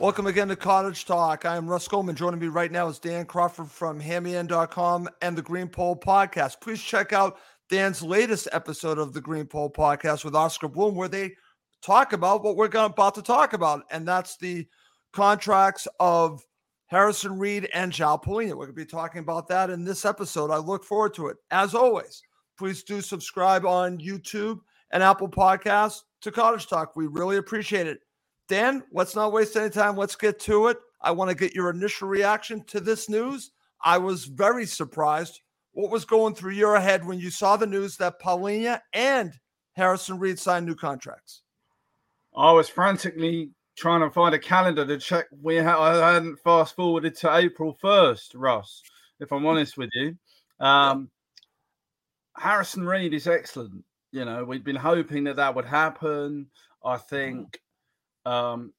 Welcome 0.00 0.26
again 0.26 0.48
to 0.48 0.56
Cottage 0.56 1.04
Talk. 1.04 1.44
I 1.44 1.56
am 1.56 1.68
Russ 1.68 1.86
Goldman. 1.86 2.16
Joining 2.16 2.40
me 2.40 2.48
right 2.48 2.72
now 2.72 2.88
is 2.88 2.98
Dan 2.98 3.26
Crawford 3.26 3.70
from 3.70 4.00
HammyEnd.com 4.00 5.10
and 5.20 5.36
the 5.36 5.42
Green 5.42 5.68
Pole 5.68 5.94
Podcast. 5.94 6.60
Please 6.62 6.82
check 6.82 7.12
out 7.12 7.38
Dan's 7.70 8.02
latest 8.02 8.48
episode 8.50 8.98
of 8.98 9.12
the 9.12 9.20
Green 9.20 9.46
Pole 9.46 9.70
Podcast 9.70 10.24
with 10.24 10.34
Oscar 10.34 10.66
Bloom, 10.66 10.96
where 10.96 11.08
they 11.08 11.30
talk 11.82 12.12
about 12.12 12.42
what 12.42 12.56
we're 12.56 12.66
about 12.66 13.14
to 13.14 13.22
talk 13.22 13.52
about, 13.52 13.84
and 13.92 14.06
that's 14.06 14.36
the 14.36 14.66
contracts 15.12 15.86
of 16.00 16.44
Harrison 16.86 17.38
Reed 17.38 17.68
and 17.72 17.92
João 17.92 18.20
Palhinha. 18.20 18.50
We're 18.50 18.66
going 18.66 18.68
to 18.70 18.72
be 18.72 18.84
talking 18.84 19.20
about 19.20 19.46
that 19.48 19.70
in 19.70 19.84
this 19.84 20.04
episode. 20.04 20.50
I 20.50 20.56
look 20.56 20.84
forward 20.84 21.14
to 21.14 21.28
it. 21.28 21.36
As 21.52 21.72
always, 21.72 22.20
please 22.58 22.82
do 22.82 23.00
subscribe 23.00 23.64
on 23.64 23.98
YouTube 23.98 24.58
and 24.90 25.00
Apple 25.00 25.28
Podcasts 25.28 26.00
to 26.22 26.32
Cottage 26.32 26.66
Talk. 26.66 26.96
We 26.96 27.06
really 27.06 27.36
appreciate 27.36 27.86
it. 27.86 28.00
Dan, 28.48 28.82
let's 28.90 29.14
not 29.14 29.32
waste 29.32 29.54
any 29.54 29.70
time. 29.70 29.96
Let's 29.96 30.16
get 30.16 30.40
to 30.40 30.66
it. 30.66 30.78
I 31.02 31.12
want 31.12 31.30
to 31.30 31.36
get 31.36 31.54
your 31.54 31.70
initial 31.70 32.08
reaction 32.08 32.64
to 32.64 32.80
this 32.80 33.08
news. 33.08 33.52
I 33.80 33.98
was 33.98 34.24
very 34.24 34.66
surprised. 34.66 35.40
What 35.72 35.90
was 35.90 36.04
going 36.04 36.34
through 36.34 36.52
your 36.52 36.78
head 36.80 37.06
when 37.06 37.20
you 37.20 37.30
saw 37.30 37.56
the 37.56 37.66
news 37.66 37.96
that 37.98 38.20
Palhinha 38.20 38.80
and 38.92 39.32
Harrison 39.72 40.18
Reed 40.18 40.38
signed 40.38 40.66
new 40.66 40.74
contracts? 40.74 41.42
I 42.36 42.52
was 42.52 42.68
frantically 42.68 43.50
trying 43.76 44.00
to 44.00 44.10
find 44.10 44.34
a 44.34 44.38
calendar 44.38 44.84
to 44.84 44.98
check. 44.98 45.26
We 45.40 45.58
ha- 45.58 45.80
I 45.80 46.12
hadn't 46.14 46.40
fast 46.40 46.76
forwarded 46.76 47.14
to 47.16 47.36
April 47.36 47.76
first, 47.80 48.34
Russ. 48.34 48.82
If 49.20 49.32
I'm 49.32 49.46
honest 49.46 49.76
with 49.76 49.90
you, 49.94 50.16
um, 50.60 51.10
Harrison 52.36 52.86
Reed 52.86 53.14
is 53.14 53.26
excellent. 53.26 53.84
You 54.12 54.24
know, 54.24 54.44
we'd 54.44 54.64
been 54.64 54.76
hoping 54.76 55.24
that 55.24 55.36
that 55.36 55.54
would 55.54 55.64
happen. 55.64 56.46
I 56.84 56.96
think 56.96 57.60
um, 58.26 58.72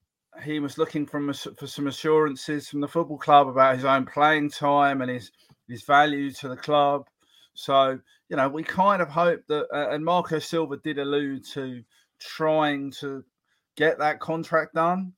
he 0.44 0.60
was 0.60 0.78
looking 0.78 1.06
for, 1.06 1.34
for 1.34 1.68
some 1.68 1.88
assurances 1.88 2.68
from 2.68 2.82
the 2.82 2.88
football 2.88 3.18
club 3.18 3.48
about 3.48 3.76
his 3.76 3.86
own 3.86 4.06
playing 4.06 4.50
time 4.50 5.02
and 5.02 5.12
his 5.12 5.32
his 5.72 5.84
value 5.84 6.32
to 6.32 6.50
the 6.50 6.56
club. 6.56 7.08
So 7.54 8.00
you 8.32 8.38
know, 8.38 8.48
we 8.48 8.64
kind 8.64 9.02
of 9.02 9.10
hope 9.10 9.42
that, 9.50 9.68
uh, 9.74 9.90
and 9.90 10.06
Marco 10.06 10.40
Silva 10.40 10.78
did 10.78 10.98
allude 10.98 11.46
to 11.54 11.84
trying 12.18 12.92
to 13.02 13.26
get 13.76 14.00
that 14.00 14.22
contract 14.22 14.74
done 14.74 15.12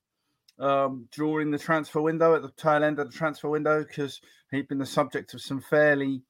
um, 0.58 1.08
during 1.12 1.52
the 1.52 1.58
transfer 1.58 2.00
window 2.00 2.34
at 2.34 2.42
the 2.42 2.50
tail 2.56 2.82
end 2.82 2.98
of 2.98 3.06
the 3.06 3.16
transfer 3.16 3.48
window 3.48 3.84
because 3.84 4.20
he'd 4.50 4.66
been 4.66 4.78
the 4.78 4.86
subject 4.86 5.32
of 5.32 5.40
some 5.40 5.60
fairly 5.60 6.22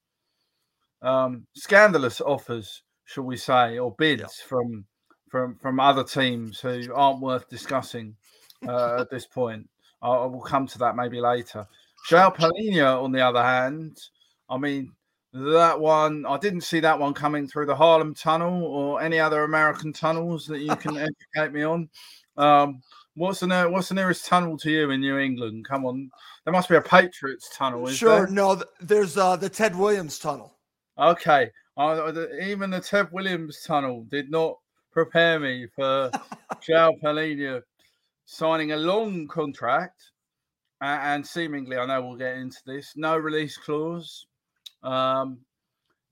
um, 1.01 1.47
scandalous 1.55 2.21
offers, 2.21 2.83
shall 3.07 3.25
we 3.25 3.39
say, 3.39 3.79
or 3.79 3.95
bids 3.97 4.21
yeah. 4.21 4.47
from 4.47 4.85
from 5.31 5.57
from 5.63 5.81
other 5.81 6.05
teams 6.05 6.61
who 6.61 6.93
aren't 6.95 7.21
worth 7.21 7.49
discussing 7.49 8.15
uh, 8.69 9.01
at 9.01 9.11
this 9.11 9.27
point. 9.27 9.71
I, 10.03 10.09
I, 10.09 10.27
will 10.27 10.43
come 10.43 10.67
to 10.67 10.79
that 10.81 10.97
maybe 10.97 11.21
later. 11.21 11.67
João 12.09 12.35
Palhinha, 12.35 13.03
on 13.03 13.13
the 13.13 13.21
other 13.21 13.43
hand, 13.43 13.99
I 14.49 14.59
mean 14.59 14.93
that 15.33 15.81
one 15.81 16.25
I 16.27 16.39
didn't 16.39 16.61
see 16.61 16.81
that 16.81 16.99
one 16.99 17.13
coming 17.13 17.49
through 17.49 17.67
the 17.67 17.75
Harlem 17.75 18.15
Tunnel 18.15 18.65
or 18.65 19.03
any 19.03 19.19
other 19.19 19.43
American 19.43 19.93
tunnels 19.93 20.47
that 20.47 20.61
you 20.61 20.77
can 20.77 20.97
educate 21.37 21.53
me 21.53 21.65
on. 21.65 21.89
Um, 22.37 22.83
what's 23.15 23.41
the 23.41 23.69
what's 23.71 23.89
the 23.89 23.95
nearest 23.95 24.27
tunnel 24.27 24.57
to 24.59 24.71
you 24.71 24.91
in 24.91 25.01
New 25.01 25.19
England? 25.19 25.67
Come 25.67 25.85
on, 25.87 26.11
there 26.45 26.53
must 26.53 26.69
be 26.69 26.77
a 26.77 26.81
Patriots 26.81 27.51
tunnel. 27.55 27.87
sure, 27.89 28.27
there? 28.27 28.29
no, 28.29 28.63
there's 28.81 29.17
uh, 29.17 29.37
the 29.37 29.49
Ted 29.49 29.77
Williams 29.77 30.19
tunnel. 30.19 30.53
Okay, 30.99 31.51
uh, 31.77 32.13
even 32.41 32.71
the 32.71 32.81
Ted 32.81 33.09
Williams 33.11 33.63
tunnel 33.67 34.07
did 34.11 34.31
not 34.31 34.57
prepare 34.93 35.41
me 35.41 35.67
for 35.75 36.11
João 36.63 37.01
Palhinha 37.03 37.63
signing 38.27 38.73
a 38.73 38.77
long 38.77 39.27
contract. 39.27 40.13
And 40.81 41.27
seemingly, 41.27 41.77
I 41.77 41.87
know 41.87 42.03
we'll 42.03 42.17
get 42.17 42.37
into 42.37 42.59
this, 42.67 42.93
no 42.97 43.17
release 43.17 43.57
clause. 43.57 44.27
Um, 44.83 45.41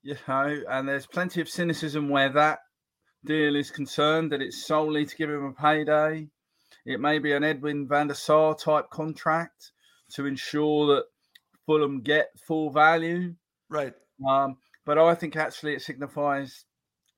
you 0.02 0.16
know, 0.26 0.62
and 0.68 0.88
there's 0.88 1.06
plenty 1.06 1.40
of 1.40 1.48
cynicism 1.48 2.08
where 2.08 2.30
that 2.30 2.60
deal 3.24 3.54
is 3.56 3.70
concerned 3.70 4.32
that 4.32 4.42
it's 4.42 4.66
solely 4.66 5.06
to 5.06 5.16
give 5.16 5.30
him 5.30 5.44
a 5.44 5.52
payday. 5.52 6.28
It 6.84 7.00
may 7.00 7.18
be 7.18 7.32
an 7.32 7.44
Edwin 7.44 7.86
van 7.86 8.08
der 8.08 8.14
Sar 8.14 8.54
type 8.54 8.90
contract 8.90 9.72
to 10.14 10.26
ensure 10.26 10.94
that 10.94 11.04
Fulham 11.66 12.00
get 12.00 12.30
full 12.46 12.70
value. 12.70 13.34
Right. 13.68 13.94
Um, 14.28 14.56
but 14.84 14.98
I 14.98 15.14
think 15.14 15.36
actually 15.36 15.74
it 15.74 15.82
signifies 15.82 16.64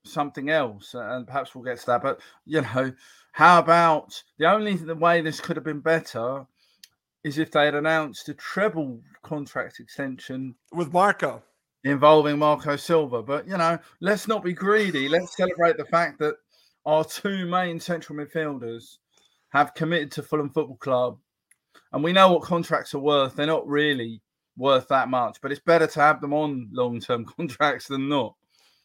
something 0.05 0.49
else, 0.49 0.93
and 0.93 1.25
perhaps 1.25 1.55
we'll 1.55 1.63
get 1.63 1.79
to 1.79 1.85
that. 1.87 2.03
But 2.03 2.21
you 2.45 2.61
know, 2.61 2.93
how 3.31 3.59
about 3.59 4.23
the 4.37 4.45
only 4.45 4.75
the 4.75 4.95
way 4.95 5.21
this 5.21 5.41
could 5.41 5.55
have 5.55 5.65
been 5.65 5.81
better 5.81 6.45
is 7.25 7.39
if 7.39 7.49
they 7.49 7.65
had 7.65 7.73
announced 7.73 8.29
a 8.29 8.35
treble 8.35 9.01
contract 9.23 9.79
extension 9.79 10.53
with 10.71 10.93
Marco 10.93 11.41
involving 11.83 12.37
Marco 12.37 12.75
Silva. 12.75 13.23
But 13.23 13.47
you 13.47 13.57
know, 13.57 13.79
let's 13.99 14.27
not 14.27 14.43
be 14.43 14.53
greedy. 14.53 15.09
Let's 15.09 15.35
celebrate 15.35 15.75
the 15.75 15.85
fact 15.85 16.19
that 16.19 16.35
our 16.85 17.03
two 17.03 17.47
main 17.47 17.79
central 17.79 18.19
midfielders 18.19 18.97
have 19.49 19.73
committed 19.73 20.11
to 20.11 20.21
Fulham 20.21 20.51
Football 20.51 20.77
Club, 20.77 21.17
and 21.91 22.03
we 22.03 22.13
know 22.13 22.31
what 22.31 22.43
contracts 22.43 22.93
are 22.93 22.99
worth. 22.99 23.35
They're 23.35 23.47
not 23.47 23.67
really 23.67 24.21
worth 24.55 24.87
that 24.89 25.09
much, 25.09 25.41
but 25.41 25.51
it's 25.51 25.59
better 25.59 25.87
to 25.87 25.99
have 25.99 26.21
them 26.21 26.31
on 26.31 26.69
long-term 26.71 27.25
contracts 27.37 27.87
than 27.87 28.07
not. 28.07 28.35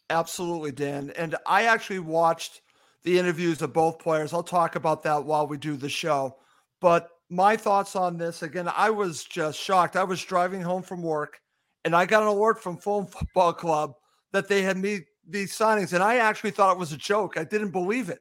Absolutely, 0.08 0.72
Dan. 0.72 1.12
And 1.14 1.36
I 1.46 1.64
actually 1.64 1.98
watched 1.98 2.62
the 3.02 3.18
interviews 3.18 3.60
of 3.60 3.74
both 3.74 3.98
players. 3.98 4.32
I'll 4.32 4.42
talk 4.42 4.76
about 4.76 5.02
that 5.02 5.26
while 5.26 5.46
we 5.46 5.58
do 5.58 5.76
the 5.76 5.90
show. 5.90 6.38
But 6.80 7.10
my 7.30 7.56
thoughts 7.56 7.94
on 7.94 8.18
this 8.18 8.42
again, 8.42 8.68
I 8.76 8.90
was 8.90 9.24
just 9.24 9.58
shocked. 9.58 9.96
I 9.96 10.04
was 10.04 10.22
driving 10.22 10.60
home 10.60 10.82
from 10.82 11.00
work 11.00 11.40
and 11.84 11.94
I 11.94 12.04
got 12.04 12.22
an 12.22 12.28
alert 12.28 12.62
from 12.62 12.76
Fulham 12.76 13.06
Football 13.06 13.52
Club 13.52 13.92
that 14.32 14.48
they 14.48 14.62
had 14.62 14.76
made 14.76 15.02
these 15.28 15.56
signings. 15.56 15.92
And 15.92 16.02
I 16.02 16.16
actually 16.16 16.50
thought 16.50 16.72
it 16.72 16.78
was 16.78 16.92
a 16.92 16.96
joke. 16.96 17.36
I 17.38 17.44
didn't 17.44 17.70
believe 17.70 18.10
it. 18.10 18.18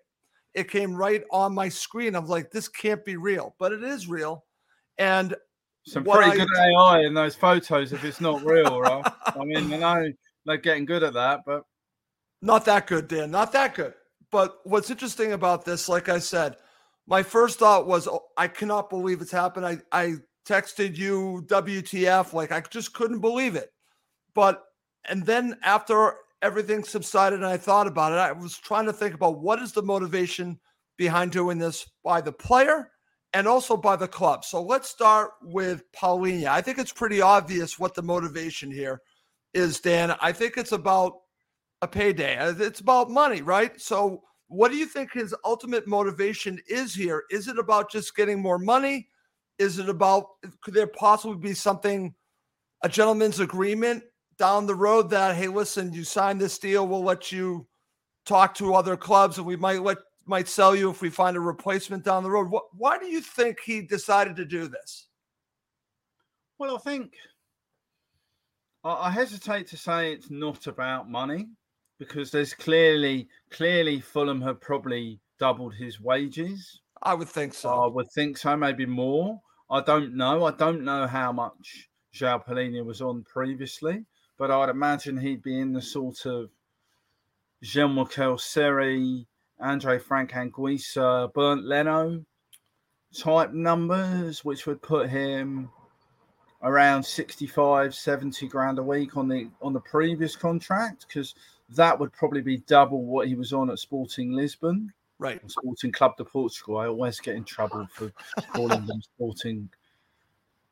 It 0.53 0.69
came 0.69 0.95
right 0.95 1.23
on 1.31 1.53
my 1.53 1.69
screen. 1.69 2.15
I'm 2.15 2.27
like, 2.27 2.51
this 2.51 2.67
can't 2.67 3.03
be 3.03 3.17
real, 3.17 3.56
but 3.59 3.71
it 3.71 3.83
is 3.83 4.07
real. 4.07 4.45
And 4.97 5.35
some 5.85 6.03
pretty 6.03 6.31
I, 6.31 6.35
good 6.35 6.47
AI 6.57 7.01
in 7.01 7.13
those 7.13 7.35
photos 7.35 7.94
if 7.94 8.03
it's 8.03 8.21
not 8.21 8.44
real, 8.44 8.79
right? 8.79 9.03
I 9.25 9.44
mean, 9.44 9.73
I 9.73 9.77
know 9.77 10.11
they're 10.45 10.57
getting 10.57 10.85
good 10.85 11.03
at 11.03 11.13
that, 11.13 11.41
but 11.45 11.63
not 12.41 12.65
that 12.65 12.88
good, 12.88 13.07
Dan. 13.07 13.31
Not 13.31 13.51
that 13.53 13.75
good. 13.75 13.94
But 14.31 14.59
what's 14.63 14.91
interesting 14.91 15.33
about 15.33 15.65
this, 15.65 15.89
like 15.89 16.09
I 16.09 16.19
said, 16.19 16.57
my 17.09 17.23
first 17.23 17.57
thought 17.57 17.88
was, 17.88 18.07
oh, 18.07 18.25
I 18.38 18.47
cannot 18.47 18.89
believe 18.89 19.19
it's 19.19 19.31
happened. 19.31 19.65
I, 19.65 19.79
I 19.91 20.13
texted 20.47 20.95
you 20.95 21.44
WTF, 21.47 22.33
like 22.33 22.51
I 22.51 22.61
just 22.61 22.94
couldn't 22.94 23.19
believe 23.19 23.56
it. 23.56 23.71
But, 24.35 24.63
and 25.09 25.25
then 25.25 25.57
after 25.63 26.13
everything 26.44 26.83
subsided 26.83 27.39
and 27.39 27.47
I 27.47 27.57
thought 27.57 27.88
about 27.88 28.13
it, 28.13 28.19
I 28.19 28.31
was 28.31 28.57
trying 28.57 28.85
to 28.85 28.94
think 28.94 29.15
about 29.15 29.41
what 29.41 29.59
is 29.59 29.71
the 29.71 29.81
motivation 29.81 30.59
behind 30.97 31.31
doing 31.31 31.57
this 31.57 31.89
by 32.03 32.21
the 32.21 32.31
player 32.31 32.91
and 33.33 33.47
also 33.47 33.75
by 33.75 33.95
the 33.95 34.07
club. 34.07 34.45
So 34.45 34.61
let's 34.61 34.89
start 34.89 35.31
with 35.41 35.83
Palhinha. 35.91 36.45
I 36.47 36.61
think 36.61 36.77
it's 36.77 36.94
pretty 36.94 37.21
obvious 37.21 37.79
what 37.79 37.95
the 37.95 38.03
motivation 38.03 38.71
here 38.71 39.01
is, 39.56 39.79
Dan. 39.79 40.15
I 40.21 40.31
think 40.31 40.57
it's 40.57 40.73
about 40.73 41.13
a 41.81 41.88
payday. 41.88 42.38
It's 42.59 42.81
about 42.81 43.09
money, 43.09 43.41
right? 43.41 43.79
So 43.81 44.23
what 44.50 44.72
do 44.72 44.78
you 44.78 44.88
think 44.88 45.13
his 45.13 45.34
ultimate 45.46 45.88
motivation 45.88 46.60
is 46.68 46.94
here? 46.94 47.24
Is 47.30 47.48
it 47.48 47.60
about 47.60 47.92
just 47.92 48.16
getting 48.16 48.42
more 48.42 48.57
money? 48.57 49.07
Is 49.60 49.78
it 49.78 49.88
about 49.88 50.25
could 50.62 50.74
there 50.74 50.88
possibly 50.88 51.38
be 51.38 51.54
something 51.54 52.13
a 52.84 52.90
gentleman's 52.90 53.40
agreement 53.40 54.04
down 54.38 54.66
the 54.66 54.75
road 54.75 55.10
that 55.12 55.36
hey, 55.36 55.48
listen, 55.48 55.94
you 55.94 56.04
signed 56.04 56.42
this 56.42 56.57
deal, 56.57 56.88
we'll 56.88 57.04
let 57.04 57.31
you 57.31 57.68
talk 58.25 58.56
to 58.56 58.74
other 58.74 58.98
clubs 58.98 59.38
and 59.38 59.46
we 59.46 59.56
might 59.56 59.84
let 59.84 59.98
might 60.25 60.48
sell 60.48 60.75
you 60.75 60.90
if 60.90 61.02
we 61.02 61.10
find 61.10 61.38
a 61.38 61.40
replacement 61.40 62.04
down 62.04 62.24
the 62.24 62.30
road. 62.30 62.50
What, 62.50 62.66
why 62.74 62.98
do 62.98 63.07
you 63.07 63.22
think 63.22 63.60
he 63.60 63.81
decided 63.81 64.36
to 64.36 64.45
do 64.45 64.68
this? 64.68 65.07
Well, 66.57 66.75
I 66.75 66.80
think 66.80 67.13
I 68.84 69.12
hesitate 69.12 69.68
to 69.68 69.78
say 69.78 70.13
it's 70.13 70.31
not 70.31 70.68
about 70.68 71.10
money 71.10 71.50
because 72.00 72.31
there's 72.31 72.54
clearly 72.54 73.28
clearly 73.51 74.00
Fulham 74.00 74.42
have 74.42 74.62
probably 74.62 75.19
doubled 75.40 75.75
his 75.75 76.00
wages. 76.00 76.81
I 77.01 77.13
would 77.13 77.30
think 77.30 77.54
so. 77.54 77.69
I 77.69 77.88
would 77.88 78.12
think 78.12 78.38
so, 78.38 78.56
maybe 78.57 78.86
more. 78.86 79.42
I 79.69 79.81
don't 79.81 80.16
know. 80.16 80.46
I 80.46 80.51
don't 80.51 80.84
know 80.84 81.07
how 81.07 81.31
much 81.31 81.90
João 82.13 82.46
Palhinha 82.46 82.84
was 82.84 83.01
on 83.01 83.24
previously, 83.24 84.06
but 84.38 84.51
I'd 84.51 84.69
imagine 84.69 85.18
he'd 85.18 85.44
be 85.44 85.60
in 85.60 85.74
the 85.74 85.81
sort 85.81 86.25
of 86.25 86.50
Jean 87.62 87.96
Michel 87.96 88.38
Seri, 88.38 89.28
Andre 89.60 90.00
Frank 90.00 90.31
Anguissa, 90.31 91.31
Bernd 91.34 91.66
Leno 91.66 92.24
type 93.18 93.54
numbers, 93.54 94.45
which 94.45 94.66
would 94.66 94.81
put 94.81 95.10
him 95.10 95.69
around 96.62 97.04
65, 97.04 97.95
70 97.95 98.48
grand 98.48 98.80
a 98.80 98.84
week 98.84 99.18
on 99.18 99.28
the 99.28 99.50
on 99.62 99.74
the 99.74 99.80
previous 99.80 100.36
contract 100.36 101.06
because 101.07 101.36
that 101.75 102.00
would 102.00 102.12
probably 102.13 102.42
be 102.42 102.57
double 102.57 103.06
what 103.06 103.27
he 103.27 103.36
was 103.36 103.54
on 103.54 103.69
at 103.69 103.80
Sporting 103.80 104.31
Lisbon. 104.31 104.92
Right. 105.19 105.39
Sporting 105.50 105.92
Club 105.92 106.18
de 106.18 106.25
Portugal. 106.25 106.77
I 106.77 106.88
always 106.88 107.19
get 107.19 107.36
in 107.36 107.44
trouble 107.44 107.88
for 107.94 108.12
calling 108.54 108.86
them 108.86 109.01
Sporting. 109.01 109.69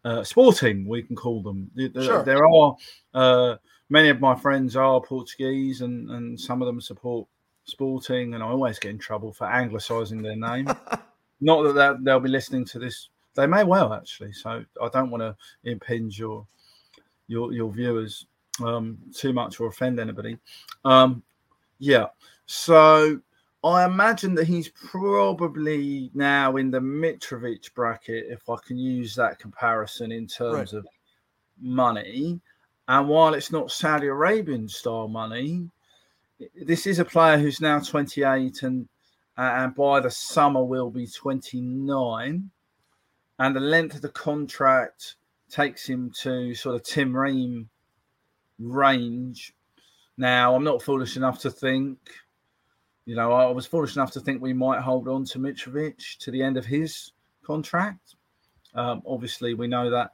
Uh, 0.05 0.23
sporting, 0.23 0.87
we 0.87 1.01
can 1.03 1.17
call 1.17 1.41
them. 1.41 1.69
Sure. 2.01 2.23
There 2.23 2.47
are 2.47 2.75
uh, 3.13 3.57
many 3.89 4.07
of 4.07 4.21
my 4.21 4.35
friends 4.35 4.77
are 4.77 5.01
Portuguese, 5.01 5.81
and 5.81 6.09
and 6.11 6.39
some 6.39 6.61
of 6.61 6.65
them 6.65 6.79
support 6.79 7.27
Sporting, 7.65 8.33
and 8.33 8.41
I 8.41 8.47
always 8.47 8.79
get 8.79 8.91
in 8.91 8.99
trouble 8.99 9.33
for 9.33 9.47
anglicising 9.47 10.21
their 10.23 10.37
name. 10.37 10.67
Not 11.41 11.73
that 11.73 12.03
they'll 12.03 12.21
be 12.21 12.29
listening 12.29 12.63
to 12.65 12.79
this. 12.79 13.09
They 13.35 13.47
may 13.47 13.65
well 13.65 13.93
actually. 13.93 14.31
So 14.31 14.63
I 14.81 14.87
don't 14.87 15.11
want 15.11 15.21
to 15.21 15.35
impinge 15.69 16.17
your 16.17 16.47
your 17.27 17.51
your 17.51 17.69
viewers 17.69 18.25
um, 18.63 18.97
too 19.13 19.33
much 19.33 19.59
or 19.59 19.67
offend 19.67 19.99
anybody. 19.99 20.37
Um, 20.85 21.23
yeah. 21.79 22.07
So 22.45 23.19
I 23.63 23.85
imagine 23.85 24.35
that 24.35 24.47
he's 24.47 24.69
probably 24.69 26.11
now 26.13 26.57
in 26.57 26.71
the 26.71 26.79
Mitrovic 26.79 27.73
bracket, 27.73 28.25
if 28.29 28.49
I 28.49 28.55
can 28.65 28.77
use 28.77 29.15
that 29.15 29.39
comparison 29.39 30.11
in 30.11 30.27
terms 30.27 30.73
right. 30.73 30.79
of 30.79 30.87
money. 31.61 32.39
And 32.87 33.09
while 33.09 33.33
it's 33.33 33.51
not 33.51 33.71
Saudi 33.71 34.07
Arabian 34.07 34.69
style 34.69 35.07
money, 35.07 35.69
this 36.55 36.87
is 36.87 36.99
a 36.99 37.05
player 37.05 37.37
who's 37.37 37.59
now 37.59 37.79
28 37.79 38.63
and 38.63 38.87
and 39.37 39.75
by 39.75 39.99
the 39.99 40.09
summer 40.09 40.63
will 40.63 40.89
be 40.89 41.05
29. 41.05 42.49
And 43.39 43.55
the 43.55 43.59
length 43.59 43.95
of 43.95 44.01
the 44.01 44.09
contract 44.09 45.15
takes 45.49 45.87
him 45.87 46.11
to 46.21 46.55
sort 46.55 46.75
of 46.75 46.83
Tim 46.83 47.15
Ream 47.15 47.69
range. 48.59 49.53
Now, 50.17 50.55
I'm 50.55 50.63
not 50.63 50.81
foolish 50.81 51.17
enough 51.17 51.39
to 51.39 51.51
think, 51.51 51.97
you 53.05 53.15
know, 53.15 53.31
I 53.31 53.51
was 53.51 53.65
foolish 53.65 53.95
enough 53.95 54.11
to 54.13 54.19
think 54.19 54.41
we 54.41 54.53
might 54.53 54.81
hold 54.81 55.07
on 55.07 55.25
to 55.25 55.39
Mitrovic 55.39 56.17
to 56.19 56.31
the 56.31 56.41
end 56.41 56.57
of 56.57 56.65
his 56.65 57.11
contract. 57.43 58.15
Um, 58.73 59.01
obviously, 59.05 59.53
we 59.53 59.67
know 59.67 59.89
that 59.89 60.13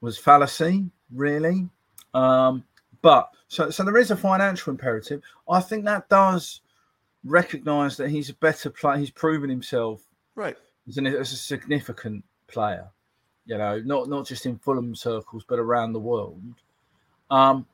was 0.00 0.18
fallacy, 0.18 0.84
really. 1.12 1.68
Um, 2.14 2.64
but 3.02 3.30
so, 3.48 3.70
so 3.70 3.84
there 3.84 3.96
is 3.96 4.10
a 4.10 4.16
financial 4.16 4.70
imperative. 4.70 5.22
I 5.48 5.60
think 5.60 5.84
that 5.84 6.08
does 6.08 6.60
recognise 7.24 7.96
that 7.96 8.10
he's 8.10 8.30
a 8.30 8.34
better 8.34 8.70
player. 8.70 8.98
He's 8.98 9.10
proven 9.10 9.50
himself, 9.50 10.02
right, 10.34 10.56
as, 10.88 10.96
an, 10.98 11.06
as 11.06 11.32
a 11.32 11.36
significant 11.36 12.24
player. 12.46 12.88
You 13.44 13.58
know, 13.58 13.80
not 13.84 14.08
not 14.08 14.26
just 14.26 14.46
in 14.46 14.58
Fulham 14.58 14.94
circles, 14.94 15.44
but 15.46 15.58
around 15.58 15.92
the 15.92 16.00
world. 16.00 16.42
Um, 17.30 17.66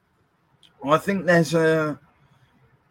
I 0.85 0.99
think 0.99 1.27
there's 1.27 1.55
a 1.55 1.99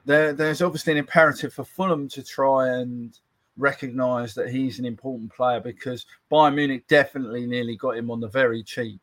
there, 0.06 0.34
there's 0.34 0.62
obviously 0.62 0.94
an 0.94 0.98
imperative 1.00 1.54
for 1.54 1.63
Fulham 1.63 2.08
to 2.10 2.24
try 2.24 2.69
and 2.69 3.18
recognise 3.58 4.34
that 4.34 4.50
he's 4.50 4.80
an 4.80 4.86
important 4.86 5.34
player 5.34 5.60
because 5.60 6.06
Bayern 6.31 6.56
Munich 6.56 6.88
definitely 6.88 7.46
nearly 7.46 7.75
got 7.75 7.98
him 7.98 8.10
on 8.10 8.19
the 8.19 8.28
very 8.28 8.63
cheap, 8.63 9.02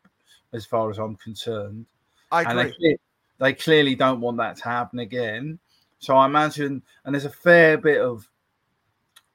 as 0.53 0.67
far 0.67 0.91
as 0.91 0.99
I'm 0.99 1.17
concerned. 1.17 1.87
I 2.33 2.43
agree. 2.43 2.61
And 2.61 2.75
they, 2.81 2.97
they 3.39 3.53
clearly 3.53 3.95
don't 3.95 4.21
want 4.21 4.39
that 4.39 4.57
to 4.57 4.65
happen 4.65 4.99
again. 4.99 5.59
So 6.01 6.17
I 6.17 6.27
imagine, 6.27 6.83
and 7.05 7.15
there's 7.15 7.25
a 7.25 7.31
fair 7.31 7.77
bit 7.79 8.01
of 8.01 8.29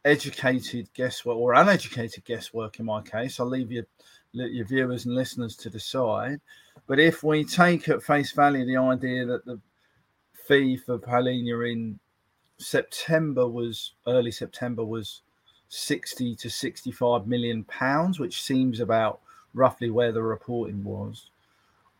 educated 0.05 0.89
guesswork 0.93 1.37
or 1.37 1.53
uneducated 1.53 2.25
guesswork 2.25 2.79
in 2.79 2.85
my 2.85 3.01
case. 3.01 3.39
I'll 3.39 3.45
leave 3.45 3.71
your 3.71 3.85
your 4.33 4.65
viewers 4.65 5.05
and 5.05 5.15
listeners 5.15 5.55
to 5.57 5.69
decide. 5.69 6.41
But 6.87 6.99
if 6.99 7.23
we 7.23 7.43
take 7.43 7.87
at 7.89 8.03
face 8.03 8.31
value 8.31 8.65
the 8.65 8.77
idea 8.77 9.25
that 9.25 9.45
the 9.45 9.59
fee 10.47 10.75
for 10.77 10.97
Palhinha 10.97 11.71
in 11.71 11.99
September 12.57 13.47
was 13.47 13.93
early 14.07 14.31
September 14.31 14.83
was 14.83 15.21
60 15.69 16.35
to 16.35 16.49
65 16.49 17.27
million 17.27 17.63
pounds, 17.65 18.19
which 18.19 18.43
seems 18.43 18.79
about 18.79 19.19
roughly 19.53 19.89
where 19.89 20.11
the 20.11 20.21
reporting 20.21 20.83
was. 20.83 21.29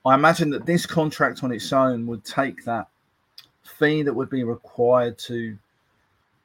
I 0.06 0.15
imagine 0.15 0.50
that 0.51 0.65
this 0.65 0.85
contract 0.85 1.44
on 1.44 1.51
its 1.51 1.71
own 1.71 2.06
would 2.07 2.25
take 2.25 2.65
that 2.65 2.88
fee 3.63 4.03
that 4.03 4.13
would 4.13 4.30
be 4.30 4.44
required 4.44 5.18
to 5.19 5.57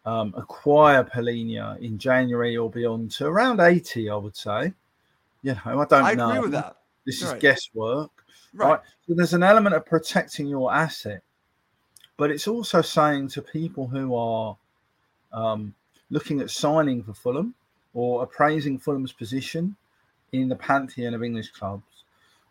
um, 0.07 0.33
acquire 0.37 1.05
Palhinha 1.05 1.79
in 1.81 1.99
January 1.99 2.57
or 2.57 2.71
beyond 2.71 3.11
to 3.13 3.27
around 3.27 3.61
80, 3.61 4.09
I 4.11 4.17
would 4.17 4.37
say. 4.37 4.73
You 5.43 5.55
know, 5.55 5.81
I 5.81 5.85
don't 5.85 6.05
I 6.05 6.15
know. 6.15 6.29
agree 6.31 6.41
with 6.41 6.53
that. 6.53 6.77
This 7.07 7.23
is 7.23 7.33
guesswork. 7.35 8.11
Right. 8.55 8.71
right. 8.71 8.81
So 9.07 9.15
there's 9.15 9.35
an 9.35 9.43
element 9.43 9.75
of 9.75 9.87
protecting 9.87 10.47
your 10.47 10.73
asset, 10.73 11.23
but 12.17 12.31
it's 12.31 12.49
also 12.49 12.83
saying 12.83 13.29
to 13.29 13.43
people 13.43 13.87
who 13.87 14.15
are 14.15 14.57
um, 15.33 15.75
looking 16.11 16.41
at 16.41 16.51
signing 16.51 17.03
for 17.03 17.15
Fulham 17.15 17.55
or 17.95 18.23
appraising 18.23 18.79
Fulham's 18.79 19.13
position 19.13 19.77
in 20.33 20.49
the 20.49 20.57
pantheon 20.57 21.15
of 21.15 21.23
English 21.23 21.51
clubs 21.51 22.05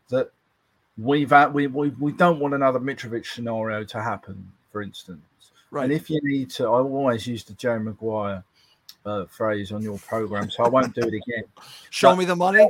that 0.09 0.31
we've 0.97 1.29
had, 1.29 1.53
we, 1.53 1.67
we 1.67 1.89
we 1.89 2.11
don't 2.11 2.39
want 2.39 2.53
another 2.53 2.79
Mitrovic 2.79 3.25
scenario 3.25 3.83
to 3.83 4.01
happen, 4.01 4.51
for 4.71 4.81
instance. 4.81 5.21
Right. 5.69 5.83
And 5.83 5.93
if 5.93 6.09
you 6.09 6.19
need 6.23 6.49
to, 6.51 6.65
I 6.65 6.79
always 6.79 7.27
use 7.27 7.43
the 7.43 7.53
Joe 7.53 7.77
Maguire 7.77 8.43
uh, 9.05 9.25
phrase 9.25 9.71
on 9.71 9.81
your 9.81 9.97
program, 9.99 10.49
so 10.49 10.63
I 10.63 10.69
won't 10.69 10.93
do 10.93 11.01
it 11.01 11.13
again. 11.13 11.43
Show 11.89 12.11
but 12.11 12.17
me 12.17 12.25
the 12.25 12.35
money. 12.35 12.69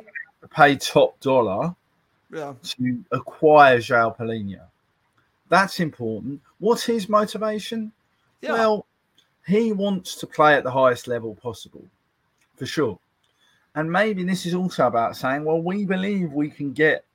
Pay 0.52 0.78
top 0.78 1.20
dollar 1.20 1.76
yeah. 2.32 2.54
to 2.62 3.04
acquire 3.12 3.80
João 3.80 4.16
Palhinha. 4.16 4.62
That's 5.50 5.80
important. 5.80 6.42
What's 6.60 6.84
his 6.84 7.10
motivation? 7.10 7.92
Yeah. 8.42 8.54
Well, 8.54 8.86
he 9.46 9.72
wants 9.72 10.16
to 10.16 10.28
play 10.28 10.56
at 10.56 10.64
the 10.64 10.72
highest 10.72 11.08
level 11.08 11.36
possible, 11.36 11.86
for 12.56 12.66
sure. 12.66 13.00
And 13.76 13.92
maybe 13.92 14.24
this 14.24 14.46
is 14.46 14.54
also 14.54 14.88
about 14.88 15.16
saying, 15.16 15.44
well, 15.44 15.62
we 15.62 15.86
believe 15.86 16.34
we 16.34 16.50
can 16.50 16.74
get 16.74 17.06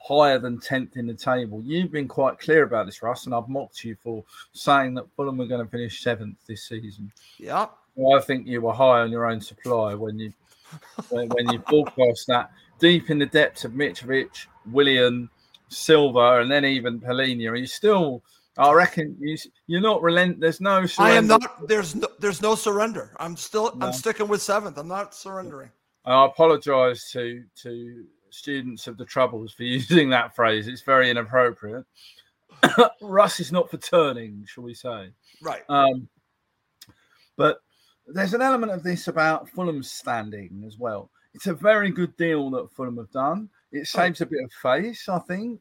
higher 0.00 0.38
than 0.38 0.58
10th 0.58 0.96
in 0.96 1.06
the 1.06 1.14
table. 1.14 1.62
You've 1.64 1.90
been 1.90 2.08
quite 2.08 2.38
clear 2.38 2.62
about 2.62 2.86
this, 2.86 3.02
Russ, 3.02 3.26
and 3.26 3.34
I've 3.34 3.48
mocked 3.48 3.84
you 3.84 3.96
for 4.02 4.22
saying 4.52 4.94
that 4.94 5.10
Fulham 5.16 5.40
are 5.40 5.46
going 5.46 5.64
to 5.64 5.70
finish 5.70 6.02
seventh 6.02 6.36
this 6.46 6.64
season. 6.64 7.10
Yeah. 7.38 7.66
I 7.98 8.20
think 8.20 8.46
you 8.46 8.60
were 8.60 8.72
high 8.72 9.00
on 9.00 9.10
your 9.10 9.26
own 9.26 9.40
supply 9.40 9.94
when 9.94 10.18
you 10.18 10.32
when, 11.10 11.28
when 11.28 11.48
you 11.52 11.62
forecast 11.68 12.26
that 12.28 12.50
deep 12.78 13.10
in 13.10 13.18
the 13.18 13.26
depths 13.26 13.64
of 13.64 13.72
Mitrovic, 13.72 14.46
Willian, 14.70 15.30
Silva, 15.68 16.40
and 16.40 16.50
then 16.50 16.64
even 16.64 17.00
Palhinha. 17.00 17.58
You 17.58 17.66
still, 17.66 18.22
I 18.58 18.72
reckon, 18.72 19.16
you 19.20 19.36
you're 19.66 19.80
not 19.80 20.02
relent. 20.02 20.40
There's 20.40 20.60
no. 20.60 20.84
Surrender. 20.86 21.12
I 21.12 21.16
am 21.16 21.26
not. 21.26 21.68
There's 21.68 21.94
no. 21.94 22.08
There's 22.18 22.42
no 22.42 22.54
surrender. 22.54 23.12
I'm 23.18 23.36
still. 23.36 23.74
No. 23.76 23.86
I'm 23.86 23.92
sticking 23.92 24.28
with 24.28 24.42
seventh. 24.42 24.78
I'm 24.78 24.88
not 24.88 25.14
surrendering. 25.14 25.70
I 26.04 26.26
apologise 26.26 27.10
to 27.12 27.44
to 27.62 28.04
students 28.30 28.86
of 28.86 28.96
the 28.96 29.04
troubles 29.04 29.52
for 29.52 29.62
using 29.78 30.10
that 30.10 30.34
phrase. 30.34 30.68
It's 30.68 30.82
very 30.82 31.10
inappropriate. 31.10 31.84
Russ 33.00 33.40
is 33.40 33.52
not 33.52 33.70
for 33.70 33.76
turning, 33.76 34.44
shall 34.46 34.64
we 34.64 34.74
say? 34.74 35.10
Right. 35.42 35.62
Um, 35.68 36.08
but 37.36 37.58
there's 38.06 38.34
an 38.34 38.42
element 38.42 38.72
of 38.72 38.82
this 38.82 39.08
about 39.08 39.48
Fulham's 39.48 39.90
standing 39.90 40.64
as 40.66 40.78
well. 40.78 41.10
It's 41.34 41.46
a 41.46 41.54
very 41.54 41.90
good 41.90 42.16
deal 42.16 42.50
that 42.50 42.70
Fulham 42.70 42.96
have 42.98 43.10
done. 43.10 43.48
It 43.72 43.86
saves 43.86 44.20
a 44.20 44.26
bit 44.26 44.44
of 44.44 44.52
face, 44.52 45.08
I 45.08 45.18
think, 45.20 45.60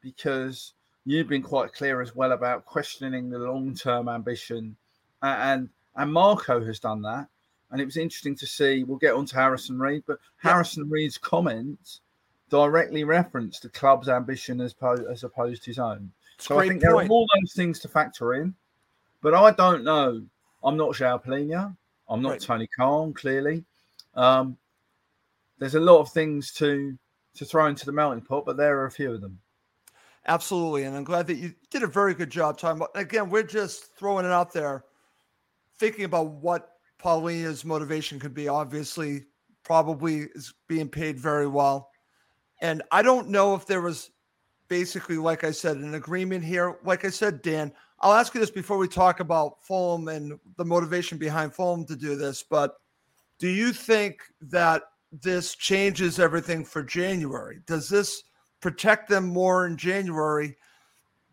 because 0.00 0.72
you've 1.04 1.28
been 1.28 1.42
quite 1.42 1.72
clear 1.72 2.00
as 2.02 2.14
well 2.16 2.32
about 2.32 2.64
questioning 2.64 3.30
the 3.30 3.38
long-term 3.38 4.08
ambition, 4.08 4.76
and 5.22 5.68
and 5.96 6.12
Marco 6.12 6.64
has 6.64 6.80
done 6.80 7.02
that. 7.02 7.28
And 7.70 7.80
it 7.80 7.84
was 7.84 7.96
interesting 7.96 8.34
to 8.36 8.46
see. 8.46 8.82
We'll 8.84 8.98
get 8.98 9.14
on 9.14 9.26
to 9.26 9.34
Harrison 9.34 9.78
Reed, 9.78 10.04
but 10.06 10.18
Harrison 10.38 10.88
Reed's 10.88 11.18
comments 11.18 12.00
directly 12.48 13.04
reference 13.04 13.60
the 13.60 13.68
club's 13.68 14.08
ambition 14.08 14.60
as, 14.60 14.72
po- 14.72 15.06
as 15.10 15.22
opposed 15.22 15.64
to 15.64 15.70
his 15.70 15.78
own. 15.78 16.10
It's 16.36 16.46
So 16.46 16.58
I 16.58 16.66
think 16.66 16.80
there 16.80 16.96
are 16.96 17.06
all 17.06 17.26
those 17.40 17.52
things 17.52 17.78
to 17.80 17.88
factor 17.88 18.34
in. 18.34 18.54
But 19.20 19.34
I 19.34 19.50
don't 19.50 19.84
know. 19.84 20.22
I'm 20.62 20.76
not 20.76 20.90
João 20.90 21.22
Palhinha. 21.24 21.76
I'm 22.08 22.22
not 22.22 22.30
Right. 22.30 22.40
Tony 22.40 22.68
Khan, 22.76 23.12
clearly. 23.12 23.64
Um, 24.14 24.56
there's 25.58 25.74
a 25.74 25.80
lot 25.80 26.00
of 26.00 26.10
things 26.10 26.52
to 26.54 26.98
to 27.34 27.44
throw 27.44 27.66
into 27.66 27.86
the 27.86 27.92
melting 27.92 28.22
pot, 28.22 28.44
but 28.44 28.56
there 28.56 28.78
are 28.80 28.86
a 28.86 28.90
few 28.90 29.12
of 29.12 29.20
them. 29.20 29.38
Absolutely. 30.26 30.84
And 30.84 30.96
I'm 30.96 31.04
glad 31.04 31.26
that 31.28 31.36
you 31.36 31.54
did 31.70 31.84
a 31.84 31.86
very 31.86 32.14
good 32.14 32.30
job 32.30 32.58
talking 32.58 32.78
about 32.78 32.90
again, 32.94 33.30
we're 33.30 33.42
just 33.42 33.96
throwing 33.96 34.26
it 34.26 34.32
out 34.32 34.52
there, 34.52 34.84
thinking 35.78 36.04
about 36.04 36.30
what 36.30 36.72
Palhinha's 37.02 37.64
motivation 37.64 38.18
could 38.18 38.34
be. 38.34 38.48
Obviously, 38.48 39.24
probably 39.62 40.28
is 40.34 40.54
being 40.66 40.88
paid 40.88 41.18
very 41.18 41.46
well. 41.46 41.90
And 42.60 42.82
I 42.90 43.02
don't 43.02 43.28
know 43.28 43.54
if 43.54 43.66
there 43.66 43.82
was 43.82 44.10
basically, 44.68 45.16
like 45.16 45.44
I 45.44 45.50
said, 45.50 45.76
an 45.76 45.94
agreement 45.94 46.44
here. 46.44 46.78
Like 46.84 47.04
I 47.04 47.10
said, 47.10 47.42
Dan, 47.42 47.72
I'll 48.00 48.12
ask 48.14 48.34
you 48.34 48.40
this 48.40 48.50
before 48.50 48.78
we 48.78 48.88
talk 48.88 49.20
about 49.20 49.62
Fulham 49.62 50.08
and 50.08 50.38
the 50.56 50.64
motivation 50.64 51.18
behind 51.18 51.54
Fulham 51.54 51.84
to 51.86 51.96
do 51.96 52.14
this. 52.16 52.44
But 52.48 52.76
do 53.38 53.48
you 53.48 53.72
think 53.72 54.22
that 54.40 54.82
this 55.10 55.54
changes 55.54 56.20
everything 56.20 56.64
for 56.64 56.82
January? 56.82 57.60
Does 57.66 57.88
this 57.88 58.22
protect 58.60 59.08
them 59.08 59.26
more 59.26 59.66
in 59.66 59.76
January? 59.76 60.56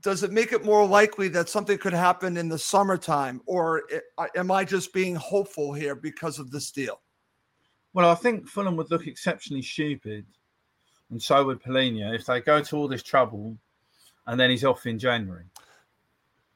Does 0.01 0.23
it 0.23 0.31
make 0.31 0.53
it 0.53 0.65
more 0.65 0.87
likely 0.87 1.27
that 1.29 1.49
something 1.49 1.77
could 1.77 1.93
happen 1.93 2.37
in 2.37 2.49
the 2.49 2.59
summertime? 2.59 3.41
Or 3.45 3.83
am 4.35 4.51
I 4.51 4.63
just 4.63 4.93
being 4.93 5.15
hopeful 5.15 5.73
here 5.73 5.95
because 5.95 6.39
of 6.39 6.51
this 6.51 6.71
deal? 6.71 7.01
Well, 7.93 8.09
I 8.09 8.15
think 8.15 8.47
Fulham 8.47 8.75
would 8.75 8.91
look 8.91 9.07
exceptionally 9.07 9.61
stupid, 9.61 10.25
and 11.09 11.21
so 11.21 11.45
would 11.45 11.63
Palhinha 11.63 12.13
if 12.13 12.25
they 12.25 12.41
go 12.41 12.61
to 12.61 12.75
all 12.75 12.87
this 12.87 13.03
trouble, 13.03 13.57
and 14.27 14.39
then 14.39 14.49
he's 14.49 14.65
off 14.65 14.85
in 14.85 14.99
January. 14.99 15.45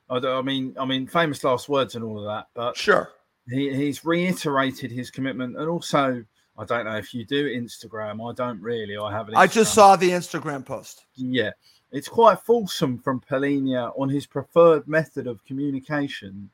I, 0.09 0.17
I 0.17 0.41
mean, 0.41 0.75
I 0.79 0.85
mean, 0.85 1.07
famous 1.07 1.43
last 1.43 1.69
words 1.69 1.95
and 1.95 2.03
all 2.03 2.19
of 2.19 2.25
that, 2.25 2.47
but 2.53 2.75
Sure. 2.75 3.11
he, 3.47 3.73
he's 3.73 4.03
reiterated 4.05 4.91
his 4.91 5.11
commitment, 5.11 5.57
and 5.57 5.69
also, 5.69 6.23
I 6.57 6.65
don't 6.65 6.85
know 6.85 6.97
if 6.97 7.13
you 7.13 7.25
do 7.25 7.47
Instagram. 7.47 8.27
I 8.29 8.33
don't 8.33 8.61
really. 8.61 8.97
I 8.97 9.11
have. 9.11 9.29
An 9.29 9.35
I 9.35 9.47
just 9.47 9.73
saw 9.73 9.95
the 9.95 10.09
Instagram 10.09 10.65
post. 10.65 11.05
Yeah, 11.15 11.51
it's 11.91 12.07
quite 12.07 12.39
fulsome 12.39 12.97
from 12.97 13.21
Palhinha 13.21 13.93
on 13.99 14.09
his 14.09 14.25
preferred 14.25 14.87
method 14.87 15.27
of 15.27 15.43
communication. 15.45 16.49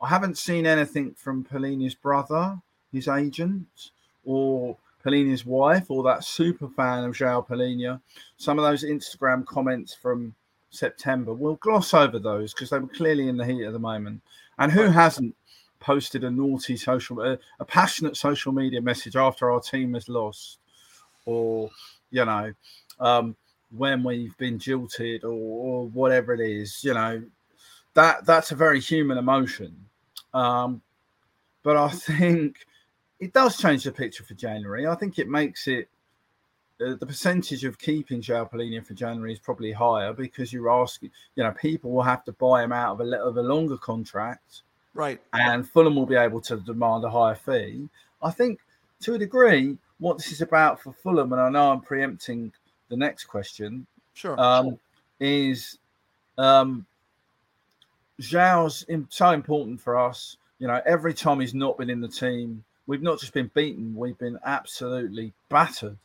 I 0.00 0.08
haven't 0.08 0.38
seen 0.38 0.64
anything 0.66 1.14
from 1.14 1.44
Palhinha's 1.44 1.94
brother, 1.94 2.56
his 2.92 3.08
agent, 3.08 3.90
or 4.24 4.76
Palhinha's 5.04 5.44
wife, 5.44 5.90
or 5.90 6.02
that 6.04 6.24
super 6.24 6.68
fan 6.68 7.04
of 7.04 7.14
João 7.14 7.46
Palhinha. 7.46 8.00
Some 8.36 8.58
of 8.58 8.64
those 8.64 8.84
Instagram 8.84 9.44
comments 9.44 9.94
from 9.94 10.34
September, 10.70 11.32
we'll 11.32 11.56
gloss 11.56 11.94
over 11.94 12.18
those 12.18 12.52
because 12.52 12.70
they 12.70 12.78
were 12.78 12.88
clearly 12.88 13.28
in 13.28 13.36
the 13.36 13.44
heat 13.44 13.64
at 13.64 13.72
the 13.72 13.78
moment. 13.78 14.20
And 14.58 14.72
who 14.72 14.84
hasn't 14.84 15.34
posted 15.80 16.24
a 16.24 16.30
naughty 16.30 16.76
social, 16.76 17.20
a, 17.20 17.38
a 17.60 17.64
passionate 17.64 18.16
social 18.16 18.52
media 18.52 18.80
message 18.80 19.16
after 19.16 19.50
our 19.50 19.60
team 19.60 19.94
has 19.94 20.08
lost, 20.08 20.58
or 21.24 21.70
you 22.10 22.24
know, 22.24 22.52
um, 23.00 23.36
when 23.70 24.02
we've 24.02 24.36
been 24.38 24.58
jilted 24.58 25.24
or, 25.24 25.30
or 25.30 25.86
whatever 25.88 26.32
it 26.34 26.40
is, 26.40 26.82
you 26.82 26.94
know, 26.94 27.22
that 27.94 28.24
that's 28.24 28.50
a 28.50 28.56
very 28.56 28.80
human 28.80 29.18
emotion. 29.18 29.76
Um, 30.34 30.82
but 31.62 31.76
I 31.76 31.88
think 31.88 32.66
it 33.20 33.32
does 33.32 33.58
change 33.58 33.84
the 33.84 33.92
picture 33.92 34.24
for 34.24 34.34
January. 34.34 34.86
I 34.86 34.94
think 34.94 35.18
it 35.18 35.28
makes 35.28 35.68
it 35.68 35.88
the 36.78 37.06
percentage 37.06 37.64
of 37.64 37.78
keeping 37.78 38.20
João 38.20 38.50
Palhinha 38.50 38.86
for 38.86 38.94
January 38.94 39.32
is 39.32 39.38
probably 39.38 39.72
higher 39.72 40.12
because 40.12 40.52
you're 40.52 40.70
asking, 40.70 41.10
you 41.34 41.42
know, 41.42 41.50
people 41.52 41.90
will 41.90 42.02
have 42.02 42.24
to 42.24 42.32
buy 42.32 42.62
him 42.62 42.72
out 42.72 42.92
of 42.92 43.00
a, 43.00 43.16
of 43.16 43.36
a 43.36 43.42
longer 43.42 43.76
contract 43.76 44.62
Right. 44.94 45.20
and 45.32 45.68
Fulham 45.68 45.96
will 45.96 46.06
be 46.06 46.14
able 46.14 46.40
to 46.42 46.56
demand 46.56 47.04
a 47.04 47.10
higher 47.10 47.34
fee. 47.34 47.88
I 48.22 48.30
think 48.30 48.60
to 49.02 49.14
a 49.14 49.18
degree, 49.18 49.76
what 49.98 50.18
this 50.18 50.30
is 50.32 50.40
about 50.40 50.80
for 50.80 50.92
Fulham, 50.92 51.32
and 51.32 51.40
I 51.42 51.48
know 51.50 51.72
I'm 51.72 51.80
preempting 51.80 52.52
the 52.88 52.96
next 52.96 53.24
question, 53.24 53.86
Sure. 54.14 54.38
um, 54.40 54.78
is 55.20 55.78
um, 56.36 56.86
João's 58.20 58.86
so 59.10 59.30
important 59.30 59.80
for 59.80 59.98
us. 59.98 60.36
You 60.58 60.66
know, 60.66 60.80
every 60.86 61.14
time 61.14 61.40
he's 61.40 61.54
not 61.54 61.78
been 61.78 61.90
in 61.90 62.00
the 62.00 62.08
team, 62.08 62.64
we've 62.86 63.02
not 63.02 63.20
just 63.20 63.32
been 63.32 63.50
beaten, 63.54 63.94
we've 63.94 64.18
been 64.18 64.38
absolutely 64.44 65.32
battered. 65.48 65.96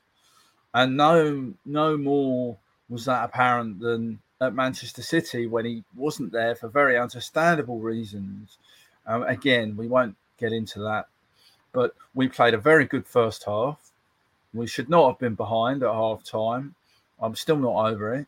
And 0.74 0.98
no, 0.98 1.54
no 1.66 1.98
more 1.98 2.58
was 2.90 3.06
that 3.06 3.24
apparent 3.24 3.80
than 3.80 4.20
at 4.42 4.54
Manchester 4.54 5.02
City 5.02 5.48
when 5.48 5.66
he 5.66 5.84
wasn't 5.96 6.32
there 6.32 6.56
for 6.56 6.68
very 6.68 6.98
understandable 6.98 7.80
reasons. 7.80 8.58
Um, 9.06 9.24
again, 9.24 9.76
we 9.78 9.88
won't 9.88 10.16
get 10.38 10.52
into 10.52 10.80
that, 10.82 11.08
but 11.72 11.96
we 12.14 12.28
played 12.28 12.54
a 12.54 12.58
very 12.58 12.86
good 12.86 13.06
first 13.06 13.44
half. 13.46 13.92
We 14.54 14.68
should 14.68 14.90
not 14.90 15.10
have 15.10 15.20
been 15.20 15.36
behind 15.36 15.84
at 15.84 15.92
half 15.92 16.24
time. 16.24 16.76
I'm 17.22 17.36
still 17.36 17.58
not 17.58 17.92
over 17.92 18.16
it. 18.16 18.28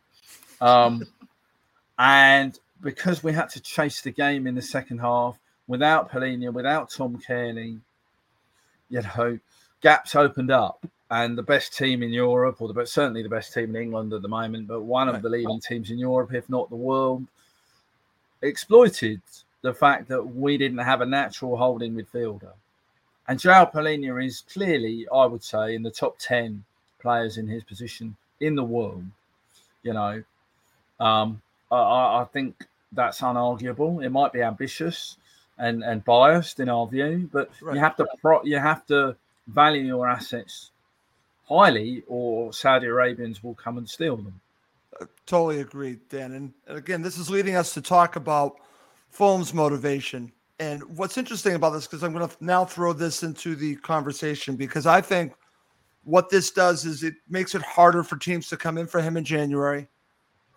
Um, 0.61 1.05
and 1.99 2.57
because 2.81 3.23
we 3.23 3.33
had 3.33 3.49
to 3.49 3.59
chase 3.61 4.01
the 4.01 4.11
game 4.11 4.47
in 4.47 4.55
the 4.55 4.61
second 4.61 4.99
half 4.99 5.37
without 5.67 6.11
Palhinha, 6.11 6.53
without 6.53 6.89
Tom 6.89 7.21
Cairney, 7.27 7.79
you 8.89 9.01
know, 9.01 9.39
gaps 9.81 10.15
opened 10.15 10.51
up. 10.51 10.85
And 11.11 11.37
the 11.37 11.43
best 11.43 11.77
team 11.77 12.01
in 12.01 12.09
Europe, 12.09 12.61
or 12.61 12.67
the 12.67 12.73
but 12.73 12.89
certainly 12.89 13.21
the 13.21 13.29
best 13.29 13.53
team 13.53 13.75
in 13.75 13.81
England 13.81 14.11
at 14.11 14.23
the 14.23 14.27
moment, 14.27 14.67
but 14.67 14.81
one 14.81 15.07
of 15.07 15.21
the 15.21 15.29
leading 15.29 15.59
teams 15.59 15.91
in 15.91 15.99
Europe, 15.99 16.33
if 16.33 16.49
not 16.49 16.67
the 16.71 16.75
world, 16.75 17.23
exploited 18.41 19.21
the 19.61 19.73
fact 19.73 20.07
that 20.07 20.21
we 20.23 20.57
didn't 20.57 20.79
have 20.79 21.01
a 21.01 21.05
natural 21.05 21.57
holding 21.57 21.93
midfielder. 21.93 22.51
And 23.27 23.39
João 23.39 23.71
Palhinha 23.71 24.23
is 24.23 24.43
clearly, 24.51 25.07
I 25.13 25.25
would 25.25 25.43
say, 25.43 25.75
in 25.75 25.83
the 25.83 25.91
top 25.91 26.17
10 26.19 26.63
players 26.99 27.37
in 27.37 27.47
his 27.47 27.63
position 27.63 28.15
in 28.39 28.55
the 28.55 28.63
world. 28.63 29.03
You 29.83 29.93
know, 29.93 30.23
um, 30.99 31.41
I- 31.71 31.75
I, 31.75 32.21
I 32.21 32.25
think 32.25 32.65
that's 32.91 33.21
unarguable. 33.21 34.03
It 34.03 34.09
might 34.09 34.33
be 34.33 34.41
ambitious 34.41 35.17
and, 35.57 35.83
and 35.83 36.03
biased 36.05 36.59
in 36.59 36.69
our 36.69 36.87
view, 36.87 37.29
but 37.31 37.49
Right. 37.61 37.75
you 37.75 37.79
have 37.79 37.95
to 37.97 38.07
pro, 38.21 38.43
you 38.43 38.57
have 38.57 38.85
to 38.87 39.15
value 39.47 39.83
your 39.83 40.07
assets 40.07 40.71
highly, 41.47 42.03
or 42.07 42.51
Saudi 42.51 42.87
Arabians 42.87 43.43
will 43.43 43.55
come 43.55 43.77
and 43.77 43.87
steal 43.87 44.17
them. 44.17 44.39
Uh, 44.99 45.05
totally 45.25 45.61
agreed, 45.61 45.99
Dan. 46.09 46.33
And 46.33 46.53
and 46.67 46.77
again, 46.77 47.01
this 47.01 47.17
is 47.17 47.29
leading 47.29 47.55
us 47.55 47.73
to 47.73 47.81
talk 47.81 48.15
about 48.15 48.55
Fulham's 49.09 49.53
motivation. 49.53 50.31
And 50.59 50.83
what's 50.97 51.17
interesting 51.17 51.55
about 51.55 51.71
this, 51.71 51.85
because 51.85 52.03
I'm 52.03 52.13
going 52.13 52.27
to 52.27 52.35
now 52.39 52.63
throw 52.63 52.93
this 52.93 53.23
into 53.23 53.55
the 53.55 53.75
conversation, 53.75 54.55
because 54.55 54.85
I 54.85 55.01
think 55.01 55.33
what 56.05 56.29
this 56.29 56.51
does 56.51 56.85
is 56.85 57.03
it 57.03 57.15
makes 57.27 57.55
it 57.55 57.61
harder 57.61 58.03
for 58.03 58.15
teams 58.15 58.47
to 58.49 58.57
come 58.57 58.77
in 58.77 58.87
for 58.87 59.01
him 59.01 59.17
in 59.17 59.25
January. 59.25 59.87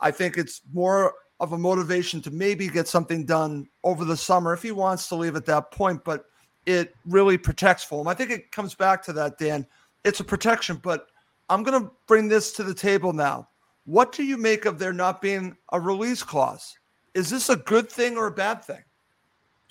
I 0.01 0.11
think 0.13 0.39
it's 0.39 0.63
more 0.73 1.15
of 1.41 1.53
a 1.53 1.59
motivation 1.59 2.21
to 2.23 2.31
maybe 2.31 2.69
get 2.69 2.87
something 2.87 3.25
done 3.25 3.69
over 3.83 4.05
the 4.05 4.17
summer 4.17 4.53
if 4.53 4.63
he 4.63 4.73
wants 4.73 5.09
to 5.09 5.17
leave 5.17 5.37
at 5.37 5.47
that 5.47 5.71
point, 5.73 6.05
but 6.05 6.27
it 6.67 6.95
really 7.07 7.39
protects 7.39 7.85
Fulham. 7.85 8.09
I 8.09 8.15
think 8.15 8.31
it 8.31 8.53
comes 8.53 8.75
back 8.75 9.03
to 9.05 9.13
that, 9.15 9.39
Dan. 9.39 9.67
It's 10.05 10.21
a 10.21 10.25
protection, 10.25 10.77
but 10.83 11.09
I'm 11.49 11.63
going 11.63 11.83
to 11.83 11.91
bring 12.07 12.29
this 12.29 12.53
to 12.53 12.63
the 12.63 12.75
table 12.75 13.13
now. 13.13 13.49
What 13.85 14.13
do 14.13 14.23
you 14.23 14.37
make 14.37 14.67
of 14.67 14.79
there 14.79 14.93
not 14.93 15.23
being 15.23 15.57
a 15.73 15.81
release 15.81 16.23
clause? 16.23 16.77
Is 17.15 17.31
this 17.31 17.49
a 17.49 17.57
good 17.57 17.91
thing 17.91 18.17
or 18.17 18.27
a 18.27 18.31
bad 18.31 18.63
thing? 18.63 18.85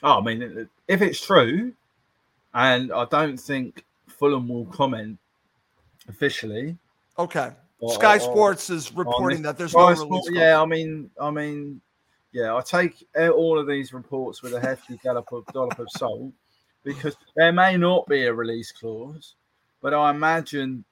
Oh, 0.04 0.20
I 0.20 0.22
mean, 0.22 0.68
if 0.88 1.02
it's 1.02 1.24
true, 1.24 1.74
and 2.54 2.92
I 2.92 3.06
don't 3.06 3.38
think 3.38 3.84
Fulham 4.08 4.48
will 4.50 4.66
comment 4.66 5.18
officially. 6.10 6.78
Okay. 7.20 7.52
Or- 7.80 7.94
Sky 7.94 8.16
or- 8.16 8.20
Sports 8.20 8.70
is 8.70 8.92
reporting 8.94 9.44
that 9.44 9.58
there's 9.58 9.72
Sky 9.72 9.80
no 9.80 9.88
release 9.90 10.08
clause. 10.08 10.30
Yeah, 10.32 10.62
I 10.62 10.66
mean, 10.66 11.12
I 11.22 11.30
mean, 11.30 11.80
yeah, 12.32 12.56
I 12.56 12.62
take 12.62 13.08
all 13.16 13.60
of 13.60 13.68
these 13.68 13.94
reports 13.94 14.42
with 14.42 14.54
a 14.54 14.60
hefty 14.60 15.00
dollop 15.04 15.32
of, 15.32 15.46
dollop 15.48 15.78
of 15.78 15.88
salt 15.92 16.32
because 16.88 17.18
there 17.36 17.52
may 17.52 17.76
not 17.76 18.08
be 18.08 18.24
a 18.24 18.34
release 18.34 18.72
clause, 18.72 19.36
but 19.82 19.94
I 19.94 20.10
imagine, 20.10 20.86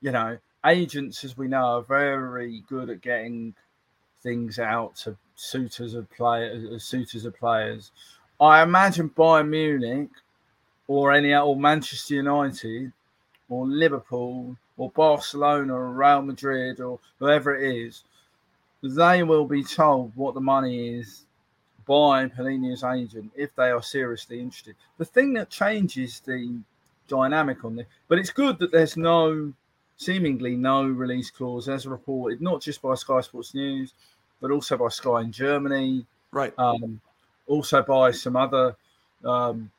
you 0.00 0.12
know, 0.12 0.38
agents, 0.64 1.22
as 1.24 1.36
we 1.36 1.46
know, 1.46 1.76
are 1.76 1.82
very 1.82 2.62
good 2.66 2.88
at 2.88 3.02
getting 3.02 3.54
things 4.22 4.58
out 4.58 4.96
to 4.96 5.18
suitors 5.34 5.92
of 5.92 6.10
players, 6.10 6.64
uh, 6.70 6.78
suitors 6.78 7.26
of 7.26 7.36
players. 7.36 7.92
I 8.40 8.62
imagine 8.62 9.10
Bayern 9.10 9.50
Munich 9.50 10.08
or 10.88 11.12
any 11.12 11.34
or 11.34 11.54
Manchester 11.54 12.14
United 12.14 12.90
or 13.50 13.66
Liverpool 13.66 14.56
or 14.78 14.90
Barcelona 14.90 15.74
or 15.74 15.92
Real 15.92 16.22
Madrid 16.22 16.80
or 16.80 16.98
whoever 17.18 17.54
it 17.54 17.76
is, 17.76 18.04
they 18.82 19.22
will 19.22 19.46
be 19.46 19.62
told 19.62 20.12
what 20.16 20.32
the 20.32 20.40
money 20.40 20.98
is 20.98 21.26
by 21.90 22.28
Palhinha's 22.28 22.84
agent 22.84 23.32
if 23.34 23.52
they 23.56 23.68
are 23.68 23.82
seriously 23.82 24.38
interested. 24.38 24.76
The 24.98 25.04
thing 25.04 25.32
that 25.32 25.50
changes 25.50 26.20
the 26.24 26.60
dynamic 27.08 27.64
on 27.64 27.74
this, 27.74 27.86
but 28.06 28.16
it's 28.16 28.30
good 28.30 28.60
that 28.60 28.70
there's 28.70 28.96
no 28.96 29.52
seemingly 29.96 30.54
no 30.54 30.84
release 30.84 31.32
clause 31.32 31.68
as 31.68 31.88
reported, 31.88 32.40
not 32.40 32.62
just 32.62 32.80
by 32.80 32.94
Sky 32.94 33.20
Sports 33.22 33.56
News, 33.56 33.92
but 34.40 34.52
also 34.52 34.76
by 34.76 34.86
Sky 34.86 35.22
in 35.22 35.32
Germany, 35.32 36.06
right? 36.30 36.56
Um, 36.56 37.00
also 37.48 37.82
by 37.82 38.12
some 38.12 38.36
other 38.36 38.76
um, 39.24 39.72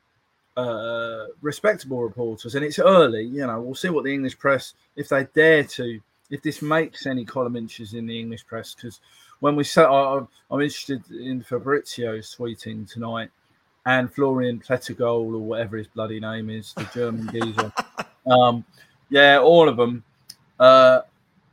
uh, 0.54 1.28
respectable 1.40 2.02
reporters. 2.02 2.54
And 2.54 2.62
it's 2.62 2.78
early, 2.78 3.24
you 3.24 3.46
know. 3.46 3.58
We'll 3.62 3.74
see 3.74 3.88
what 3.88 4.04
the 4.04 4.12
English 4.12 4.38
press, 4.38 4.74
if 4.96 5.08
they 5.08 5.24
dare 5.32 5.64
to, 5.64 5.98
if 6.28 6.42
this 6.42 6.60
makes 6.60 7.06
any 7.06 7.24
column 7.24 7.56
inches 7.56 7.94
in 7.94 8.06
the 8.06 8.20
English 8.20 8.46
press, 8.46 8.74
because 8.74 9.00
when 9.42 9.56
we 9.56 9.64
set, 9.64 9.86
I, 9.86 10.20
I'm 10.52 10.60
interested 10.60 11.02
in 11.10 11.42
Fabrizio's 11.42 12.36
tweeting 12.38 12.88
tonight 12.88 13.28
and 13.84 14.12
Florian 14.14 14.60
Plettergol 14.60 15.34
or 15.34 15.38
whatever 15.38 15.78
his 15.78 15.88
bloody 15.88 16.20
name 16.20 16.48
is, 16.48 16.72
the 16.74 16.88
German 16.94 17.28
geezer. 17.30 17.72
Um, 18.24 18.64
yeah, 19.10 19.40
all 19.40 19.68
of 19.68 19.76
them. 19.76 20.04
Uh, 20.60 21.00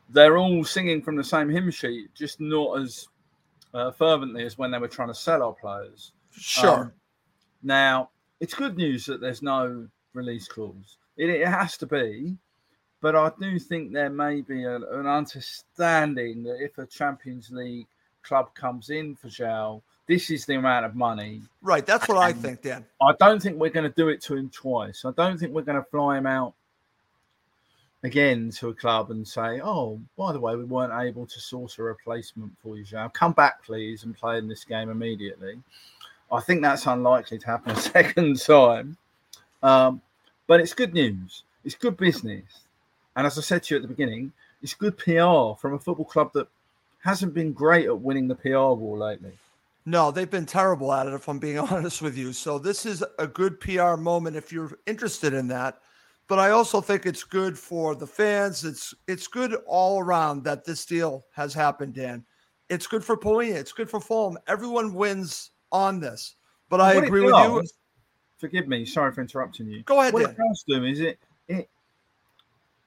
they're 0.10 0.38
all 0.38 0.64
singing 0.64 1.02
from 1.02 1.16
the 1.16 1.24
same 1.24 1.50
hymn 1.50 1.72
sheet, 1.72 2.14
just 2.14 2.40
not 2.40 2.80
as 2.80 3.08
uh, 3.74 3.90
fervently 3.90 4.44
as 4.44 4.56
when 4.56 4.70
they 4.70 4.78
were 4.78 4.88
trying 4.88 5.08
to 5.08 5.16
sell 5.16 5.42
our 5.42 5.54
players. 5.54 6.12
Sure. 6.30 6.70
Um, 6.70 6.92
now, 7.64 8.12
it's 8.40 8.54
good 8.54 8.78
news 8.78 9.08
that 9.08 9.20
there's 9.20 9.42
no 9.42 9.88
release 10.14 10.48
clause. 10.48 10.98
It, 11.18 11.32
it 11.32 11.48
has 11.48 11.76
to 11.78 11.88
be, 11.88 12.38
but 13.02 13.16
I 13.16 13.32
do 13.40 13.60
think 13.60 13.94
there 13.94 14.10
may 14.10 14.42
be 14.42 14.64
a, 14.64 14.76
an 14.76 15.08
understanding 15.08 16.44
that 16.44 16.62
if 16.62 16.78
a 16.78 16.86
Champions 16.86 17.50
League 17.52 17.88
club 18.24 18.54
comes 18.56 18.90
in 18.90 19.16
for 19.16 19.28
João, 19.28 19.82
this 20.08 20.30
is 20.30 20.46
the 20.46 20.56
amount 20.56 20.86
of 20.86 20.96
money. 20.96 21.42
Right. 21.62 21.86
That's 21.86 22.08
what 22.08 22.18
I 22.18 22.34
think, 22.34 22.64
Dan. 22.64 22.86
I 23.02 23.14
don't 23.20 23.42
think 23.42 23.60
we're 23.60 23.70
going 23.70 23.90
to 23.90 23.96
do 23.96 24.10
it 24.10 24.22
to 24.24 24.36
him 24.36 24.50
twice. 24.50 25.06
I 25.06 25.12
don't 25.12 25.38
think 25.38 25.54
we're 25.54 25.62
going 25.62 25.82
to 25.82 25.90
fly 25.90 26.18
him 26.18 26.26
out 26.26 26.56
again 28.04 28.50
to 28.50 28.70
a 28.70 28.74
club 28.74 29.12
and 29.12 29.28
say, 29.28 29.62
"Oh, 29.62 30.00
by 30.18 30.34
the 30.34 30.40
way, 30.40 30.56
we 30.56 30.64
weren't 30.64 30.94
able 30.94 31.26
to 31.28 31.40
source 31.40 31.78
a 31.78 31.84
replacement 31.84 32.52
for 32.62 32.78
you, 32.78 32.84
João. 32.84 33.14
Come 33.14 33.34
back, 33.34 33.64
please, 33.64 34.04
and 34.04 34.18
play 34.18 34.38
in 34.38 34.48
this 34.48 34.64
game 34.64 34.90
immediately." 34.90 35.60
I 36.32 36.42
think 36.42 36.62
that's 36.62 36.86
unlikely 36.86 37.40
to 37.40 37.46
happen 37.46 37.72
a 37.72 37.76
second 37.80 38.40
time. 38.40 38.98
Um, 39.64 40.02
but 40.48 40.60
it's 40.60 40.74
good 40.74 40.94
news. 40.94 41.44
It's 41.64 41.76
good 41.76 41.98
business. 41.98 42.46
And 43.20 43.28
as 43.28 43.38
I 43.38 43.42
said 43.42 43.64
to 43.64 43.74
you 43.74 43.80
at 43.80 43.82
the 43.82 43.90
beginning, 43.90 44.32
it's 44.62 44.74
good 44.74 44.98
PR 44.98 45.60
from 45.60 45.74
a 45.74 45.78
football 45.78 46.06
club 46.06 46.32
that 46.36 46.48
hasn't 47.04 47.34
been 47.34 47.52
great 47.52 47.86
at 47.88 48.00
winning 48.00 48.30
the 48.30 48.36
PR 48.36 48.72
war 48.72 48.98
lately. 48.98 49.34
No, 49.86 50.10
they've 50.10 50.32
been 50.32 50.46
terrible 50.46 50.94
at 50.94 51.06
it, 51.06 51.14
if 51.14 51.28
I'm 51.28 51.38
being 51.38 51.60
honest 51.60 52.02
with 52.02 52.18
you. 52.18 52.32
So 52.32 52.58
this 52.58 52.86
is 52.86 53.04
a 53.18 53.28
good 53.28 53.60
PR 53.60 53.98
moment 53.98 54.38
if 54.38 54.54
you're 54.54 54.72
interested 54.88 55.34
in 55.34 55.50
that. 55.50 55.80
But 56.30 56.40
I 56.40 56.52
also 56.52 56.80
think 56.80 57.06
it's 57.06 57.26
good 57.26 57.60
for 57.60 57.94
the 57.94 58.08
fans. 58.08 58.64
It's 58.64 58.94
it's 59.06 59.28
good 59.28 59.54
all 59.68 60.00
around 60.00 60.46
that 60.46 60.64
this 60.64 60.86
deal 60.86 61.26
has 61.34 61.54
happened, 61.54 61.96
Dan. 61.96 62.24
It's 62.70 62.88
good 62.88 63.04
for 63.04 63.18
Palhinha. 63.18 63.56
It's 63.56 63.74
good 63.74 63.90
for 63.90 64.00
Fulham. 64.00 64.38
Everyone 64.48 64.94
wins 64.94 65.52
on 65.74 66.00
this. 66.00 66.36
But 66.70 66.80
I 66.80 66.96
what 66.96 67.04
agree 67.04 67.26
with 67.26 67.36
you. 67.36 67.66
Forgive 68.38 68.70
me, 68.70 68.86
sorry 68.86 69.12
for 69.12 69.20
interrupting 69.20 69.68
you. 69.68 69.84
Go 69.84 70.00
ahead. 70.00 70.14
What 70.14 70.22
Dan. 70.22 70.30
it 70.30 70.38
does 70.38 70.64
do 70.66 70.86
is 70.86 71.02
it 71.02 71.20
it 71.50 71.70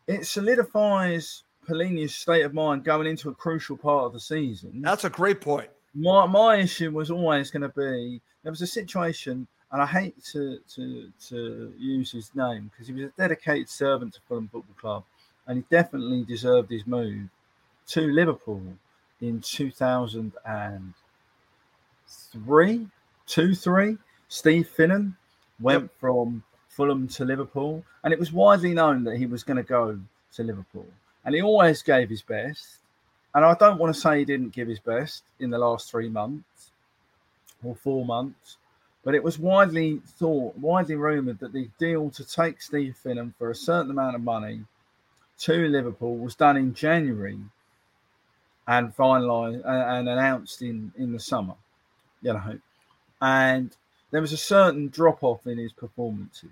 it 0.06 0.26
solidifies 0.26 1.44
Palhinha's 1.68 2.14
state 2.14 2.42
of 2.42 2.54
mind 2.54 2.84
going 2.84 3.06
into 3.06 3.30
a 3.30 3.34
crucial 3.34 3.76
part 3.76 4.04
of 4.04 4.12
the 4.12 4.20
season. 4.20 4.82
That's 4.82 5.04
a 5.04 5.10
great 5.10 5.40
point. 5.40 5.70
My 5.94 6.26
my 6.26 6.56
issue 6.56 6.90
was 6.90 7.10
always 7.10 7.50
going 7.50 7.62
to 7.62 7.68
be 7.68 8.20
there 8.42 8.52
was 8.52 8.62
a 8.62 8.66
situation, 8.66 9.46
and 9.70 9.82
I 9.82 9.86
hate 9.86 10.22
to 10.32 10.58
to 10.74 11.12
to 11.28 11.72
use 11.78 12.10
his 12.10 12.30
name 12.34 12.70
because 12.70 12.88
he 12.88 12.94
was 12.94 13.04
a 13.04 13.12
dedicated 13.18 13.68
servant 13.68 14.14
to 14.14 14.20
Fulham 14.26 14.48
Football 14.48 14.76
Club, 14.80 15.04
and 15.46 15.58
he 15.58 15.64
definitely 15.70 16.24
deserved 16.24 16.70
his 16.70 16.86
move 16.86 17.28
to 17.88 18.00
Liverpool 18.00 18.62
in 19.20 19.40
2000 19.40 20.32
and 20.46 20.94
three, 22.06 22.88
two, 23.26 23.54
three. 23.54 23.98
Steve 24.28 24.68
Finnan 24.76 25.14
went 25.60 25.82
yep. 25.82 25.90
from 26.00 26.42
Fulham 26.72 27.08
to 27.08 27.24
Liverpool, 27.24 27.84
and 28.02 28.12
it 28.12 28.18
was 28.18 28.32
widely 28.32 28.74
known 28.74 29.04
that 29.04 29.16
he 29.16 29.26
was 29.26 29.44
going 29.44 29.56
to 29.56 29.62
go 29.62 30.00
to 30.34 30.42
Liverpool. 30.42 30.86
And 31.24 31.34
he 31.34 31.42
always 31.42 31.82
gave 31.82 32.08
his 32.08 32.22
best. 32.22 32.78
And 33.34 33.44
I 33.44 33.54
don't 33.54 33.78
want 33.78 33.94
to 33.94 34.00
say 34.00 34.18
he 34.18 34.24
didn't 34.24 34.52
give 34.52 34.68
his 34.68 34.78
best 34.78 35.22
in 35.40 35.50
the 35.50 35.58
last 35.58 35.90
three 35.90 36.08
months 36.08 36.70
or 37.64 37.74
four 37.74 38.04
months, 38.04 38.56
but 39.04 39.14
it 39.14 39.22
was 39.22 39.38
widely 39.38 40.00
thought, 40.18 40.56
widely 40.56 40.96
rumoured 40.96 41.38
that 41.38 41.52
the 41.52 41.68
deal 41.78 42.10
to 42.10 42.24
take 42.24 42.60
Steve 42.60 42.96
Finnan 43.02 43.34
for 43.38 43.50
a 43.50 43.54
certain 43.54 43.90
amount 43.90 44.16
of 44.16 44.22
money 44.22 44.64
to 45.38 45.68
Liverpool 45.68 46.16
was 46.18 46.34
done 46.34 46.56
in 46.56 46.74
January 46.74 47.38
and 48.66 48.96
finalised 48.96 49.64
uh, 49.64 49.68
and 49.94 50.08
announced 50.08 50.60
in, 50.62 50.92
in 50.96 51.12
the 51.12 51.20
summer 51.20 51.54
you 52.22 52.32
know, 52.32 52.58
and 53.20 53.76
there 54.10 54.20
was 54.20 54.32
a 54.32 54.38
certain 54.38 54.88
drop 54.88 55.22
off 55.22 55.46
in 55.46 55.58
his 55.58 55.72
performances. 55.72 56.50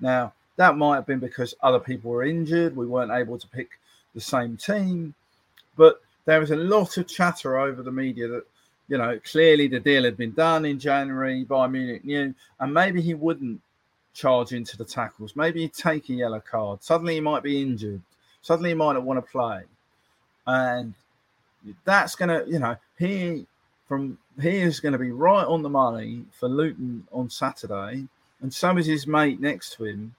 Now, 0.00 0.32
that 0.56 0.76
might 0.76 0.96
have 0.96 1.06
been 1.06 1.18
because 1.18 1.54
other 1.62 1.78
people 1.78 2.10
were 2.10 2.24
injured, 2.24 2.76
we 2.76 2.86
weren't 2.86 3.12
able 3.12 3.38
to 3.38 3.48
pick 3.48 3.78
the 4.14 4.20
same 4.20 4.56
team, 4.56 5.14
but 5.76 6.00
there 6.24 6.40
was 6.40 6.50
a 6.50 6.56
lot 6.56 6.96
of 6.96 7.06
chatter 7.06 7.58
over 7.58 7.82
the 7.82 7.92
media 7.92 8.28
that, 8.28 8.44
you 8.88 8.98
know, 8.98 9.18
clearly 9.24 9.68
the 9.68 9.80
deal 9.80 10.04
had 10.04 10.16
been 10.16 10.32
done 10.32 10.64
in 10.64 10.78
January 10.78 11.44
by 11.44 11.66
Munich 11.66 12.04
knew, 12.04 12.34
and 12.60 12.74
maybe 12.74 13.00
he 13.00 13.14
wouldn't 13.14 13.60
charge 14.14 14.52
into 14.52 14.76
the 14.76 14.84
tackles. 14.84 15.36
Maybe 15.36 15.60
he'd 15.62 15.74
take 15.74 16.08
a 16.08 16.14
yellow 16.14 16.40
card. 16.40 16.82
Suddenly 16.82 17.14
he 17.14 17.20
might 17.20 17.42
be 17.42 17.62
injured. 17.62 18.00
Suddenly 18.42 18.70
he 18.70 18.74
might 18.74 18.94
not 18.94 19.04
want 19.04 19.24
to 19.24 19.30
play. 19.30 19.62
And 20.46 20.94
that's 21.84 22.14
going 22.16 22.28
to, 22.28 22.50
you 22.50 22.58
know, 22.58 22.76
he 22.98 23.46
from 23.86 24.18
he 24.40 24.58
is 24.58 24.80
going 24.80 24.92
to 24.92 24.98
be 24.98 25.10
right 25.10 25.46
on 25.46 25.62
the 25.62 25.68
money 25.68 26.24
for 26.32 26.48
Luton 26.48 27.06
on 27.12 27.30
Saturday, 27.30 28.06
and 28.40 28.52
so 28.52 28.76
is 28.76 28.86
his 28.86 29.06
mate 29.06 29.40
next 29.40 29.74
to 29.74 29.84
him, 29.84 30.14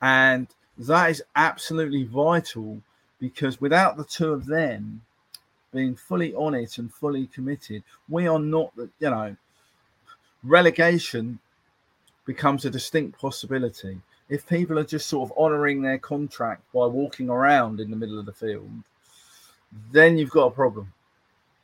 and 0.00 0.46
that 0.78 1.10
is 1.10 1.22
absolutely 1.34 2.04
vital 2.04 2.82
because 3.18 3.60
without 3.60 3.96
the 3.96 4.04
two 4.04 4.32
of 4.32 4.46
them 4.46 5.02
being 5.72 5.96
fully 5.96 6.34
on 6.34 6.54
it 6.54 6.78
and 6.78 6.92
fully 6.92 7.26
committed, 7.26 7.82
we 8.08 8.26
are 8.26 8.38
not 8.38 8.72
you 8.76 9.10
know 9.10 9.36
relegation 10.42 11.38
becomes 12.24 12.64
a 12.64 12.70
distinct 12.70 13.18
possibility. 13.18 14.00
If 14.28 14.46
people 14.46 14.78
are 14.78 14.84
just 14.84 15.08
sort 15.08 15.30
of 15.30 15.38
honouring 15.38 15.82
their 15.82 15.98
contract 15.98 16.62
by 16.74 16.86
walking 16.86 17.30
around 17.30 17.80
in 17.80 17.90
the 17.90 17.96
middle 17.96 18.18
of 18.18 18.26
the 18.26 18.32
field, 18.32 18.70
then 19.92 20.18
you've 20.18 20.30
got 20.30 20.46
a 20.46 20.50
problem. 20.50 20.92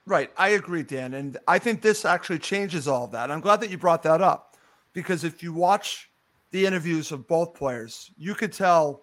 Right. 0.07 0.31
I 0.37 0.51
agree, 0.51 0.83
Dan. 0.83 1.15
And 1.15 1.39
I 1.47 1.59
think 1.59 1.83
this 1.83 2.05
actually 2.05 2.39
changes 2.39 2.89
all 2.89 3.07
that. 3.09 3.31
I'm 3.31 3.41
glad 3.41 3.61
that 3.61 3.71
you 3.71 3.79
brought 3.79 4.03
that 4.05 4.21
up 4.21 4.52
because 4.93 5.25
if 5.25 5.43
you 5.43 5.53
watch 5.53 6.11
the 6.51 6.67
interviews 6.67 7.13
of 7.13 7.27
both 7.27 7.55
players, 7.55 8.11
you 8.17 8.35
could 8.35 8.53
tell, 8.53 9.03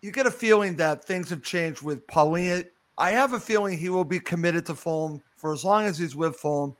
you 0.00 0.12
get 0.12 0.26
a 0.26 0.30
feeling 0.30 0.76
that 0.76 1.04
things 1.04 1.30
have 1.30 1.42
changed 1.42 1.82
with 1.82 2.06
Palhinha. 2.06 2.66
I 2.98 3.10
have 3.10 3.32
a 3.32 3.40
feeling 3.40 3.76
he 3.76 3.88
will 3.88 4.04
be 4.04 4.20
committed 4.20 4.66
to 4.66 4.74
Fulham 4.74 5.22
for 5.36 5.52
as 5.52 5.64
long 5.64 5.84
as 5.84 5.98
he's 5.98 6.16
with 6.16 6.36
Fulham. 6.36 6.76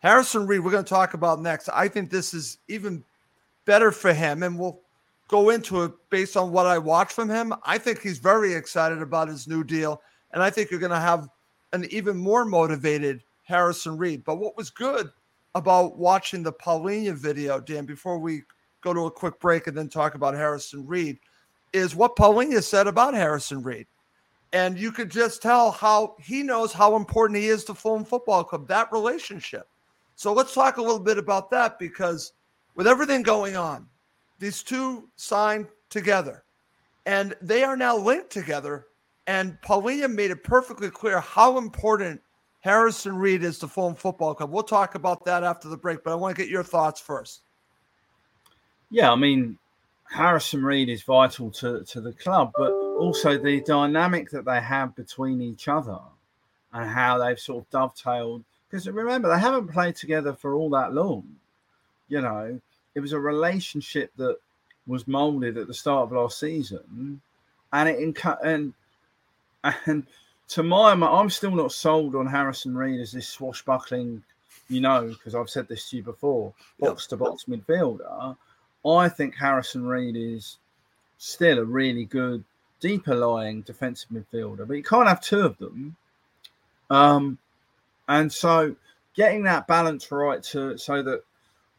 Harrison 0.00 0.46
Reed, 0.46 0.60
we're 0.60 0.70
going 0.70 0.84
to 0.84 0.88
talk 0.88 1.14
about 1.14 1.40
next. 1.40 1.68
I 1.70 1.88
think 1.88 2.10
this 2.10 2.34
is 2.34 2.58
even 2.68 3.02
better 3.64 3.90
for 3.90 4.12
him, 4.12 4.42
and 4.42 4.58
we'll 4.58 4.80
go 5.28 5.50
into 5.50 5.82
it 5.82 5.92
based 6.10 6.36
on 6.36 6.52
what 6.52 6.66
I 6.66 6.78
watch 6.78 7.12
from 7.12 7.28
him. 7.28 7.52
I 7.64 7.78
think 7.78 8.00
he's 8.00 8.18
very 8.18 8.54
excited 8.54 9.02
about 9.02 9.28
his 9.28 9.48
new 9.48 9.64
deal, 9.64 10.00
and 10.32 10.42
I 10.42 10.50
think 10.50 10.70
you're 10.70 10.80
going 10.80 10.90
to 10.90 11.00
have 11.00 11.28
an 11.72 11.86
even 11.90 12.16
more 12.16 12.44
motivated 12.44 13.22
Harrison 13.42 13.96
Reed. 13.96 14.22
But 14.24 14.36
what 14.36 14.56
was 14.56 14.70
good 14.70 15.10
about 15.56 15.96
watching 15.96 16.42
the 16.42 16.52
Palhinha 16.52 17.14
video, 17.14 17.58
Dan, 17.58 17.86
before 17.86 18.18
we 18.18 18.42
go 18.82 18.92
to 18.92 19.06
a 19.06 19.10
quick 19.10 19.40
break 19.40 19.66
and 19.66 19.76
then 19.76 19.88
talk 19.88 20.14
about 20.14 20.34
Harrison 20.34 20.86
Reed, 20.86 21.18
is 21.72 21.96
what 21.96 22.14
Palhinha 22.14 22.62
said 22.62 22.86
about 22.86 23.14
Harrison 23.14 23.62
Reed. 23.62 23.86
And 24.52 24.78
you 24.78 24.92
could 24.92 25.10
just 25.10 25.40
tell 25.40 25.70
how 25.70 26.14
he 26.20 26.42
knows 26.42 26.74
how 26.74 26.94
important 26.94 27.38
he 27.38 27.48
is 27.48 27.64
to 27.64 27.74
Fulham 27.74 28.04
Football 28.04 28.44
Club, 28.44 28.68
that 28.68 28.92
relationship. 28.92 29.66
So 30.14 30.34
let's 30.34 30.52
talk 30.52 30.76
a 30.76 30.82
little 30.82 31.00
bit 31.00 31.16
about 31.16 31.50
that 31.52 31.78
because 31.78 32.34
with 32.74 32.86
everything 32.86 33.22
going 33.22 33.56
on, 33.56 33.86
these 34.38 34.62
two 34.62 35.08
signed 35.16 35.68
together 35.88 36.44
and 37.06 37.34
they 37.40 37.64
are 37.64 37.78
now 37.78 37.96
linked 37.96 38.30
together 38.30 38.88
and 39.26 39.58
Palhinha 39.62 40.12
made 40.12 40.30
it 40.30 40.44
perfectly 40.44 40.90
clear 40.90 41.20
how 41.20 41.56
important 41.56 42.20
Harrison 42.66 43.16
Reed 43.16 43.44
is 43.44 43.60
the 43.60 43.68
Fulham 43.68 43.94
Football 43.94 44.34
Club. 44.34 44.50
We'll 44.50 44.64
talk 44.64 44.96
about 44.96 45.24
that 45.24 45.44
after 45.44 45.68
the 45.68 45.76
break, 45.76 46.02
but 46.02 46.10
I 46.10 46.16
want 46.16 46.34
to 46.34 46.42
get 46.42 46.50
your 46.50 46.64
thoughts 46.64 47.00
first. 47.00 47.42
Yeah, 48.90 49.12
I 49.12 49.14
mean, 49.14 49.56
Harrison 50.10 50.64
Reed 50.64 50.88
is 50.88 51.04
vital 51.04 51.52
to, 51.52 51.84
to 51.84 52.00
the 52.00 52.12
club, 52.12 52.50
but 52.58 52.72
also 52.72 53.38
the 53.38 53.60
dynamic 53.60 54.30
that 54.30 54.44
they 54.44 54.60
have 54.60 54.96
between 54.96 55.40
each 55.40 55.68
other 55.68 56.00
and 56.72 56.90
how 56.90 57.18
they've 57.18 57.38
sort 57.38 57.62
of 57.62 57.70
dovetailed. 57.70 58.42
Because 58.68 58.88
remember, 58.88 59.28
they 59.28 59.38
haven't 59.38 59.68
played 59.68 59.94
together 59.94 60.32
for 60.32 60.56
all 60.56 60.70
that 60.70 60.92
long. 60.92 61.36
You 62.08 62.20
know, 62.20 62.60
it 62.96 63.00
was 63.00 63.12
a 63.12 63.20
relationship 63.20 64.10
that 64.16 64.38
was 64.88 65.06
molded 65.06 65.56
at 65.56 65.68
the 65.68 65.74
start 65.74 66.08
of 66.08 66.12
last 66.12 66.40
season, 66.40 67.20
and 67.72 67.88
it 67.88 68.26
and 68.42 68.74
and 69.86 70.04
to 70.48 70.62
my 70.62 70.92
I'm 70.92 71.30
still 71.30 71.54
not 71.54 71.72
sold 71.72 72.14
on 72.14 72.26
Harrison 72.26 72.76
Reed 72.76 73.00
as 73.00 73.12
this 73.12 73.28
swashbuckling, 73.28 74.22
you 74.68 74.80
know, 74.80 75.08
because 75.08 75.34
I've 75.34 75.50
said 75.50 75.68
this 75.68 75.90
to 75.90 75.96
you 75.96 76.02
before, 76.02 76.52
box 76.78 77.06
to 77.08 77.16
box 77.16 77.44
midfielder. 77.44 78.36
I 78.84 79.08
think 79.08 79.34
Harrison 79.34 79.86
Reed 79.86 80.16
is 80.16 80.58
still 81.18 81.58
a 81.58 81.64
really 81.64 82.04
good 82.04 82.44
deeper 82.80 83.14
lying 83.14 83.62
defensive 83.62 84.10
midfielder, 84.10 84.66
but 84.66 84.76
you 84.76 84.82
can't 84.82 85.08
have 85.08 85.20
two 85.20 85.40
of 85.40 85.58
them. 85.58 85.96
Um, 86.90 87.38
and 88.08 88.32
so 88.32 88.76
getting 89.14 89.42
that 89.44 89.66
balance 89.66 90.12
right 90.12 90.42
to 90.44 90.78
so 90.78 91.02
that 91.02 91.22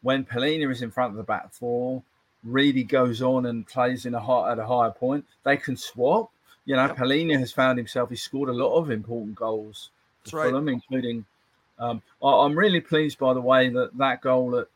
when 0.02 0.24
Palhinha 0.24 0.70
is 0.70 0.82
in 0.82 0.90
front 0.90 1.12
of 1.12 1.16
the 1.16 1.22
back 1.22 1.52
four, 1.52 2.02
Reedy 2.44 2.84
goes 2.84 3.22
on 3.22 3.46
and 3.46 3.66
plays 3.66 4.06
in 4.06 4.14
a 4.14 4.20
high, 4.20 4.52
at 4.52 4.58
a 4.58 4.66
higher 4.66 4.90
point, 4.90 5.24
they 5.44 5.56
can 5.56 5.76
swap. 5.76 6.30
You 6.68 6.76
know, 6.76 6.84
yep. 6.84 6.98
Palhinha 6.98 7.38
has 7.38 7.50
found 7.50 7.78
himself. 7.78 8.10
He 8.10 8.16
scored 8.16 8.50
a 8.50 8.52
lot 8.52 8.74
of 8.74 8.90
important 8.90 9.34
goals 9.34 9.88
That's 10.20 10.32
for 10.32 10.52
right. 10.52 10.68
including. 10.68 11.24
Um, 11.78 12.02
I, 12.22 12.44
am 12.44 12.58
really 12.58 12.82
pleased 12.82 13.18
by 13.18 13.32
the 13.32 13.40
way 13.40 13.70
that 13.70 13.96
that 13.96 14.20
goal 14.20 14.54
at 14.58 14.66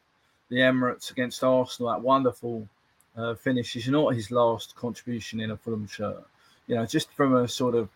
the 0.49 0.57
Emirates 0.57 1.11
against 1.11 1.45
Arsenal, 1.45 1.93
that 1.93 2.01
wonderful 2.01 2.67
uh, 3.15 3.35
finish, 3.35 3.77
is 3.77 3.89
not 3.89 4.15
his 4.15 4.31
last 4.31 4.75
contribution 4.75 5.39
in 5.41 5.51
a 5.51 5.57
Fulham 5.59 5.87
shirt. 5.87 6.25
You 6.67 6.77
know, 6.77 6.87
just 6.87 7.13
from 7.13 7.37
a 7.37 7.47
sort 7.47 7.75
of 7.75 7.91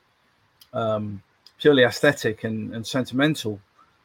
um, 0.74 1.22
purely 1.58 1.84
aesthetic 1.84 2.44
and, 2.44 2.74
and 2.74 2.86
sentimental 2.86 3.58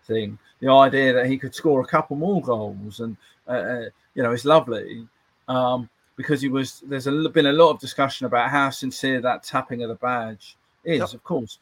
thing, 0.05 0.39
the 0.61 0.71
idea 0.71 1.11
that 1.11 1.25
he 1.25 1.37
could 1.37 1.53
score 1.53 1.81
a 1.81 1.85
couple 1.85 2.15
more 2.15 2.41
goals 2.41 3.01
and 3.01 3.17
uh, 3.45 3.51
uh, 3.51 3.89
you 4.15 4.23
know, 4.23 4.31
it's 4.31 4.45
lovely. 4.45 5.05
Um, 5.49 5.89
because 6.15 6.41
he 6.41 6.49
was 6.49 6.81
there's 6.85 7.07
a, 7.07 7.29
been 7.29 7.47
a 7.47 7.53
lot 7.53 7.71
of 7.71 7.79
discussion 7.79 8.25
about 8.25 8.49
how 8.49 8.69
sincere 8.69 9.21
that 9.21 9.43
tapping 9.43 9.83
of 9.83 9.89
the 9.89 9.95
badge 9.95 10.57
is. 10.83 10.99
Yep. 10.99 11.13
Of 11.13 11.23
course, 11.23 11.59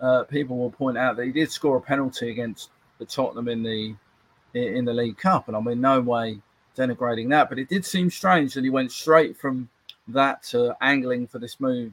uh, 0.00 0.24
people 0.24 0.56
will 0.56 0.70
point 0.70 0.98
out 0.98 1.16
that 1.16 1.26
he 1.26 1.32
did 1.32 1.50
score 1.50 1.76
a 1.76 1.80
penalty 1.80 2.30
against 2.30 2.70
the 2.98 3.04
Tottenham 3.04 3.48
in 3.48 3.62
the 3.62 3.94
in 4.54 4.84
the 4.84 4.92
League 4.92 5.18
Cup, 5.18 5.48
and 5.48 5.56
I'm 5.56 5.68
in 5.68 5.80
no 5.80 6.00
way 6.00 6.38
denigrating 6.76 7.28
that. 7.30 7.48
But 7.48 7.58
it 7.58 7.68
did 7.68 7.84
seem 7.84 8.10
strange 8.10 8.54
that 8.54 8.64
he 8.64 8.70
went 8.70 8.92
straight 8.92 9.36
from 9.36 9.68
that 10.08 10.42
to 10.44 10.74
angling 10.80 11.26
for 11.26 11.38
this 11.38 11.60
move. 11.60 11.92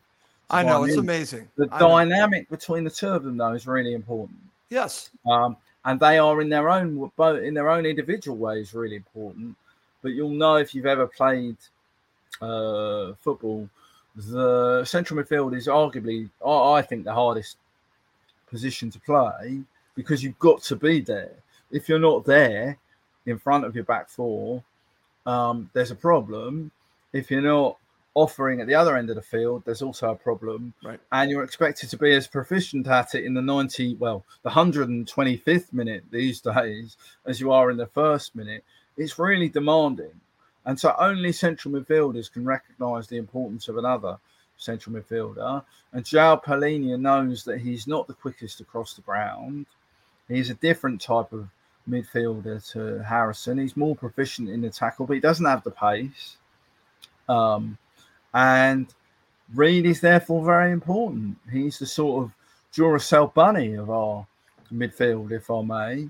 I 0.50 0.64
know 0.64 0.84
it's 0.84 0.98
amazing. 0.98 1.50
The 1.58 1.68
I 1.72 1.80
dynamic 1.80 2.50
know. 2.50 2.58
between 2.58 2.84
the 2.84 2.90
two 2.90 3.10
of 3.10 3.24
them, 3.24 3.38
though, 3.38 3.54
is 3.54 3.66
really 3.66 3.94
important. 3.94 4.38
Yes, 4.70 5.10
um, 5.30 5.58
and 5.86 6.00
they 6.00 6.18
are 6.18 6.42
in 6.42 6.50
their 6.50 6.70
own 6.70 7.12
both 7.16 7.42
in 7.42 7.54
their 7.54 7.70
own 7.70 7.86
individual 7.86 8.38
ways 8.38 8.74
really 8.74 8.96
important. 8.96 9.56
But 10.02 10.10
you'll 10.10 10.30
know 10.30 10.56
if 10.58 10.76
you've 10.76 10.86
ever 10.86 11.08
played 11.08 11.58
uh, 12.42 13.14
football, 13.22 13.70
the 14.16 14.86
central 14.86 15.22
midfield 15.22 15.56
is 15.56 15.68
arguably, 15.68 16.30
I 16.46 16.82
think, 16.82 17.04
the 17.04 17.14
hardest 17.14 17.58
position 18.50 18.90
to 18.92 19.00
play 19.00 19.62
because 19.96 20.24
you've 20.24 20.40
got 20.40 20.62
to 20.64 20.76
be 20.76 21.02
there. 21.02 21.34
If 21.72 21.90
you're 21.90 22.00
not 22.00 22.26
there 22.26 22.78
in 23.26 23.38
front 23.40 23.66
of 23.66 23.76
your 23.76 23.84
back 23.84 24.10
four, 24.10 24.64
um, 25.26 25.70
there's 25.74 25.92
a 25.92 25.96
problem. 25.96 26.72
If 27.12 27.32
you're 27.32 27.42
not 27.42 27.78
offering 28.14 28.62
at 28.62 28.68
the 28.68 28.76
other 28.76 28.96
end 28.96 29.10
of 29.10 29.16
the 29.16 29.22
field, 29.22 29.64
there's 29.66 29.82
also 29.82 30.12
a 30.12 30.16
problem. 30.16 30.74
Right. 30.84 31.00
And 31.12 31.30
you're 31.30 31.44
expected 31.44 31.90
to 31.90 31.98
be 31.98 32.14
as 32.14 32.28
proficient 32.28 32.88
at 32.88 33.16
it 33.16 33.26
in 33.26 33.34
the 33.34 33.42
90, 33.42 33.96
well, 33.96 34.24
the 34.44 34.50
125th 34.50 35.74
minute 35.74 36.04
these 36.12 36.42
days 36.42 36.98
as 37.26 37.40
you 37.40 37.52
are 37.52 37.70
in 37.72 37.78
the 37.78 37.88
first 37.88 38.36
minute. 38.36 38.64
It's 38.98 39.20
really 39.20 39.50
demanding. 39.50 40.22
And 40.66 40.80
so 40.80 40.96
only 40.98 41.32
central 41.32 41.74
midfielders 41.74 42.32
can 42.32 42.46
recognise 42.46 43.08
the 43.08 43.18
importance 43.18 43.68
of 43.68 43.78
another 43.78 44.18
central 44.58 44.96
midfielder. 44.96 45.64
And 45.94 46.04
João 46.04 46.44
Palhinha 46.44 47.00
knows 47.00 47.44
that 47.44 47.60
he's 47.60 47.88
not 47.88 48.08
the 48.08 48.14
quickest 48.14 48.62
across 48.62 48.94
the 48.94 49.02
ground. 49.02 49.66
He's 50.28 50.50
a 50.50 50.56
different 50.56 51.02
type 51.02 51.32
of 51.34 51.48
midfielder 51.88 52.68
to 52.72 53.04
Harrison. 53.04 53.60
He's 53.60 53.78
more 53.78 53.96
proficient 53.96 54.50
in 54.50 54.62
the 54.62 54.70
tackle, 54.70 55.06
but 55.06 55.14
he 55.14 55.20
doesn't 55.20 55.46
have 55.46 55.64
the 55.64 55.72
pace. 55.72 56.38
Um, 57.30 57.78
and 58.34 58.88
Reed 59.54 59.86
is 59.86 60.02
therefore 60.02 60.44
very 60.44 60.72
important. 60.72 61.38
He's 61.52 61.78
the 61.78 61.86
sort 61.86 62.24
of 62.24 62.32
Duracell 62.74 63.34
bunny 63.34 63.76
of 63.76 63.90
our 63.90 64.26
midfield, 64.74 65.32
if 65.32 65.50
I 65.52 65.62
may. 65.62 66.10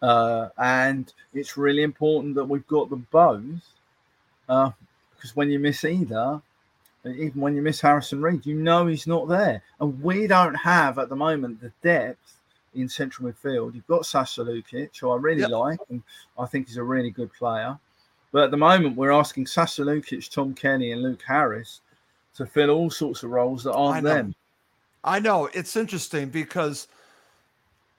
Uh, 0.00 0.48
and 0.58 1.12
it's 1.34 1.56
really 1.56 1.82
important 1.82 2.34
that 2.34 2.44
we've 2.44 2.66
got 2.66 2.90
them 2.90 3.06
both 3.10 3.62
uh, 4.52 4.70
because 5.14 5.34
when 5.36 5.50
you 5.50 5.58
miss 5.58 5.84
either, 5.84 6.42
even 7.04 7.40
when 7.40 7.54
you 7.54 7.62
miss 7.62 7.80
Harrison 7.80 8.20
Reed, 8.20 8.44
you 8.44 8.54
know 8.54 8.86
he's 8.86 9.06
not 9.06 9.28
there. 9.28 9.62
And 9.80 10.02
we 10.02 10.26
don't 10.26 10.54
have 10.54 10.98
at 10.98 11.08
the 11.08 11.16
moment 11.16 11.60
the 11.60 11.72
depth 11.82 12.38
in 12.74 12.88
central 12.88 13.30
midfield. 13.30 13.74
You've 13.74 13.86
got 13.86 14.06
Sasa 14.06 14.42
Lukic, 14.42 14.98
who 14.98 15.10
I 15.10 15.16
really 15.16 15.42
yep. 15.42 15.50
like, 15.50 15.78
and 15.90 16.02
I 16.38 16.46
think 16.46 16.68
he's 16.68 16.76
a 16.76 16.82
really 16.82 17.10
good 17.10 17.32
player. 17.32 17.78
But 18.32 18.44
at 18.44 18.50
the 18.50 18.56
moment, 18.56 18.96
we're 18.96 19.12
asking 19.12 19.46
Sasa 19.46 19.82
Lukic, 19.82 20.30
Tom 20.30 20.54
Cairney, 20.54 20.92
and 20.92 21.02
Luke 21.02 21.22
Harris 21.26 21.80
to 22.36 22.46
fill 22.46 22.70
all 22.70 22.90
sorts 22.90 23.22
of 23.22 23.30
roles 23.30 23.64
that 23.64 23.74
aren't 23.74 24.06
I 24.06 24.14
them. 24.14 24.34
I 25.04 25.18
know 25.18 25.48
it's 25.52 25.76
interesting 25.76 26.30
because 26.30 26.88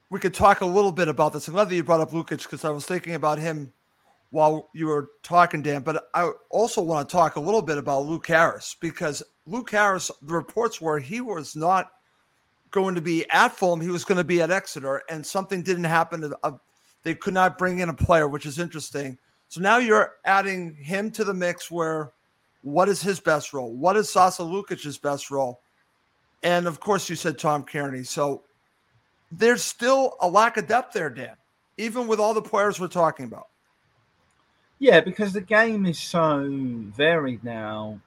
we 0.09 0.19
could 0.19 0.33
talk 0.33 0.61
a 0.61 0.65
little 0.65 0.91
bit 0.91 1.07
about 1.07 1.33
this. 1.33 1.47
I'm 1.47 1.53
glad 1.53 1.69
that 1.69 1.75
you 1.75 1.83
brought 1.83 2.01
up 2.01 2.11
Lukic 2.11 2.43
because 2.43 2.65
I 2.65 2.69
was 2.69 2.85
thinking 2.85 3.15
about 3.15 3.39
him 3.39 3.73
while 4.33 4.71
you 4.73 4.87
were 4.87 5.11
talking, 5.21 5.61
Dan. 5.61 5.83
But 5.83 6.09
I 6.15 6.31
also 6.49 6.81
want 6.81 7.07
to 7.07 7.13
talk 7.13 7.35
a 7.35 7.39
little 7.39 7.61
bit 7.61 7.77
about 7.77 8.07
Luke 8.07 8.25
Harris 8.25 8.75
because 8.79 9.21
Luke 9.45 9.69
Harris, 9.69 10.09
the 10.23 10.33
reports 10.33 10.81
were 10.81 10.97
he 10.97 11.21
was 11.21 11.55
not 11.55 11.91
going 12.71 12.95
to 12.95 13.01
be 13.01 13.29
at 13.29 13.55
Fulham. 13.55 13.79
He 13.79 13.91
was 13.91 14.03
going 14.03 14.17
to 14.17 14.23
be 14.23 14.41
at 14.41 14.49
Exeter, 14.49 15.03
and 15.07 15.23
something 15.23 15.61
didn't 15.61 15.83
happen. 15.83 16.33
Uh, 16.41 16.51
they 17.03 17.13
could 17.13 17.35
not 17.35 17.59
bring 17.59 17.77
in 17.77 17.89
a 17.89 17.93
player, 17.93 18.27
which 18.27 18.47
is 18.47 18.57
interesting. 18.57 19.19
So 19.49 19.61
now 19.61 19.77
you're 19.77 20.13
adding 20.25 20.73
him 20.73 21.11
to 21.11 21.23
the 21.23 21.35
mix 21.35 21.69
where 21.69 22.11
what 22.63 22.89
is 22.89 23.03
his 23.03 23.19
best 23.19 23.53
role? 23.53 23.75
What 23.75 23.95
is 23.97 24.09
Sasa 24.09 24.41
Lukic's 24.41 24.97
best 24.97 25.29
role? 25.29 25.61
And 26.41 26.65
of 26.65 26.79
course, 26.79 27.07
you 27.07 27.15
said 27.15 27.37
Tom 27.37 27.63
Cairney. 27.65 28.07
So 28.07 28.41
there's 29.31 29.61
still 29.61 30.17
a 30.21 30.27
lack 30.27 30.57
of 30.57 30.67
depth 30.67 30.93
there, 30.93 31.11
Dan, 31.11 31.35
even 31.77 32.07
with 32.07 32.19
all 32.19 32.33
the 32.33 32.41
players 32.41 32.79
we're 32.79 32.87
talking 32.87 33.25
about. 33.25 33.49
Yeah, 34.83 34.99
because 34.99 35.31
the 35.31 35.39
game 35.39 35.85
is 35.85 35.97
so 35.97 36.45
varied 36.45 37.41
now. 37.41 38.01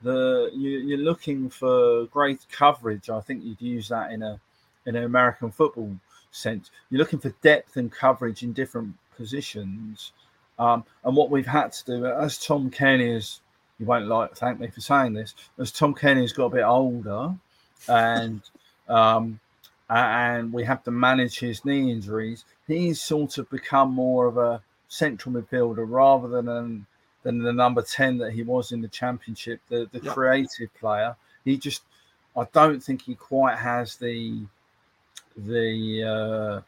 The 0.00 0.48
you, 0.54 0.78
you're 0.78 0.98
looking 0.98 1.50
for 1.50 2.04
great 2.06 2.46
coverage. 2.52 3.10
I 3.10 3.18
think 3.18 3.42
you'd 3.42 3.60
use 3.60 3.88
that 3.88 4.12
in 4.12 4.22
a 4.22 4.38
in 4.86 4.94
an 4.94 5.02
American 5.02 5.50
football 5.50 5.92
sense. 6.30 6.70
You're 6.88 7.00
looking 7.00 7.18
for 7.18 7.30
depth 7.42 7.78
and 7.78 7.90
coverage 7.90 8.44
in 8.44 8.52
different 8.52 8.94
positions. 9.16 10.12
Um, 10.56 10.84
and 11.02 11.16
what 11.16 11.30
we've 11.30 11.48
had 11.48 11.72
to 11.72 11.84
do, 11.84 12.06
as 12.06 12.38
Tom 12.38 12.70
Cairney 12.70 13.12
is, 13.16 13.40
you 13.80 13.86
won't 13.86 14.06
like 14.06 14.36
thank 14.36 14.60
me 14.60 14.68
for 14.68 14.80
saying 14.80 15.14
this, 15.14 15.34
as 15.58 15.72
Tom 15.72 15.96
Cairney 15.96 16.20
has 16.20 16.32
got 16.32 16.44
a 16.44 16.56
bit 16.58 16.62
older, 16.64 17.34
and 17.88 18.40
um, 18.88 19.40
and 19.88 20.52
we 20.52 20.62
have 20.62 20.84
to 20.84 20.92
manage 20.92 21.40
his 21.40 21.64
knee 21.64 21.90
injuries. 21.90 22.44
He's 22.68 23.02
sort 23.02 23.38
of 23.38 23.50
become 23.50 23.92
more 23.92 24.28
of 24.28 24.36
a 24.36 24.62
central 24.90 25.32
midfielder 25.32 25.86
rather 25.88 26.28
than 26.28 26.48
an, 26.48 26.86
than 27.22 27.38
the 27.38 27.52
number 27.52 27.80
10 27.80 28.18
that 28.18 28.32
he 28.32 28.42
was 28.42 28.72
in 28.72 28.82
the 28.82 28.88
championship, 28.88 29.60
the, 29.68 29.88
the 29.92 30.00
yep. 30.00 30.12
creative 30.12 30.72
player. 30.78 31.16
He 31.44 31.56
just, 31.56 31.82
I 32.36 32.44
don't 32.52 32.82
think 32.82 33.02
he 33.02 33.14
quite 33.14 33.56
has 33.56 33.96
the, 33.96 34.42
the, 35.36 36.02
uh, 36.02 36.60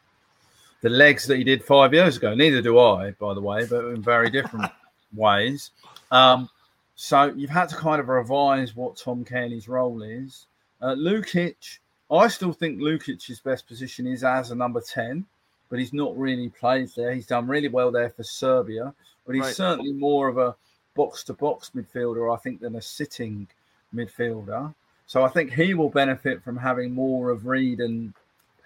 the 0.82 0.88
legs 0.88 1.26
that 1.26 1.36
he 1.36 1.44
did 1.44 1.64
five 1.64 1.92
years 1.92 2.16
ago. 2.16 2.34
Neither 2.34 2.62
do 2.62 2.78
I, 2.78 3.10
by 3.12 3.34
the 3.34 3.40
way, 3.40 3.66
but 3.66 3.84
in 3.86 4.00
very 4.00 4.30
different 4.30 4.70
ways. 5.14 5.70
Um, 6.10 6.48
so 6.94 7.24
you've 7.36 7.50
had 7.50 7.68
to 7.70 7.76
kind 7.76 8.00
of 8.00 8.08
revise 8.08 8.76
what 8.76 8.96
Tom 8.96 9.24
Cairney's 9.24 9.68
role 9.68 10.02
is. 10.02 10.46
Uh, 10.80 10.94
Lukic, 10.94 11.78
I 12.10 12.28
still 12.28 12.52
think 12.52 12.78
Lukic's 12.78 13.40
best 13.40 13.66
position 13.66 14.06
is 14.06 14.22
as 14.22 14.52
a 14.52 14.54
number 14.54 14.80
10 14.80 15.26
but 15.72 15.78
he's 15.78 15.94
not 15.94 16.14
really 16.18 16.50
played 16.50 16.90
there. 16.94 17.14
He's 17.14 17.26
done 17.26 17.46
really 17.46 17.68
well 17.68 17.90
there 17.90 18.10
for 18.10 18.22
Serbia, 18.22 18.92
but 19.24 19.34
he's 19.34 19.44
right. 19.44 19.56
certainly 19.56 19.92
more 19.92 20.28
of 20.28 20.36
a 20.36 20.54
box 20.94 21.24
to 21.24 21.32
box 21.32 21.70
midfielder, 21.74 22.30
I 22.30 22.36
think, 22.36 22.60
than 22.60 22.76
a 22.76 22.82
sitting 22.82 23.48
midfielder. 23.94 24.74
So 25.06 25.24
I 25.24 25.28
think 25.28 25.50
he 25.50 25.72
will 25.72 25.88
benefit 25.88 26.44
from 26.44 26.58
having 26.58 26.92
more 26.92 27.30
of 27.30 27.46
Reed 27.46 27.80
and 27.80 28.12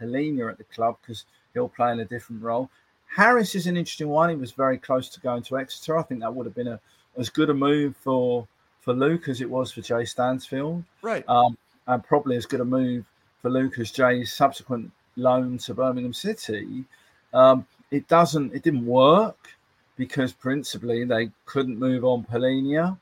Palhinha 0.00 0.50
at 0.50 0.58
the 0.58 0.64
club 0.64 0.96
because 1.00 1.26
he'll 1.54 1.68
play 1.68 1.92
in 1.92 2.00
a 2.00 2.04
different 2.04 2.42
role. 2.42 2.68
Harris 3.06 3.54
is 3.54 3.68
an 3.68 3.76
interesting 3.76 4.08
one. 4.08 4.30
He 4.30 4.34
was 4.34 4.50
very 4.50 4.76
close 4.76 5.08
to 5.10 5.20
going 5.20 5.44
to 5.44 5.58
Exeter. 5.58 5.96
I 5.96 6.02
think 6.02 6.22
that 6.22 6.34
would 6.34 6.46
have 6.46 6.56
been 6.56 6.66
a 6.66 6.80
as 7.16 7.30
good 7.30 7.50
a 7.50 7.54
move 7.54 7.94
for 7.98 8.48
for 8.80 8.92
Luke 8.92 9.28
as 9.28 9.40
it 9.40 9.48
was 9.48 9.70
for 9.70 9.80
Jay 9.80 10.04
Stansfield. 10.04 10.82
Right. 11.02 11.24
Um, 11.28 11.56
and 11.86 12.02
probably 12.02 12.36
as 12.36 12.46
good 12.46 12.60
a 12.60 12.64
move 12.64 13.04
for 13.42 13.48
Luke 13.48 13.78
as 13.78 13.92
Jay's 13.92 14.32
subsequent 14.32 14.90
loan 15.16 15.58
to 15.58 15.74
Birmingham 15.74 16.12
City. 16.12 16.84
Um, 17.32 17.66
it 17.90 18.08
doesn't. 18.08 18.54
It 18.54 18.62
didn't 18.62 18.86
work 18.86 19.56
because 19.96 20.32
principally 20.32 21.04
they 21.04 21.30
couldn't 21.46 21.78
move 21.78 22.04
on 22.04 22.24
Palhinha 22.24 22.98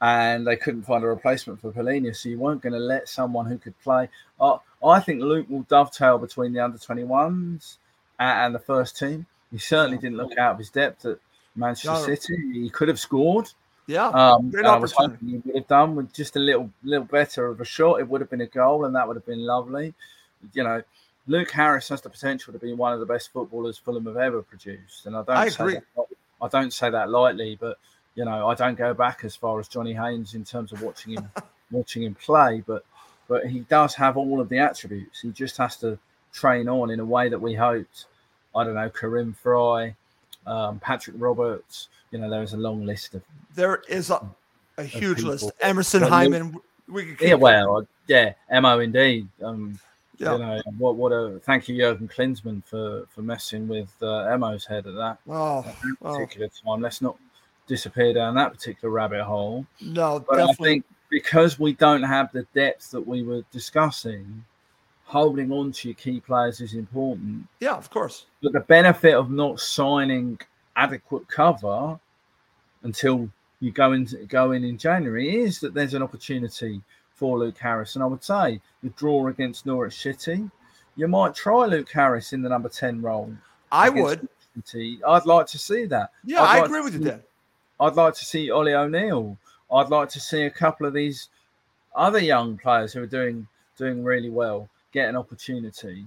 and 0.00 0.46
they 0.46 0.56
couldn't 0.56 0.82
find 0.82 1.02
a 1.02 1.06
replacement 1.08 1.60
for 1.60 1.72
Palhinha. 1.72 2.14
So 2.14 2.28
you 2.28 2.38
weren't 2.38 2.62
going 2.62 2.72
to 2.72 2.78
let 2.78 3.08
someone 3.08 3.46
who 3.46 3.58
could 3.58 3.78
play. 3.80 4.08
Uh, 4.40 4.58
I 4.84 5.00
think 5.00 5.22
Luke 5.22 5.46
will 5.48 5.62
dovetail 5.62 6.18
between 6.18 6.52
the 6.52 6.60
under 6.60 6.78
21s 6.78 7.76
and, 8.18 8.38
and 8.38 8.54
the 8.54 8.58
first 8.58 8.98
team. 8.98 9.26
He 9.50 9.58
certainly 9.58 9.98
didn't 9.98 10.16
look 10.16 10.36
out 10.38 10.52
of 10.52 10.58
his 10.58 10.70
depth 10.70 11.04
at 11.06 11.18
Manchester 11.54 12.08
No. 12.08 12.14
City. 12.14 12.36
He 12.52 12.70
could 12.70 12.88
have 12.88 13.00
scored. 13.00 13.50
Yeah. 13.86 14.08
Um, 14.08 14.52
I 14.64 14.76
was 14.76 14.92
hoping 14.92 15.28
he 15.28 15.42
would 15.44 15.54
have 15.54 15.68
done 15.68 15.94
with 15.94 16.12
just 16.12 16.36
a 16.36 16.40
little, 16.40 16.70
little 16.82 17.06
better 17.06 17.46
of 17.46 17.60
a 17.60 17.64
shot. 17.64 18.00
It 18.00 18.08
would 18.08 18.20
have 18.20 18.30
been 18.30 18.40
a 18.40 18.46
goal, 18.46 18.84
and 18.84 18.94
that 18.96 19.06
would 19.06 19.16
have 19.16 19.26
been 19.26 19.46
lovely. 19.46 19.94
You 20.52 20.64
know, 20.64 20.82
Luke 21.28 21.50
Harris 21.50 21.88
has 21.88 22.00
the 22.00 22.10
potential 22.10 22.52
to 22.52 22.58
be 22.58 22.72
one 22.72 22.92
of 22.92 23.00
the 23.00 23.06
best 23.06 23.32
footballers 23.32 23.78
Fulham 23.78 24.06
have 24.06 24.16
ever 24.16 24.42
produced, 24.42 25.06
and 25.06 25.16
I 25.16 25.22
don't. 25.22 25.36
I 25.36 25.48
say 25.48 25.64
agree. 25.64 25.74
That, 25.96 26.06
I 26.40 26.48
don't 26.48 26.72
say 26.72 26.90
that 26.90 27.10
lightly, 27.10 27.56
but 27.60 27.78
you 28.16 28.24
know, 28.24 28.48
I 28.48 28.54
don't 28.54 28.76
go 28.76 28.92
back 28.94 29.20
as 29.24 29.36
far 29.36 29.60
as 29.60 29.68
Johnny 29.68 29.92
Haynes 29.92 30.34
in 30.34 30.44
terms 30.44 30.72
of 30.72 30.82
watching 30.82 31.12
him, 31.12 31.30
watching 31.70 32.02
him 32.02 32.14
play. 32.14 32.64
But, 32.66 32.84
but 33.28 33.46
he 33.46 33.60
does 33.60 33.94
have 33.94 34.16
all 34.16 34.40
of 34.40 34.48
the 34.48 34.58
attributes. 34.58 35.20
He 35.20 35.30
just 35.30 35.56
has 35.58 35.76
to 35.78 35.98
train 36.32 36.68
on 36.68 36.90
in 36.90 36.98
a 36.98 37.04
way 37.04 37.28
that 37.28 37.38
we 37.38 37.54
hoped. 37.54 38.06
I 38.54 38.64
don't 38.64 38.74
know, 38.74 38.88
Kerim 38.88 39.34
Frei, 39.34 39.94
um, 40.46 40.80
Patrick 40.80 41.16
Roberts. 41.18 41.88
You 42.10 42.18
know, 42.18 42.30
there 42.30 42.42
is 42.42 42.54
a 42.54 42.56
long 42.56 42.86
list 42.86 43.14
of 43.14 43.22
There 43.54 43.82
is 43.88 44.10
a, 44.10 44.26
a 44.78 44.84
huge 44.84 45.18
people. 45.18 45.32
list. 45.32 45.50
Emerson 45.60 46.02
Hyndman. 46.02 46.54
We 46.88 47.14
could 47.14 47.28
Yeah, 47.28 47.34
well, 47.34 47.86
yeah, 48.06 48.32
Mo 48.50 48.78
indeed. 48.78 49.28
Um, 49.42 49.78
Yeah. 50.18 50.32
You 50.32 50.38
know, 50.38 50.62
what 50.78 50.96
what 50.96 51.10
a 51.12 51.38
thank 51.40 51.68
you, 51.68 51.76
Jurgen 51.76 52.08
Klinsmann, 52.08 52.64
for 52.64 53.04
for 53.08 53.22
messing 53.22 53.68
with 53.68 53.92
uh, 54.02 54.22
Emo's 54.32 54.64
head 54.64 54.86
at 54.86 54.94
that 54.94 55.18
Oh, 55.28 55.64
oh 56.02 56.12
particular 56.18 56.48
time. 56.48 56.80
Let's 56.80 57.02
not 57.02 57.16
disappear 57.66 58.14
down 58.14 58.34
that 58.36 58.52
particular 58.52 58.92
rabbit 58.92 59.24
hole. 59.24 59.66
no, 59.80 60.20
But 60.20 60.36
definitely. 60.36 60.68
I 60.68 60.72
think 60.72 60.84
because 61.10 61.58
we 61.58 61.72
don't 61.72 62.02
have 62.02 62.32
the 62.32 62.44
depth 62.54 62.90
that 62.92 63.06
we 63.06 63.22
were 63.22 63.42
discussing, 63.52 64.44
holding 65.04 65.52
on 65.52 65.70
to 65.72 65.88
your 65.88 65.94
key 65.94 66.20
players 66.20 66.60
is 66.60 66.74
important. 66.74 67.46
yeah, 67.60 67.74
of 67.74 67.90
course. 67.90 68.26
But 68.42 68.52
the 68.52 68.60
benefit 68.60 69.14
of 69.14 69.30
not 69.30 69.60
signing 69.60 70.38
adequate 70.76 71.26
cover 71.28 71.98
until 72.82 73.28
you 73.60 73.70
go 73.72 73.92
in 73.92 74.06
go 74.28 74.52
in 74.52 74.64
in 74.64 74.78
January 74.78 75.36
is 75.42 75.60
that 75.60 75.74
there's 75.74 75.94
an 75.94 76.02
opportunity 76.02 76.80
for 77.16 77.38
Luke 77.38 77.58
Harris. 77.58 77.96
And 77.96 78.04
I 78.04 78.06
would 78.06 78.22
say 78.22 78.60
the 78.82 78.90
draw 78.90 79.26
against 79.26 79.66
Norwich 79.66 80.00
City, 80.00 80.48
you 80.94 81.08
might 81.08 81.34
try 81.34 81.66
Luke 81.66 81.90
Harris 81.90 82.32
in 82.32 82.42
the 82.42 82.48
number 82.48 82.68
ten 82.68 83.02
role. 83.02 83.32
I 83.72 83.90
would. 83.90 84.28
City. 84.64 85.00
I'd 85.06 85.26
like 85.26 85.46
to 85.48 85.58
see 85.58 85.84
that. 85.86 86.12
Yeah, 86.24 86.42
I'd 86.42 86.46
I 86.48 86.60
like 86.60 86.64
agree 86.66 86.80
with 86.82 86.94
you, 86.94 87.00
there. 87.00 87.20
I'd 87.80 87.94
like 87.94 88.14
to 88.14 88.24
see 88.24 88.50
Ollie 88.50 88.72
O'Neill. 88.74 89.36
I'd 89.70 89.90
like 89.90 90.08
to 90.10 90.20
see 90.20 90.44
a 90.44 90.50
couple 90.50 90.86
of 90.86 90.94
these 90.94 91.28
other 91.94 92.20
young 92.20 92.56
players 92.56 92.92
who 92.92 93.02
are 93.02 93.06
doing 93.06 93.46
doing 93.76 94.02
really 94.02 94.30
well 94.30 94.68
get 94.92 95.08
an 95.10 95.16
opportunity. 95.16 96.06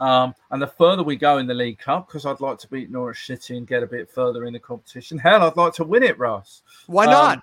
Um, 0.00 0.34
and 0.50 0.60
the 0.60 0.66
further 0.66 1.04
we 1.04 1.14
go 1.14 1.38
in 1.38 1.46
the 1.46 1.54
League 1.54 1.78
Cup, 1.78 2.08
because 2.08 2.26
I'd 2.26 2.40
like 2.40 2.58
to 2.58 2.68
beat 2.68 2.90
Norwich 2.90 3.26
City 3.26 3.56
and 3.56 3.66
get 3.66 3.84
a 3.84 3.86
bit 3.86 4.10
further 4.10 4.44
in 4.44 4.52
the 4.52 4.58
competition. 4.58 5.18
Hell, 5.18 5.44
I'd 5.44 5.56
like 5.56 5.72
to 5.74 5.84
win 5.84 6.02
it, 6.02 6.18
Russ. 6.18 6.62
Why 6.86 7.04
Um, 7.04 7.10
not? 7.12 7.38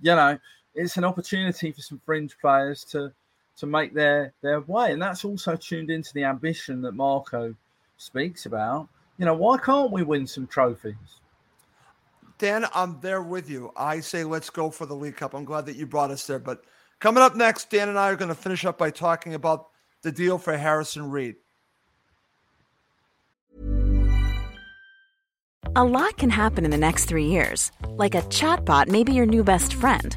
You 0.00 0.14
know, 0.14 0.38
it's 0.78 0.96
an 0.96 1.04
opportunity 1.04 1.72
for 1.72 1.82
some 1.82 2.00
fringe 2.06 2.38
players 2.40 2.84
to 2.84 3.12
to 3.56 3.66
make 3.66 3.92
their 3.92 4.32
their 4.40 4.60
way, 4.60 4.92
and 4.92 5.02
that's 5.02 5.24
also 5.24 5.56
tuned 5.56 5.90
into 5.90 6.14
the 6.14 6.24
ambition 6.24 6.80
that 6.82 6.92
Marco 6.92 7.54
speaks 7.96 8.46
about. 8.46 8.88
You 9.18 9.24
know, 9.24 9.34
why 9.34 9.58
can't 9.58 9.90
we 9.90 10.04
win 10.04 10.26
some 10.26 10.46
trophies? 10.46 10.94
Dan, 12.38 12.66
I'm 12.72 13.00
there 13.00 13.20
with 13.20 13.50
you. 13.50 13.72
I 13.76 13.98
say 13.98 14.22
let's 14.22 14.48
go 14.48 14.70
for 14.70 14.86
the 14.86 14.94
League 14.94 15.16
Cup. 15.16 15.34
I'm 15.34 15.44
glad 15.44 15.66
that 15.66 15.74
you 15.74 15.86
brought 15.86 16.12
us 16.12 16.24
there. 16.24 16.38
But 16.38 16.62
coming 17.00 17.22
up 17.22 17.34
next, 17.34 17.68
Dan 17.68 17.88
and 17.88 17.98
I 17.98 18.10
are 18.10 18.16
going 18.16 18.28
to 18.28 18.34
finish 18.36 18.64
up 18.64 18.78
by 18.78 18.90
talking 18.90 19.34
about 19.34 19.66
the 20.02 20.12
deal 20.12 20.38
for 20.38 20.56
Harrison 20.56 21.10
Reed. 21.10 21.34
A 25.74 25.84
lot 25.84 26.16
can 26.16 26.30
happen 26.30 26.64
in 26.64 26.70
the 26.70 26.78
next 26.78 27.06
three 27.06 27.26
years. 27.26 27.72
Like 27.88 28.14
a 28.14 28.22
chatbot 28.22 28.86
may 28.86 29.02
be 29.02 29.12
your 29.12 29.26
new 29.26 29.42
best 29.42 29.74
friend. 29.74 30.16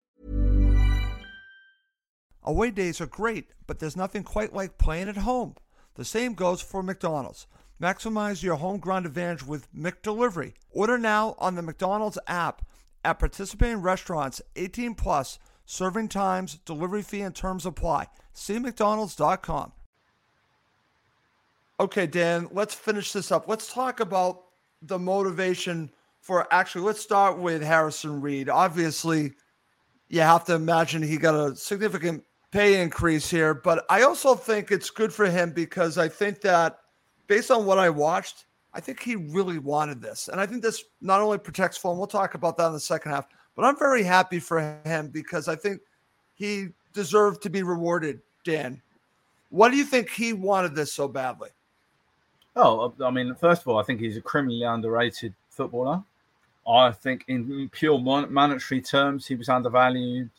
Away 2.43 2.71
days 2.71 2.99
are 2.99 3.07
great, 3.07 3.49
but 3.67 3.79
there's 3.79 3.95
nothing 3.95 4.23
quite 4.23 4.53
like 4.53 4.77
playing 4.77 5.09
at 5.09 5.17
home. 5.17 5.55
The 5.95 6.05
same 6.05 6.33
goes 6.33 6.61
for 6.61 6.81
McDonald's. 6.81 7.47
Maximize 7.81 8.43
your 8.43 8.55
home 8.55 8.79
ground 8.79 9.05
advantage 9.05 9.45
with 9.45 9.71
McDelivery. 9.73 10.53
Order 10.71 10.97
now 10.97 11.35
on 11.39 11.55
the 11.55 11.61
McDonald's 11.61 12.19
app 12.27 12.63
at 13.03 13.19
participating 13.19 13.81
restaurants 13.81 14.41
18 14.55 14.95
plus. 14.95 15.39
Serving 15.65 16.09
times, 16.09 16.59
delivery 16.65 17.01
fee, 17.01 17.21
and 17.21 17.33
terms 17.33 17.65
apply. 17.65 18.07
See 18.33 18.59
McDonald's.com. 18.59 19.71
Okay, 21.79 22.07
Dan, 22.07 22.49
let's 22.51 22.75
finish 22.75 23.11
this 23.11 23.31
up. 23.31 23.47
Let's 23.47 23.73
talk 23.73 23.99
about 23.99 24.43
the 24.81 24.99
motivation 24.99 25.91
for 26.19 26.47
actually, 26.53 26.83
let's 26.83 27.01
start 27.01 27.39
with 27.39 27.63
Harrison 27.63 28.21
Reed. 28.21 28.49
Obviously, 28.49 29.33
you 30.07 30.21
have 30.21 30.45
to 30.45 30.53
imagine 30.53 31.01
he 31.01 31.17
got 31.17 31.33
a 31.33 31.55
significant 31.55 32.23
pay 32.51 32.81
increase 32.81 33.29
here, 33.29 33.53
but 33.53 33.85
I 33.89 34.03
also 34.03 34.35
think 34.35 34.71
it's 34.71 34.89
good 34.89 35.13
for 35.13 35.25
him 35.25 35.51
because 35.51 35.97
I 35.97 36.07
think 36.07 36.41
that 36.41 36.79
based 37.27 37.49
on 37.49 37.65
what 37.65 37.79
I 37.79 37.89
watched, 37.89 38.45
I 38.73 38.79
think 38.79 39.01
he 39.01 39.15
really 39.15 39.57
wanted 39.57 40.01
this. 40.01 40.27
And 40.27 40.39
I 40.39 40.45
think 40.45 40.61
this 40.61 40.83
not 41.01 41.21
only 41.21 41.37
protects 41.37 41.77
Fulham, 41.77 41.97
we'll 41.97 42.07
talk 42.07 42.35
about 42.35 42.57
that 42.57 42.67
in 42.67 42.73
the 42.73 42.79
second 42.79 43.11
half, 43.11 43.27
but 43.55 43.63
I'm 43.63 43.77
very 43.77 44.03
happy 44.03 44.39
for 44.39 44.59
him 44.85 45.09
because 45.09 45.47
I 45.47 45.55
think 45.55 45.81
he 46.35 46.67
deserved 46.93 47.41
to 47.43 47.49
be 47.49 47.63
rewarded, 47.63 48.21
Dan. 48.43 48.81
Why 49.49 49.69
do 49.69 49.77
you 49.77 49.85
think 49.85 50.09
he 50.09 50.33
wanted 50.33 50.75
this 50.75 50.93
so 50.93 51.07
badly? 51.07 51.49
Oh, 52.55 52.93
uh, 52.99 53.05
I 53.05 53.11
mean, 53.11 53.33
first 53.35 53.61
of 53.61 53.67
all, 53.69 53.79
I 53.79 53.83
think 53.83 53.99
he's 53.99 54.17
a 54.17 54.21
criminally 54.21 54.63
underrated 54.63 55.33
footballer. 55.49 56.03
I 56.67 56.91
think, 56.91 57.25
in 57.27 57.69
pure 57.69 57.97
mon- 57.97 58.31
monetary 58.31 58.81
terms, 58.81 59.25
he 59.25 59.35
was 59.35 59.49
undervalued 59.49 60.29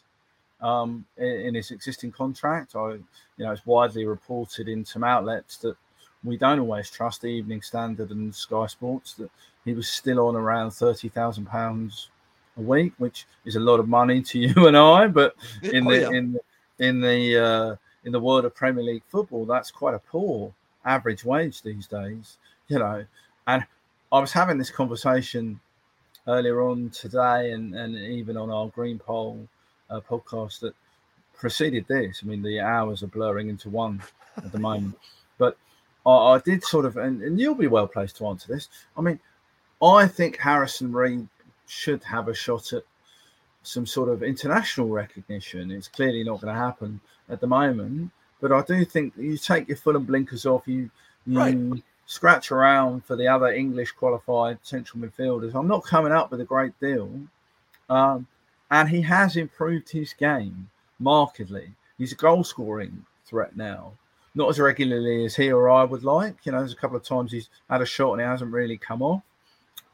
um, 0.63 1.05
in, 1.19 1.27
in 1.27 1.55
his 1.55 1.71
existing 1.71 2.13
contract. 2.13 2.75
I, 2.77 2.93
you 2.93 3.05
know, 3.39 3.53
it's 3.53 3.67
widely 3.67 4.07
reported 4.07 4.69
in 4.69 4.85
some 4.85 5.05
outlets 5.05 5.59
that 5.59 5.77
we 6.25 6.37
don't 6.37 6.61
always 6.61 6.89
trust 6.91 7.23
the 7.23 7.29
Evening 7.29 7.63
Standard 7.63 8.11
and 8.11 8.35
Sky 8.35 8.67
Sports 8.67 9.15
that 9.15 9.31
he 9.65 9.75
was 9.75 9.89
still 9.89 10.27
on 10.27 10.37
around 10.37 10.71
thirty 10.71 11.09
thousand 11.09 11.47
pounds 11.47 12.09
a 12.57 12.61
week, 12.61 12.93
which 12.99 13.27
is 13.45 13.57
a 13.57 13.61
lot 13.61 13.81
of 13.81 13.89
money 13.89 14.23
to 14.23 14.39
you 14.47 14.67
and 14.69 14.77
I. 14.77 15.09
But 15.09 15.35
in 15.63 15.87
Oh, 15.87 15.91
the 15.91 16.01
yeah. 16.01 16.11
in 16.11 16.33
the, 16.33 16.41
in 16.79 17.01
the 17.01 17.39
uh, 17.45 17.77
in 18.05 18.13
the 18.13 18.21
world 18.21 18.45
of 18.45 18.55
Premier 18.55 18.85
League 18.85 19.05
football, 19.09 19.45
that's 19.47 19.71
quite 19.71 19.95
a 19.95 19.99
poor 19.99 20.53
average 20.85 21.25
wage 21.25 21.63
these 21.63 21.87
days, 21.87 22.39
you 22.69 22.79
know. 22.79 23.05
And 23.47 23.65
I 24.13 24.19
was 24.21 24.33
having 24.33 24.59
this 24.59 24.71
conversation 24.71 25.59
earlier 26.29 26.61
on 26.63 26.91
today, 26.91 27.51
and 27.53 27.75
and 27.75 27.97
even 27.97 28.37
on 28.37 28.51
our 28.51 28.69
Green 28.69 28.99
Pole 28.99 29.49
uh, 29.93 30.01
podcast 30.01 30.61
that 30.61 30.75
preceded 31.35 31.87
this. 31.89 32.21
I 32.23 32.27
mean, 32.27 32.43
the 32.43 32.61
hours 32.61 33.03
are 33.03 33.09
blurring 33.09 33.49
into 33.49 33.69
one 33.69 34.03
at 34.37 34.53
the 34.53 34.59
moment, 34.59 34.99
but 35.39 35.57
I, 36.07 36.11
I 36.11 36.39
did 36.39 36.65
sort 36.65 36.85
of, 36.85 36.97
and, 36.97 37.23
and 37.23 37.39
you'll 37.39 37.55
be 37.55 37.67
well 37.67 37.87
placed 37.87 38.17
to 38.17 38.27
answer 38.27 38.53
this. 38.53 38.69
I 38.97 39.01
mean, 39.01 39.21
I 39.83 40.07
think 40.07 40.37
Harrison 40.39 40.93
Reed 40.93 41.29
should 41.67 42.03
have 42.05 42.29
a 42.29 42.35
shot 42.35 42.73
at 42.73 42.85
some 43.63 43.87
sort 43.87 44.09
of 44.09 44.23
international 44.23 44.89
recognition. 44.89 45.71
It's 45.71 45.89
clearly 45.89 46.25
not 46.25 46.41
going 46.41 46.55
to 46.55 46.61
happen 46.61 47.01
at 47.29 47.41
the 47.41 47.47
moment, 47.47 48.11
but 48.41 48.53
I 48.53 48.63
do 48.63 48.85
think 48.85 49.15
you 49.17 49.37
take 49.37 49.69
your 49.69 49.77
Fulham 49.77 50.05
blinkers 50.05 50.47
off, 50.47 50.67
you 50.67 50.91
you 51.27 51.39
Right. 51.39 51.83
scratch 52.07 52.51
around 52.51 53.05
for 53.05 53.15
the 53.15 53.29
other 53.29 53.47
English 53.47 53.93
qualified 53.93 54.59
central 54.63 55.01
midfielders, 55.03 55.55
I'm 55.55 55.69
not 55.69 55.85
coming 55.85 56.11
up 56.13 56.33
with 56.33 56.41
a 56.41 56.45
great 56.45 56.79
deal. 56.81 57.09
Um, 57.89 58.27
and 58.73 58.89
he 58.89 59.03
has 59.03 59.37
improved 59.37 59.91
his 59.91 60.15
game 60.15 60.71
markedly. 60.99 61.71
He's 61.99 62.13
a 62.13 62.17
goal 62.17 62.43
scoring 62.43 63.05
threat 63.27 63.55
now, 63.55 63.93
not 64.35 64.49
as 64.49 64.59
regularly 64.59 65.27
as 65.27 65.37
he 65.37 65.53
or 65.53 65.69
I 65.69 65.85
would 65.85 66.03
like. 66.03 66.37
You 66.45 66.53
know, 66.53 66.59
there's 66.59 66.73
a 66.73 66.77
couple 66.77 66.97
of 66.97 67.05
times 67.05 67.31
he's 67.31 67.51
had 67.69 67.83
a 67.83 67.87
shot 67.87 68.15
and 68.15 68.23
it 68.23 68.27
hasn't 68.27 68.51
really 68.51 68.79
come 68.79 69.03
off. 69.03 69.23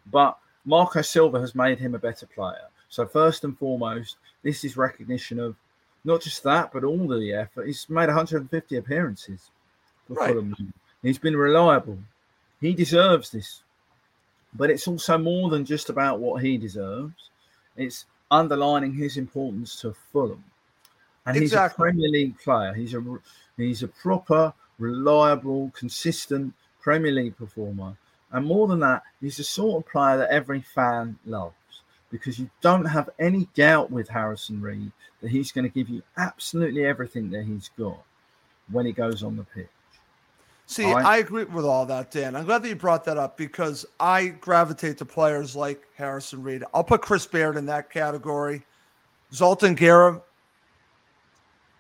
But 0.06 0.38
Marco 0.64 1.02
Silva 1.02 1.40
has 1.40 1.56
made 1.56 1.80
him 1.80 1.96
a 1.96 1.98
better 1.98 2.26
player. 2.26 2.68
So, 2.88 3.04
first 3.04 3.42
and 3.42 3.58
foremost, 3.58 4.16
this 4.44 4.64
is 4.64 4.76
recognition 4.76 5.40
of 5.40 5.56
not 6.04 6.22
just 6.22 6.44
that, 6.44 6.72
but 6.72 6.84
all 6.84 7.08
the 7.08 7.32
effort. 7.32 7.66
He's 7.66 7.90
made 7.90 8.06
150 8.06 8.76
appearances 8.76 9.50
for 10.06 10.14
Right. 10.14 10.30
Fulham. 10.30 10.72
He's 11.02 11.18
been 11.18 11.36
reliable. 11.36 11.98
He 12.60 12.74
deserves 12.74 13.30
this. 13.30 13.64
But 14.54 14.70
it's 14.70 14.86
also 14.86 15.18
more 15.18 15.50
than 15.50 15.64
just 15.64 15.90
about 15.90 16.20
what 16.20 16.42
he 16.42 16.56
deserves. 16.56 17.30
It's 17.76 18.06
underlining 18.30 18.92
his 18.92 19.16
importance 19.16 19.80
to 19.80 19.94
Fulham. 20.12 20.44
And 21.26 21.36
he's 21.36 21.52
a 21.52 21.72
Premier 21.74 22.08
League 22.08 22.38
player. 22.38 22.72
He's 22.72 22.94
a 22.94 23.02
he's 23.56 23.82
a 23.82 23.88
proper, 23.88 24.52
reliable, 24.78 25.70
consistent 25.74 26.54
Premier 26.80 27.12
League 27.12 27.36
performer. 27.36 27.96
And 28.32 28.46
more 28.46 28.66
than 28.66 28.80
that, 28.80 29.02
he's 29.20 29.36
the 29.36 29.44
sort 29.44 29.82
of 29.84 29.90
player 29.90 30.18
that 30.18 30.30
every 30.30 30.62
fan 30.62 31.18
loves 31.26 31.54
because 32.10 32.38
you 32.38 32.48
don't 32.60 32.84
have 32.84 33.10
any 33.18 33.48
doubt 33.54 33.90
with 33.90 34.08
Harrison 34.08 34.60
Reed 34.60 34.92
that 35.20 35.30
he's 35.30 35.52
going 35.52 35.64
to 35.64 35.74
give 35.74 35.88
you 35.88 36.02
absolutely 36.16 36.84
everything 36.84 37.30
that 37.30 37.44
he's 37.44 37.70
got 37.78 38.02
when 38.70 38.86
he 38.86 38.92
goes 38.92 39.22
on 39.22 39.36
the 39.36 39.44
pitch. 39.44 39.68
See, 40.70 40.85
All 40.85 40.96
right. 40.96 41.04
I 41.07 41.16
agree 41.16 41.44
with 41.44 41.64
all 41.64 41.87
that, 41.87 42.11
Dan. 42.11 42.37
I'm 42.37 42.44
glad 42.44 42.62
that 42.62 42.68
you 42.68 42.76
brought 42.76 43.02
that 43.07 43.16
up 43.16 43.38
because 43.38 43.87
I 43.98 44.26
gravitate 44.26 44.98
to 44.98 45.07
players 45.07 45.57
like 45.57 45.83
Harrison 45.96 46.42
Reed. 46.42 46.62
I'll 46.74 46.85
put 46.85 47.00
Chris 47.00 47.24
Baird 47.24 47.57
in 47.57 47.64
that 47.66 47.90
category. 47.90 48.62
Zoltan 49.33 49.74
Gera, 49.74 50.20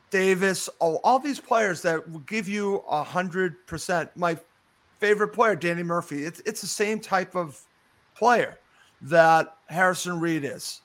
Davis, 0.08 0.70
oh, 0.80 1.00
all 1.04 1.18
these 1.18 1.38
players 1.38 1.82
that 1.82 2.10
will 2.10 2.20
give 2.20 2.48
you 2.48 2.82
a 2.88 3.02
hundred 3.02 3.66
percent. 3.66 4.08
My 4.16 4.38
favorite 5.00 5.34
player, 5.34 5.54
Danny 5.54 5.82
Murphy. 5.82 6.24
It's 6.24 6.40
it's 6.46 6.62
the 6.62 6.66
same 6.66 6.98
type 6.98 7.36
of 7.36 7.60
player 8.16 8.58
that 9.02 9.54
Harrison 9.66 10.18
Reed 10.18 10.44
is. 10.44 10.80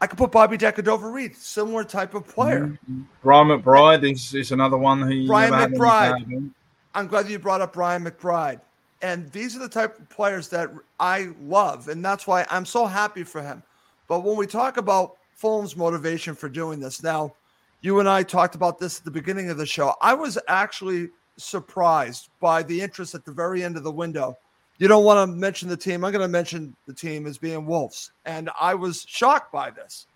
I 0.00 0.06
could 0.06 0.18
put 0.18 0.30
Bobby 0.30 0.56
De 0.56 0.70
Cordova-Reid, 0.70 1.34
similar 1.36 1.82
type 1.82 2.14
of 2.14 2.28
player. 2.28 2.66
Mm-hmm. 2.66 3.02
Brian 3.24 3.48
McBride 3.48 4.08
is, 4.08 4.34
is 4.34 4.52
another 4.52 4.76
one 4.76 5.02
who 5.02 5.26
Brian 5.26 5.52
McBride. 5.52 6.32
Eh? 6.32 6.48
I'm 6.94 7.08
glad 7.08 7.28
you 7.28 7.38
brought 7.38 7.60
up 7.60 7.72
Brian 7.72 8.04
McBride. 8.04 8.60
And 9.02 9.30
these 9.32 9.54
are 9.54 9.58
the 9.58 9.68
type 9.68 9.98
of 9.98 10.08
players 10.08 10.48
that 10.48 10.70
I 10.98 11.30
love. 11.42 11.88
And 11.88 12.04
that's 12.04 12.26
why 12.26 12.46
I'm 12.50 12.64
so 12.64 12.86
happy 12.86 13.24
for 13.24 13.42
him. 13.42 13.62
But 14.08 14.20
when 14.20 14.36
we 14.36 14.46
talk 14.46 14.76
about 14.76 15.16
Fulham's 15.34 15.76
motivation 15.76 16.34
for 16.34 16.48
doing 16.48 16.80
this, 16.80 17.02
now, 17.02 17.34
you 17.80 18.00
and 18.00 18.08
I 18.08 18.22
talked 18.22 18.54
about 18.54 18.78
this 18.78 18.98
at 18.98 19.04
the 19.04 19.10
beginning 19.10 19.50
of 19.50 19.58
the 19.58 19.66
show. 19.66 19.94
I 20.00 20.14
was 20.14 20.38
actually 20.48 21.10
surprised 21.36 22.30
by 22.40 22.62
the 22.62 22.80
interest 22.80 23.14
at 23.14 23.24
the 23.24 23.32
very 23.32 23.62
end 23.62 23.76
of 23.76 23.82
the 23.82 23.92
window. 23.92 24.38
You 24.78 24.88
don't 24.88 25.04
want 25.04 25.28
to 25.28 25.36
mention 25.36 25.68
the 25.68 25.76
team. 25.76 26.04
I'm 26.04 26.12
going 26.12 26.22
to 26.22 26.28
mention 26.28 26.74
the 26.86 26.94
team 26.94 27.26
as 27.26 27.36
being 27.36 27.66
Wolves. 27.66 28.12
And 28.24 28.48
I 28.58 28.74
was 28.74 29.04
shocked 29.06 29.52
by 29.52 29.70
this. 29.70 30.06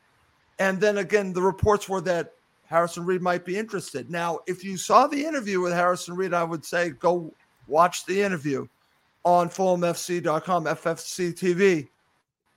And 0.59 0.81
then 0.81 0.99
again, 0.99 1.33
the 1.33 1.43
reports 1.43 1.89
were 1.89 2.01
that 2.03 2.33
Harrison 2.69 3.07
Reed 3.07 3.23
might 3.23 3.45
be 3.47 3.57
interested. 3.57 4.11
Now, 4.11 4.41
if 4.47 4.63
you 4.63 4.77
saw 4.77 5.07
the 5.07 5.25
interview 5.25 5.61
with 5.61 5.73
Harrison 5.73 6.15
Reed, 6.15 6.35
I 6.35 6.45
would 6.45 6.65
say 6.65 6.91
go 6.91 7.33
watch 7.67 8.05
the 8.05 8.21
interview 8.21 8.69
on 9.25 9.49
FulhamFC.com, 9.49 10.65
FFC 10.65 11.33
TV. 11.33 11.89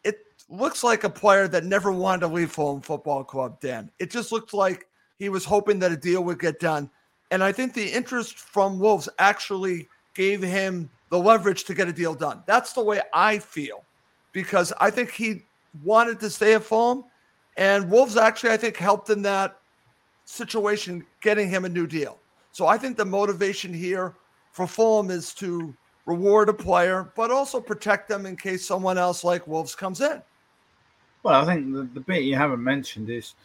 It 0.04 0.20
looks 0.50 0.84
like 0.84 1.06
a 1.06 1.10
player 1.10 1.48
that 1.48 1.64
never 1.64 1.94
wanted 1.94 2.22
to 2.22 2.28
leave 2.28 2.52
Fulham 2.52 2.82
Football 2.82 3.24
Club, 3.24 3.60
Dan. 3.62 3.90
It 4.00 4.12
just 4.12 4.34
looked 4.34 4.54
like 4.54 4.86
he 5.18 5.30
was 5.30 5.46
hoping 5.46 5.80
that 5.80 5.94
a 5.94 5.98
deal 5.98 6.24
would 6.26 6.40
get 6.40 6.60
done. 6.60 6.90
And 7.32 7.42
I 7.42 7.54
think 7.54 7.74
the 7.74 7.90
interest 7.90 8.38
from 8.38 8.80
Wolves 8.80 9.08
actually 9.18 9.88
gave 10.14 10.42
him 10.42 10.90
the 11.10 11.20
leverage 11.20 11.64
to 11.66 11.74
get 11.74 11.88
a 11.88 11.94
deal 11.94 12.14
done. 12.14 12.44
That's 12.46 12.74
the 12.74 12.84
way 12.84 13.00
I 13.14 13.40
feel 13.40 13.86
because 14.34 14.74
I 14.82 14.90
think 14.90 15.12
he 15.12 15.44
wanted 15.86 16.20
to 16.20 16.30
stay 16.30 16.54
at 16.54 16.64
Fulham. 16.64 17.06
And 17.56 17.90
Wolves 17.90 18.18
actually, 18.18 18.52
I 18.52 18.58
think, 18.58 18.76
helped 18.76 19.10
in 19.10 19.22
that 19.22 19.61
situation 20.26 21.06
getting 21.22 21.50
him 21.50 21.66
a 21.66 21.70
new 21.70 21.88
deal. 21.88 22.18
So 22.52 22.68
I 22.68 22.78
think 22.78 22.98
the 22.98 23.06
motivation 23.06 23.74
here 23.74 24.16
for 24.52 24.68
Fulham 24.68 25.10
is 25.10 25.34
to 25.36 25.74
reward 26.06 26.50
a 26.50 26.54
player, 26.54 27.12
but 27.16 27.32
also 27.32 27.62
protect 27.62 28.10
them 28.10 28.26
in 28.26 28.36
case 28.36 28.66
someone 28.66 28.98
else 28.98 29.24
like 29.24 29.48
Wolves 29.48 29.76
comes 29.76 30.02
in. 30.02 30.22
Well, 31.24 31.42
I 31.42 31.46
think 31.46 31.74
the, 31.74 31.84
the 31.84 32.00
bit 32.00 32.24
you 32.24 32.36
haven't 32.36 32.64
mentioned 32.64 33.10
is 33.10 33.36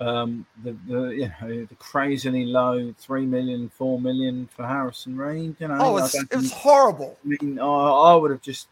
um, 0.00 0.44
the 0.64 0.72
the 0.88 1.08
you 1.10 1.30
know 1.40 1.64
the 1.66 1.74
crazily 1.78 2.44
low 2.46 2.92
three 2.98 3.26
million, 3.26 3.68
four 3.68 4.00
million 4.00 4.48
for 4.54 4.66
Harrison 4.66 5.16
Reed. 5.16 5.54
You 5.58 5.68
know, 5.68 5.76
Oh, 5.78 5.96
it's 5.98 6.14
it 6.14 6.34
was 6.34 6.52
horrible. 6.52 7.16
I 7.24 7.28
mean, 7.28 7.58
I, 7.60 7.64
I 7.64 8.14
would 8.14 8.30
have 8.30 8.42
just 8.42 8.68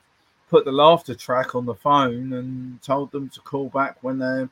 put 0.49 0.65
the 0.65 0.73
laughter 0.73 1.15
track 1.15 1.55
on 1.55 1.65
the 1.65 1.75
phone 1.75 2.33
and 2.33 2.83
told 2.83 3.13
them 3.13 3.29
to 3.31 3.41
call 3.41 3.69
back 3.69 3.97
when 4.03 4.19
they're 4.19 4.49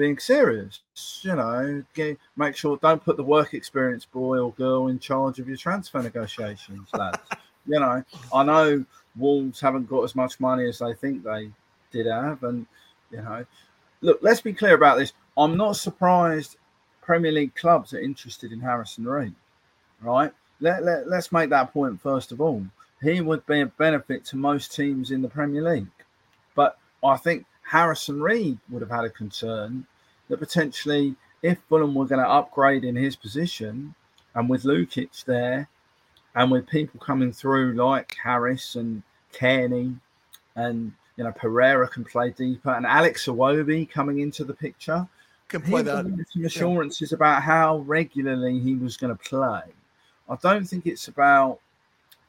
being 0.00 0.18
serious. 0.18 0.80
You 1.20 1.36
know, 1.36 1.84
get, 1.92 2.18
make 2.34 2.56
sure 2.56 2.78
don't 2.78 3.04
put 3.04 3.18
the 3.18 3.22
work 3.22 3.52
experience 3.52 4.06
boy 4.06 4.38
or 4.38 4.52
girl 4.52 4.88
in 4.88 4.98
charge 4.98 5.38
of 5.38 5.46
your 5.46 5.58
transfer 5.58 6.02
negotiations, 6.02 6.88
lads. 6.94 7.18
you 7.66 7.78
know, 7.78 8.02
I 8.34 8.42
know 8.42 8.84
Wolves 9.14 9.60
haven't 9.60 9.90
got 9.90 10.04
as 10.04 10.16
much 10.16 10.40
money 10.40 10.66
as 10.66 10.78
they 10.78 10.94
think 10.94 11.22
they 11.22 11.50
did 11.92 12.06
have, 12.06 12.42
and 12.44 12.66
you 13.10 13.18
know, 13.18 13.44
look, 14.00 14.18
let's 14.22 14.40
be 14.40 14.54
clear 14.54 14.74
about 14.74 14.96
this. 14.96 15.12
I'm 15.36 15.58
not 15.58 15.76
surprised 15.76 16.56
Premier 17.02 17.32
League 17.32 17.54
clubs 17.54 17.92
are 17.92 18.00
interested 18.00 18.52
in 18.52 18.60
Harrison 18.60 19.06
Reed, 19.06 19.34
right? 20.00 20.32
Let, 20.60 20.82
let, 20.82 21.08
let's 21.08 21.30
make 21.30 21.50
that 21.50 21.74
point 21.74 22.00
first 22.00 22.32
of 22.32 22.40
all. 22.40 22.64
He 23.02 23.20
would 23.20 23.44
be 23.44 23.60
a 23.60 23.66
benefit 23.66 24.24
to 24.26 24.36
most 24.36 24.74
teams 24.74 25.10
in 25.10 25.20
the 25.20 25.28
Premier 25.28 25.62
League. 25.62 25.86
But 26.54 26.78
I 27.04 27.16
think 27.18 27.44
Harrison 27.62 28.20
Reed 28.20 28.58
would 28.68 28.82
have 28.82 28.90
had 28.90 29.04
a 29.04 29.10
concern 29.10 29.86
that 30.30 30.38
potentially, 30.38 31.16
if 31.42 31.58
Fulham 31.68 31.94
were 31.94 32.06
going 32.06 32.22
to 32.22 32.28
upgrade 32.28 32.84
in 32.84 32.96
his 32.96 33.16
position, 33.16 33.94
and 34.34 34.48
with 34.48 34.62
Lukic 34.62 35.24
there, 35.24 35.68
and 36.34 36.50
with 36.50 36.68
people 36.68 37.00
coming 37.00 37.32
through 37.32 37.74
like 37.74 38.16
Harris 38.22 38.76
and 38.76 39.02
Cairney, 39.34 39.96
and 40.54 40.92
you 41.16 41.24
know 41.24 41.32
Pereira 41.32 41.88
can 41.88 42.04
play 42.04 42.30
deeper, 42.30 42.70
and 42.70 42.86
Alex 42.86 43.26
Iwobi 43.26 43.90
coming 43.90 44.20
into 44.20 44.44
the 44.44 44.54
picture, 44.54 45.06
Can 45.48 45.62
play 45.62 45.82
that. 45.82 46.26
some 46.32 46.44
assurances 46.44 47.12
about 47.12 47.42
how 47.42 47.78
regularly 47.78 48.60
he 48.60 48.76
was 48.76 48.96
going 48.96 49.14
to 49.14 49.22
play. 49.22 49.62
I 50.28 50.36
don't 50.40 50.64
think 50.64 50.86
it's 50.86 51.08
about 51.08 51.58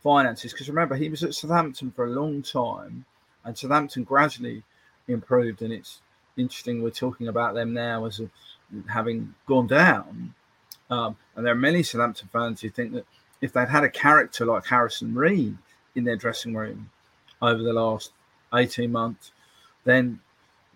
finances 0.02 0.52
because 0.52 0.68
remember 0.68 0.96
he 0.96 1.10
was 1.10 1.24
at 1.24 1.36
Southampton 1.36 1.92
for 1.92 2.06
a 2.06 2.10
long 2.10 2.42
time, 2.42 3.06
and 3.46 3.56
Southampton 3.56 4.04
gradually 4.04 4.64
improved. 5.08 5.62
And 5.62 5.72
it's 5.72 6.02
interesting 6.38 6.82
we're 6.82 6.90
talking 6.90 7.28
about 7.28 7.54
them 7.54 7.74
now 7.74 8.06
as 8.06 8.20
a, 8.20 8.30
having 8.90 9.34
gone 9.48 9.68
down. 9.68 10.34
Um, 10.90 11.16
and 11.36 11.46
there 11.46 11.54
are 11.54 11.58
many 11.58 11.84
Southampton 11.84 12.30
fans 12.32 12.62
who 12.62 12.70
think 12.70 12.94
that 12.94 13.06
if 13.42 13.54
they'd 13.54 13.70
had 13.70 13.84
a 13.84 13.90
character 13.90 14.46
like 14.46 14.66
Harrison 14.66 15.16
Reed 15.16 15.58
in 15.96 16.04
their 16.04 16.16
dressing 16.16 16.54
room 16.54 16.90
over 17.42 17.62
the 17.62 17.74
last 17.74 18.12
18 18.54 18.92
months, 18.92 19.32
then 19.84 20.20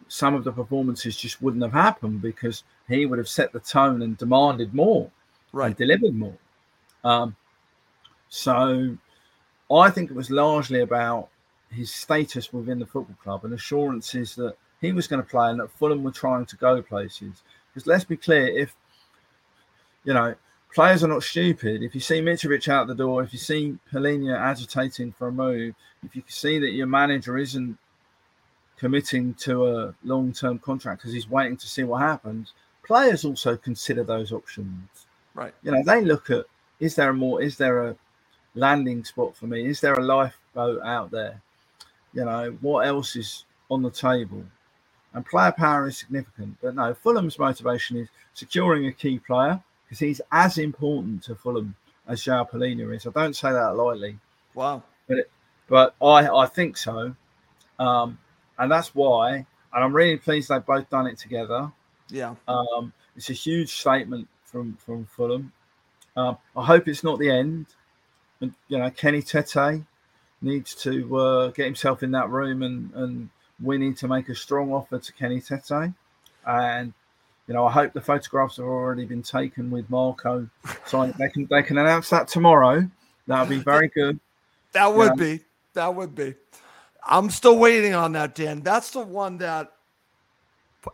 some 0.08 0.36
of 0.36 0.44
the 0.44 0.52
performances 0.52 1.18
just 1.18 1.42
wouldn't 1.42 1.64
have 1.64 1.74
happened 1.74 2.22
because 2.22 2.64
he 2.88 3.06
would 3.06 3.20
have 3.20 3.30
set 3.30 3.52
the 3.52 3.60
tone 3.60 4.02
and 4.02 4.18
demanded 4.18 4.74
more 4.74 5.04
and 5.04 5.12
Right. 5.54 5.78
delivered 5.78 6.16
more. 6.16 6.38
Um, 7.04 7.36
so 8.30 8.98
I 9.72 9.90
think 9.90 10.10
it 10.10 10.16
was 10.16 10.30
largely 10.30 10.82
about 10.82 11.30
his 11.70 11.94
status 11.94 12.54
within 12.54 12.80
the 12.80 12.86
football 12.86 13.18
club 13.22 13.46
and 13.46 13.54
assurances 13.54 14.36
that 14.36 14.56
he 14.86 14.94
was 14.94 15.08
going 15.08 15.22
to 15.22 15.28
play 15.28 15.50
and 15.50 15.60
that 15.60 15.72
Fulham 15.72 16.04
were 16.04 16.12
trying 16.12 16.46
to 16.46 16.56
go 16.56 16.82
places. 16.82 17.42
Because 17.74 17.88
let's 17.88 18.04
be 18.04 18.18
clear, 18.18 18.48
if 18.48 18.76
you 20.04 20.14
know 20.14 20.36
players 20.74 21.04
are 21.04 21.08
not 21.08 21.24
stupid, 21.24 21.84
if 21.84 21.96
you 21.96 22.02
see 22.02 22.22
Mitrovic 22.22 22.68
out 22.68 22.88
the 22.88 22.96
door, 22.96 23.24
if 23.24 23.34
you 23.34 23.40
see 23.40 23.78
Palhinha 23.92 24.38
agitating 24.38 25.12
for 25.14 25.28
a 25.28 25.32
move, 25.32 25.74
if 26.04 26.16
you 26.16 26.22
can 26.22 26.32
see 26.32 26.60
that 26.60 26.72
your 26.72 26.88
manager 26.88 27.38
isn't 27.38 27.78
committing 28.78 29.34
to 29.36 29.68
a 29.68 29.96
long-term 30.04 30.60
contract 30.60 31.00
because 31.02 31.14
he's 31.14 31.30
waiting 31.30 31.56
to 31.56 31.68
see 31.68 31.84
what 31.84 32.02
happens, 32.02 32.54
players 32.84 33.24
also 33.24 33.56
consider 33.56 34.04
those 34.04 34.32
options. 34.32 35.08
Right. 35.34 35.54
you 35.64 35.72
know 35.72 35.84
they 35.84 36.02
look 36.02 36.30
at 36.30 36.46
is 36.80 36.96
there 36.96 37.10
a 37.10 37.14
more 37.14 37.42
is 37.42 37.58
there 37.58 37.88
a 37.88 37.96
landing 38.54 39.04
spot 39.04 39.36
for 39.36 39.48
me? 39.48 39.66
Is 39.66 39.82
there 39.82 39.96
a 39.96 40.04
lifeboat 40.04 40.82
out 40.82 41.12
there? 41.12 41.42
You 42.14 42.26
know 42.26 42.58
what 42.62 42.88
else 42.88 43.16
is 43.16 43.46
on 43.70 43.82
the 43.82 43.92
table 43.92 44.46
and 45.16 45.26
player 45.26 45.52
power 45.52 45.88
is 45.88 45.98
significant 45.98 46.56
but 46.62 46.76
no 46.76 46.94
fulham's 46.94 47.40
motivation 47.40 47.98
is 47.98 48.10
securing 48.34 48.86
a 48.86 48.92
key 48.92 49.18
player 49.18 49.60
because 49.84 49.98
he's 49.98 50.22
as 50.32 50.60
important 50.60 51.24
to 51.24 51.34
fulham 51.34 51.76
as 52.08 52.22
João 52.22 52.48
Palhinha 52.48 52.96
is 52.96 53.08
i 53.08 53.10
don't 53.10 53.36
say 53.36 53.52
that 53.52 53.76
lightly 53.76 54.20
Wow. 54.56 54.84
But 55.08 55.18
it, 55.20 55.32
but 55.68 55.96
I 56.02 56.28
I 56.28 56.48
think 56.48 56.78
so, 56.78 57.16
um, 57.78 58.18
and 58.58 58.72
that's 58.72 58.96
why. 58.96 59.46
And 59.74 59.84
I'm 59.84 59.94
really 59.94 60.16
pleased 60.18 60.50
they've 60.50 60.66
both 60.66 60.90
done 60.90 61.06
it 61.06 61.18
together. 61.18 61.70
Yeah. 62.10 62.36
Um, 62.48 62.94
it's 63.18 63.30
a 63.30 63.34
huge 63.34 63.70
statement 63.70 64.28
from 64.46 64.78
from 64.78 65.06
Fulham. 65.06 65.52
Um, 66.16 66.38
I 66.56 66.64
hope 66.64 66.88
it's 66.88 67.04
not 67.04 67.20
the 67.20 67.30
end. 67.30 67.68
And, 68.40 68.54
you 68.70 68.78
know, 68.78 68.90
Kenny 68.90 69.22
Tete 69.22 69.84
needs 70.42 70.76
to 70.76 71.18
uh, 71.18 71.48
get 71.50 71.66
himself 71.66 72.04
in 72.04 72.12
that 72.12 72.30
room, 72.30 72.64
and 72.64 72.92
and 72.94 73.30
we 73.62 73.78
need 73.78 73.98
to 73.98 74.08
make 74.08 74.30
a 74.30 74.36
strong 74.36 74.72
offer 74.74 75.00
to 75.00 75.14
Kenny 75.14 75.42
Tete. 75.42 75.94
And 76.46 76.94
you 77.48 77.54
know, 77.54 77.66
I 77.66 77.72
hope 77.72 77.94
the 77.94 78.02
photographs 78.02 78.58
have 78.58 78.66
already 78.66 79.06
been 79.06 79.22
taken 79.22 79.70
with 79.70 79.90
Marco. 79.90 80.50
So 80.86 81.06
they 81.18 81.30
can 81.30 81.48
they 81.50 81.64
can 81.64 81.78
announce 81.78 82.10
that 82.10 82.28
tomorrow. 82.28 82.90
That 83.28 83.40
would 83.40 83.50
be 83.50 83.64
very 83.64 83.88
good. 83.90 84.20
That 84.74 84.94
would 84.94 85.20
Yeah. 85.20 85.38
be. 85.38 85.44
That 85.74 85.94
would 85.94 86.16
be. 86.16 86.36
I'm 87.04 87.30
still 87.30 87.58
waiting 87.58 87.94
on 87.94 88.14
that, 88.14 88.34
Dan. 88.34 88.62
That's 88.62 88.92
the 88.92 89.02
one 89.02 89.38
that 89.38 89.72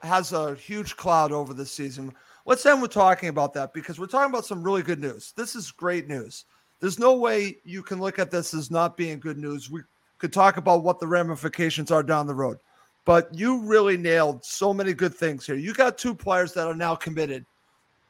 has 0.03 0.33
a 0.33 0.55
huge 0.55 0.97
cloud 0.97 1.31
over 1.31 1.53
the 1.53 1.65
season. 1.65 2.13
Let's 2.45 2.65
end 2.65 2.81
with 2.81 2.91
talking 2.91 3.29
about 3.29 3.53
that 3.53 3.73
because 3.73 3.99
we're 3.99 4.07
talking 4.07 4.31
about 4.31 4.45
some 4.45 4.63
really 4.63 4.81
good 4.81 4.99
news. 4.99 5.33
This 5.35 5.55
is 5.55 5.71
great 5.71 6.07
news. 6.07 6.45
There's 6.79 6.99
no 6.99 7.15
way 7.15 7.57
you 7.63 7.83
can 7.83 7.99
look 7.99 8.17
at 8.17 8.31
this 8.31 8.53
as 8.53 8.71
not 8.71 8.97
being 8.97 9.19
good 9.19 9.37
news. 9.37 9.69
We 9.69 9.81
could 10.21 10.31
talk 10.31 10.57
about 10.57 10.83
what 10.83 10.99
the 10.99 11.07
ramifications 11.07 11.89
are 11.89 12.03
down 12.03 12.27
the 12.27 12.35
road, 12.35 12.59
but 13.05 13.27
you 13.33 13.59
really 13.63 13.97
nailed 13.97 14.45
so 14.45 14.71
many 14.71 14.93
good 14.93 15.15
things 15.15 15.47
here. 15.47 15.55
You 15.55 15.73
got 15.73 15.97
two 15.97 16.13
players 16.13 16.53
that 16.53 16.67
are 16.67 16.75
now 16.75 16.93
committed. 16.93 17.43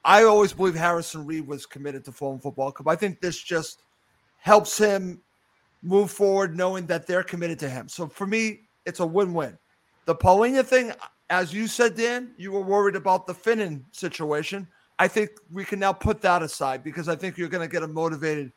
I 0.03 0.25
always 0.25 0.51
believe 0.51 0.75
Harrison 0.75 1.25
Reed 1.25 1.47
was 1.47 1.65
committed 1.65 2.03
to 2.05 2.11
Fulham 2.11 2.39
Football 2.39 2.73
Club. 2.73 2.89
I 2.89 2.97
think 2.97 3.21
this 3.21 3.41
just 3.41 3.83
helps 4.39 4.77
him 4.77 5.21
move 5.81 6.11
forward 6.11 6.57
knowing 6.57 6.85
that 6.87 7.07
they're 7.07 7.23
committed 7.23 7.57
to 7.59 7.69
him. 7.69 7.87
So 7.87 8.07
for 8.07 8.27
me, 8.27 8.67
it's 8.85 8.99
a 8.99 9.05
win-win. 9.05 9.57
The 10.03 10.15
Palhinha 10.15 10.65
thing, 10.65 10.91
as 11.29 11.53
you 11.53 11.65
said, 11.65 11.95
Dan, 11.95 12.33
you 12.37 12.51
were 12.51 12.61
worried 12.61 12.97
about 12.97 13.25
the 13.25 13.33
Finnan 13.33 13.85
situation. 13.91 14.67
I 14.99 15.07
think 15.07 15.29
we 15.49 15.63
can 15.63 15.79
now 15.79 15.93
put 15.93 16.21
that 16.23 16.43
aside 16.43 16.83
because 16.83 17.07
I 17.07 17.15
think 17.15 17.37
you're 17.37 17.47
going 17.47 17.67
to 17.67 17.71
get 17.71 17.83
a 17.83 17.87
motivated 17.87 18.51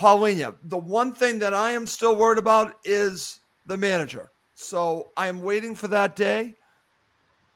Palhinha. 0.00 0.54
The 0.64 0.78
one 0.78 1.12
thing 1.12 1.38
that 1.40 1.52
I 1.52 1.72
am 1.72 1.86
still 1.86 2.16
worried 2.16 2.38
about 2.38 2.74
is 2.84 3.40
the 3.66 3.76
manager. 3.76 4.30
So 4.54 5.10
I 5.16 5.28
am 5.28 5.42
waiting 5.42 5.74
for 5.74 5.88
that 5.88 6.16
day. 6.16 6.54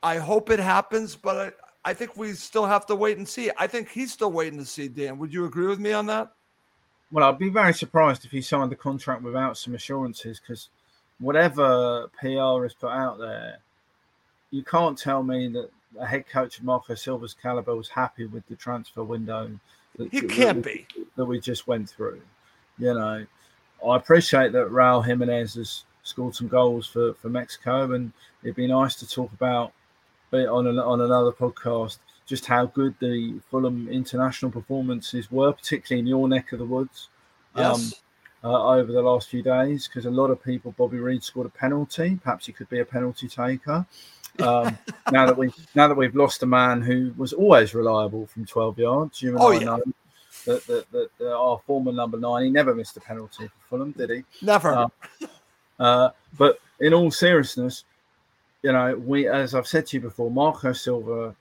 I 0.02 0.18
hope 0.18 0.50
it 0.50 0.58
happens, 0.60 1.16
but 1.16 1.54
I, 1.84 1.90
I 1.90 1.94
think 1.94 2.16
we 2.18 2.34
still 2.34 2.66
have 2.66 2.84
to 2.86 2.94
wait 2.94 3.16
and 3.16 3.26
see. 3.26 3.50
I 3.56 3.66
think 3.66 3.88
he's 3.88 4.12
still 4.12 4.30
waiting 4.30 4.58
to 4.58 4.66
see, 4.66 4.88
Dan. 4.88 5.18
Would 5.18 5.32
you 5.32 5.46
agree 5.46 5.66
with 5.66 5.78
me 5.78 5.92
on 5.94 6.04
that? 6.06 6.32
Well, 7.10 7.26
I'd 7.26 7.38
be 7.38 7.48
very 7.48 7.72
surprised 7.72 8.26
if 8.26 8.30
he 8.30 8.42
signed 8.42 8.70
the 8.70 8.76
contract 8.76 9.22
without 9.22 9.56
some 9.56 9.74
assurances 9.74 10.38
because 10.40 10.68
whatever 11.20 12.08
PR 12.20 12.66
is 12.66 12.74
put 12.74 12.90
out 12.90 13.18
there, 13.18 13.58
you 14.50 14.62
can't 14.62 14.98
tell 14.98 15.22
me 15.22 15.48
that 15.48 15.70
a 15.98 16.04
head 16.06 16.26
coach 16.28 16.58
of 16.58 16.64
Marco 16.64 16.94
Silva's 16.94 17.34
caliber 17.40 17.74
was 17.74 17.88
happy 17.88 18.26
with 18.26 18.46
the 18.48 18.56
transfer 18.56 19.02
window. 19.02 19.50
That, 19.96 20.10
He 20.12 20.20
that- 20.20 20.30
can't 20.30 20.62
that- 20.62 20.74
be. 20.74 20.86
That 21.16 21.24
we 21.24 21.40
just 21.40 21.66
went 21.66 21.88
through. 21.88 22.20
You 22.78 22.94
know, 22.94 23.24
I 23.86 23.96
appreciate 23.96 24.52
that 24.52 24.68
Raul 24.70 25.04
Jimenez 25.04 25.54
has 25.54 25.84
scored 26.02 26.34
some 26.34 26.48
goals 26.48 26.86
for, 26.86 27.14
for 27.14 27.28
Mexico, 27.28 27.92
and 27.92 28.12
it'd 28.42 28.56
be 28.56 28.66
nice 28.66 28.94
to 28.96 29.08
talk 29.08 29.32
about 29.32 29.72
it 30.32 30.48
on, 30.48 30.66
an, 30.66 30.78
on 30.78 31.00
another 31.00 31.30
podcast 31.30 31.98
just 32.26 32.46
how 32.46 32.64
good 32.66 32.94
the 33.00 33.38
Fulham 33.50 33.86
international 33.88 34.50
performances 34.50 35.30
were, 35.30 35.52
particularly 35.52 36.00
in 36.00 36.06
your 36.06 36.26
neck 36.28 36.52
of 36.52 36.58
the 36.58 36.64
woods 36.64 37.08
Yes. 37.56 37.94
uh, 38.42 38.66
over 38.74 38.90
the 38.90 39.02
last 39.02 39.28
few 39.28 39.42
days 39.42 39.86
because 39.86 40.06
a 40.06 40.10
lot 40.10 40.30
of 40.30 40.42
people 40.42 40.72
Bobby 40.76 40.98
Reid 40.98 41.22
scored 41.22 41.46
a 41.46 41.50
penalty. 41.50 42.18
Perhaps 42.22 42.46
he 42.46 42.52
could 42.52 42.68
be 42.70 42.80
a 42.80 42.84
penalty 42.84 43.28
taker. 43.28 43.86
Um, 44.40 44.76
now 45.12 45.26
that 45.26 45.36
we 45.36 45.52
now 45.74 45.86
that 45.86 45.94
we've 45.96 46.16
lost 46.16 46.42
a 46.42 46.46
man 46.46 46.80
who 46.82 47.12
was 47.16 47.32
always 47.34 47.74
reliable 47.74 48.26
from 48.26 48.44
12 48.46 48.78
yards, 48.78 49.22
you 49.22 49.30
and 49.32 49.38
Oh, 49.40 49.52
I 49.52 49.58
yeah. 49.58 49.64
know 49.66 49.82
that, 50.46 50.66
that, 50.66 50.90
that, 50.92 51.08
that 51.18 51.34
our 51.34 51.60
former 51.66 51.92
number 51.92 52.18
nine, 52.18 52.44
he 52.44 52.50
never 52.50 52.74
missed 52.74 52.96
a 52.96 53.00
penalty 53.00 53.46
for 53.48 53.68
Fulham, 53.68 53.92
did 53.92 54.10
he? 54.10 54.24
Never. 54.42 54.74
Uh, 54.74 54.88
Uh, 55.78 56.10
but 56.38 56.58
in 56.80 56.94
all 56.94 57.10
seriousness, 57.10 57.84
you 58.62 58.72
know, 58.72 58.96
we 58.96 59.28
as 59.28 59.54
I've 59.54 59.66
said 59.66 59.86
to 59.88 59.96
you 59.96 60.00
before, 60.00 60.30
Marco 60.30 60.72
Silva 60.72 61.34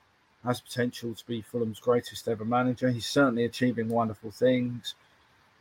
has 0.44 0.60
potential 0.60 1.14
to 1.14 1.26
be 1.26 1.40
Fulham's 1.40 1.80
greatest 1.80 2.28
ever 2.28 2.44
manager. 2.44 2.90
He's 2.90 3.06
certainly 3.06 3.44
achieving 3.44 3.88
wonderful 3.88 4.30
things. 4.30 4.94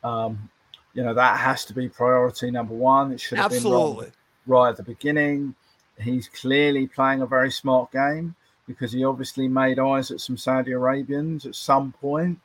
Um, 0.03 0.49
you 0.93 1.03
know, 1.03 1.13
that 1.13 1.37
has 1.37 1.65
to 1.65 1.73
be 1.73 1.87
priority 1.87 2.51
number 2.51 2.73
one. 2.73 3.11
It 3.11 3.21
should 3.21 3.37
have 3.37 3.51
been 3.51 3.57
Absolutely. 3.57 4.05
right, 4.05 4.13
right 4.47 4.69
at 4.69 4.77
the 4.77 4.83
beginning. 4.83 5.55
He's 5.99 6.27
clearly 6.27 6.87
playing 6.87 7.21
a 7.21 7.27
very 7.27 7.51
smart 7.51 7.91
game 7.91 8.35
because 8.67 8.91
he 8.91 9.05
obviously 9.05 9.47
made 9.47 9.79
eyes 9.79 10.11
at 10.11 10.19
some 10.19 10.37
Saudi 10.37 10.71
Arabians 10.71 11.45
at 11.45 11.55
some 11.55 11.93
point. 11.93 12.39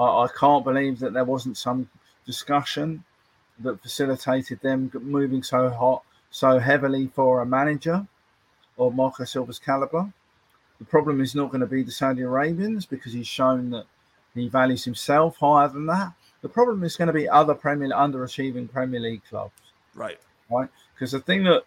I, 0.00 0.24
I 0.24 0.28
can't 0.38 0.64
believe 0.64 0.98
that 1.00 1.12
there 1.12 1.24
wasn't 1.24 1.56
some 1.56 1.88
discussion 2.24 3.04
that 3.58 3.82
facilitated 3.82 4.60
them 4.60 4.90
moving 4.94 5.42
so 5.42 5.68
hot, 5.68 6.02
so 6.30 6.58
heavily 6.58 7.08
for 7.14 7.42
a 7.42 7.46
manager 7.46 8.06
of 8.78 8.94
Marco 8.94 9.24
Silva's 9.24 9.58
caliber. 9.58 10.12
The 10.78 10.86
problem 10.86 11.20
is 11.20 11.34
not 11.34 11.50
going 11.50 11.60
to 11.60 11.66
be 11.66 11.82
the 11.82 11.92
Saudi 11.92 12.22
Arabians 12.22 12.86
because 12.86 13.12
he's 13.12 13.26
shown 13.26 13.70
that 13.70 13.84
he 14.34 14.48
values 14.48 14.84
himself 14.84 15.36
higher 15.36 15.68
than 15.68 15.86
that. 15.86 16.14
The 16.40 16.48
problem 16.48 16.82
is 16.84 16.96
going 16.96 17.08
to 17.08 17.12
be 17.12 17.28
other 17.28 17.54
Premier 17.54 17.90
underachieving 17.90 18.72
Premier 18.72 19.00
League 19.00 19.24
clubs 19.28 19.52
Right. 19.94 20.18
right? 20.50 20.70
Because 20.94 21.12
the 21.12 21.20
thing 21.20 21.44
that 21.44 21.64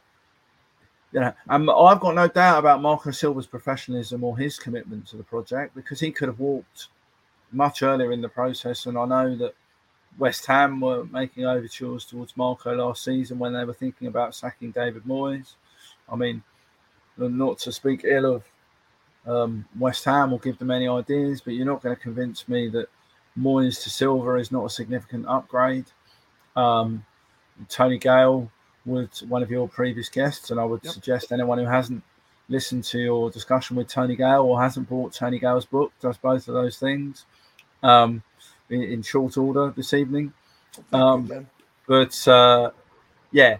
you 1.11 1.19
know, 1.19 1.33
and 1.47 1.69
I've 1.69 1.99
got 1.99 2.15
no 2.15 2.27
doubt 2.27 2.57
about 2.57 2.81
Marco 2.81 3.11
Silva's 3.11 3.45
professionalism 3.45 4.23
or 4.23 4.35
his 4.35 4.57
commitment 4.57 5.05
to 5.09 5.17
the 5.17 5.23
project 5.23 5.75
because 5.75 5.99
he 5.99 6.11
could 6.11 6.27
have 6.27 6.39
walked 6.39 6.87
much 7.53 7.83
earlier 7.83 8.11
in 8.11 8.21
the 8.21 8.29
process. 8.29 8.85
And 8.85 8.97
I 8.97 9.05
know 9.05 9.35
that 9.37 9.55
West 10.17 10.45
Ham 10.45 10.79
were 10.79 11.05
making 11.05 11.45
overtures 11.45 12.05
towards 12.05 12.37
Marco 12.37 12.75
last 12.75 13.03
season 13.03 13.39
when 13.39 13.53
they 13.53 13.65
were 13.65 13.73
thinking 13.73 14.07
about 14.07 14.35
sacking 14.35 14.71
David 14.71 15.03
Moyes. 15.03 15.53
I 16.11 16.15
mean, 16.15 16.43
not 17.17 17.59
to 17.59 17.71
speak 17.71 18.01
ill 18.03 18.35
of 18.35 18.43
um, 19.25 19.65
West 19.79 20.05
Ham 20.05 20.33
or 20.33 20.39
give 20.39 20.57
them 20.57 20.71
any 20.71 20.87
ideas, 20.87 21.41
but 21.41 21.53
you're 21.53 21.65
not 21.65 21.81
going 21.81 21.95
to 21.95 22.01
convince 22.01 22.47
me 22.47 22.69
that 22.69 22.87
Moyes 23.37 23.81
to 23.83 23.89
Silva 23.89 24.35
is 24.35 24.51
not 24.51 24.65
a 24.65 24.69
significant 24.69 25.25
upgrade. 25.27 25.85
Um, 26.55 27.05
Tony 27.69 27.97
Gale 27.97 28.51
was 28.85 29.23
one 29.23 29.41
of 29.41 29.49
your 29.49 29.67
previous 29.67 30.09
guests, 30.09 30.51
and 30.51 30.59
I 30.59 30.65
would 30.65 30.83
Yep. 30.83 30.93
suggest 30.93 31.31
anyone 31.31 31.57
who 31.57 31.65
hasn't 31.65 32.03
listened 32.49 32.83
to 32.83 32.99
your 32.99 33.31
discussion 33.31 33.77
with 33.77 33.87
Tony 33.87 34.15
Gale 34.15 34.41
or 34.41 34.61
hasn't 34.61 34.89
bought 34.89 35.13
Tony 35.13 35.39
Gale's 35.39 35.65
book 35.65 35.93
does 36.01 36.17
both 36.17 36.47
of 36.47 36.53
those 36.53 36.77
things 36.77 37.25
um, 37.83 38.23
in, 38.69 38.81
in 38.81 39.01
short 39.03 39.37
order 39.37 39.71
this 39.75 39.93
evening. 39.93 40.33
Um, 40.91 41.47
but 41.87 42.27
uh, 42.27 42.71
yeah, 43.31 43.57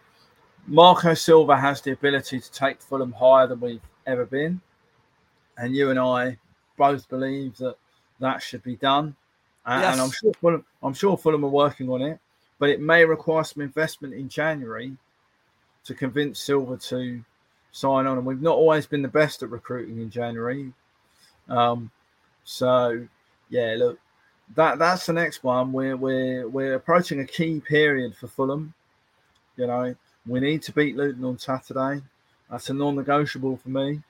Marco 0.65 1.13
Silva 1.13 1.57
has 1.57 1.82
the 1.82 1.91
ability 1.91 2.39
to 2.39 2.51
take 2.51 2.82
Fulham 2.82 3.11
higher 3.11 3.45
than 3.45 3.59
we've 3.59 3.82
ever 4.07 4.26
been, 4.26 4.61
and 5.57 5.76
you 5.76 5.91
and 5.91 5.99
I 5.99 6.38
both 6.78 7.07
believe 7.09 7.57
that 7.57 7.76
that 8.19 8.41
should 8.41 8.63
be 8.63 8.78
done. 8.78 9.15
And, 9.65 9.84
and 9.84 10.01
I'm 10.01 10.11
sure 10.11 10.34
Fulham, 10.41 10.65
I'm 10.82 10.93
sure 10.93 11.17
Fulham 11.17 11.45
are 11.45 11.49
working 11.49 11.89
on 11.89 12.01
it, 12.01 12.19
but 12.59 12.69
it 12.69 12.82
may 12.82 13.05
require 13.05 13.43
some 13.43 13.61
investment 13.61 14.13
in 14.13 14.28
January 14.28 14.97
to 15.86 15.93
convince 15.93 16.39
Silva 16.39 16.78
to 16.78 17.24
sign 17.71 18.07
on. 18.07 18.17
And 18.17 18.26
we've 18.26 18.41
not 18.41 18.55
always 18.55 18.86
been 18.86 19.01
the 19.01 19.07
best 19.07 19.43
at 19.43 19.49
recruiting 19.49 19.99
in 19.99 20.09
January. 20.09 20.74
Um, 21.47 21.91
so 22.43 23.07
yeah, 23.49 23.76
look, 23.78 23.99
that 24.56 24.80
that's 24.80 25.06
the 25.06 25.14
next 25.14 25.44
one. 25.44 25.72
We're 25.72 25.98
we're 25.98 26.48
we're 26.48 26.76
approaching 26.76 27.22
a 27.22 27.26
key 27.26 27.62
period 27.62 28.16
for 28.16 28.28
Fulham. 28.28 28.74
You 29.58 29.68
know, 29.68 29.96
we 30.28 30.39
need 30.39 30.62
to 30.64 30.72
beat 30.72 30.96
Luton 30.96 31.26
on 31.26 31.38
Saturday. 31.38 32.02
That's 32.50 32.70
a 32.70 32.74
non-negotiable 32.74 33.58
for 33.58 33.70
me. 33.70 34.02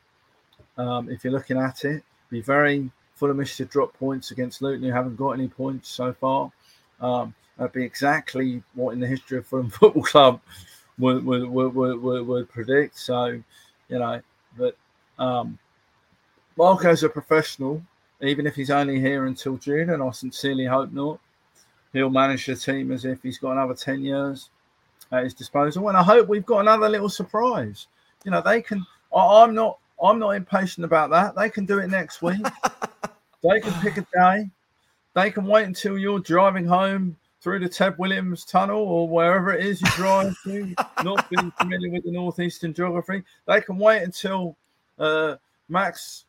Um, 0.78 1.10
if 1.10 1.24
you're 1.24 1.34
looking 1.34 1.58
at 1.58 1.86
it, 1.86 2.04
be 2.30 2.42
very 2.42 2.90
Fulhamish 3.20 3.58
to 3.58 3.66
drop 3.66 3.94
points 3.94 4.32
against 4.32 4.62
Luton, 4.62 4.84
who 4.84 4.92
haven't 4.92 5.16
got 5.16 5.32
any 5.32 5.48
points 5.48 5.90
so 5.90 6.14
far. 6.14 6.52
Um, 7.00 7.34
that'd 7.58 7.74
be 7.74 7.84
exactly 7.84 8.64
what 8.74 8.92
in 8.92 9.00
the 9.00 9.08
history 9.08 9.38
of 9.38 9.48
Fulham 9.48 9.70
Football 9.72 10.04
Club 10.04 10.42
would 10.98 11.26
would, 11.26 11.48
would, 11.48 12.02
would, 12.02 12.28
would, 12.28 12.50
predict. 12.50 12.98
So, 12.98 13.42
you 13.90 14.00
know, 14.00 14.22
but 14.58 14.76
um, 15.20 15.58
Marco's 16.58 17.04
a 17.04 17.10
professional, 17.10 17.82
even 18.24 18.48
if 18.48 18.56
he's 18.56 18.72
only 18.72 19.00
here 19.00 19.26
until 19.26 19.58
June, 19.58 19.90
and 19.90 20.02
I 20.02 20.12
sincerely 20.12 20.66
hope 20.66 20.92
not. 20.92 21.20
He'll 21.92 22.10
manage 22.10 22.46
the 22.46 22.56
team 22.56 22.92
as 22.92 23.06
if 23.06 23.22
he's 23.22 23.38
got 23.38 23.52
another 23.52 23.76
10 23.76 24.02
years 24.02 24.50
at 25.12 25.24
his 25.24 25.34
disposal. 25.34 25.90
And 25.90 25.98
I 25.98 26.04
hope 26.04 26.28
we've 26.28 26.46
got 26.46 26.60
another 26.60 26.90
little 26.90 27.10
surprise. 27.10 27.88
You 28.26 28.32
know, 28.32 28.42
they 28.42 28.62
can 28.62 28.84
I, 29.16 29.44
I'm 29.44 29.54
not 29.54 29.78
I'm 30.02 30.20
not 30.20 30.32
impatient 30.32 30.86
about 30.86 31.12
that. 31.12 31.36
They 31.36 31.50
can 31.50 31.66
do 31.66 31.80
it 31.80 31.88
next 31.88 32.22
week. 32.22 32.42
they 33.44 33.60
can 33.60 33.74
pick 33.82 33.98
a 33.98 34.08
day. 34.14 34.50
They 35.14 35.30
can 35.30 35.46
wait 35.46 35.66
until 35.66 35.98
you're 35.98 36.20
driving 36.20 36.66
home 36.66 37.16
through 37.42 37.60
the 37.60 37.70
Ted 37.70 37.98
Williams 37.98 38.46
tunnel 38.46 38.82
or 38.82 39.08
wherever 39.08 39.54
it 39.54 39.66
is 39.66 39.82
you 39.82 39.88
drive 39.92 40.36
to, 40.46 40.74
not 41.04 41.30
being 41.30 41.52
familiar 41.52 41.92
with 41.92 42.06
the 42.06 42.12
northeastern 42.12 42.74
geography, 42.74 43.22
they 43.46 43.60
can 43.60 43.78
wait 43.78 44.02
until 44.02 44.56
uh, 44.98 45.36
Max 45.68 46.26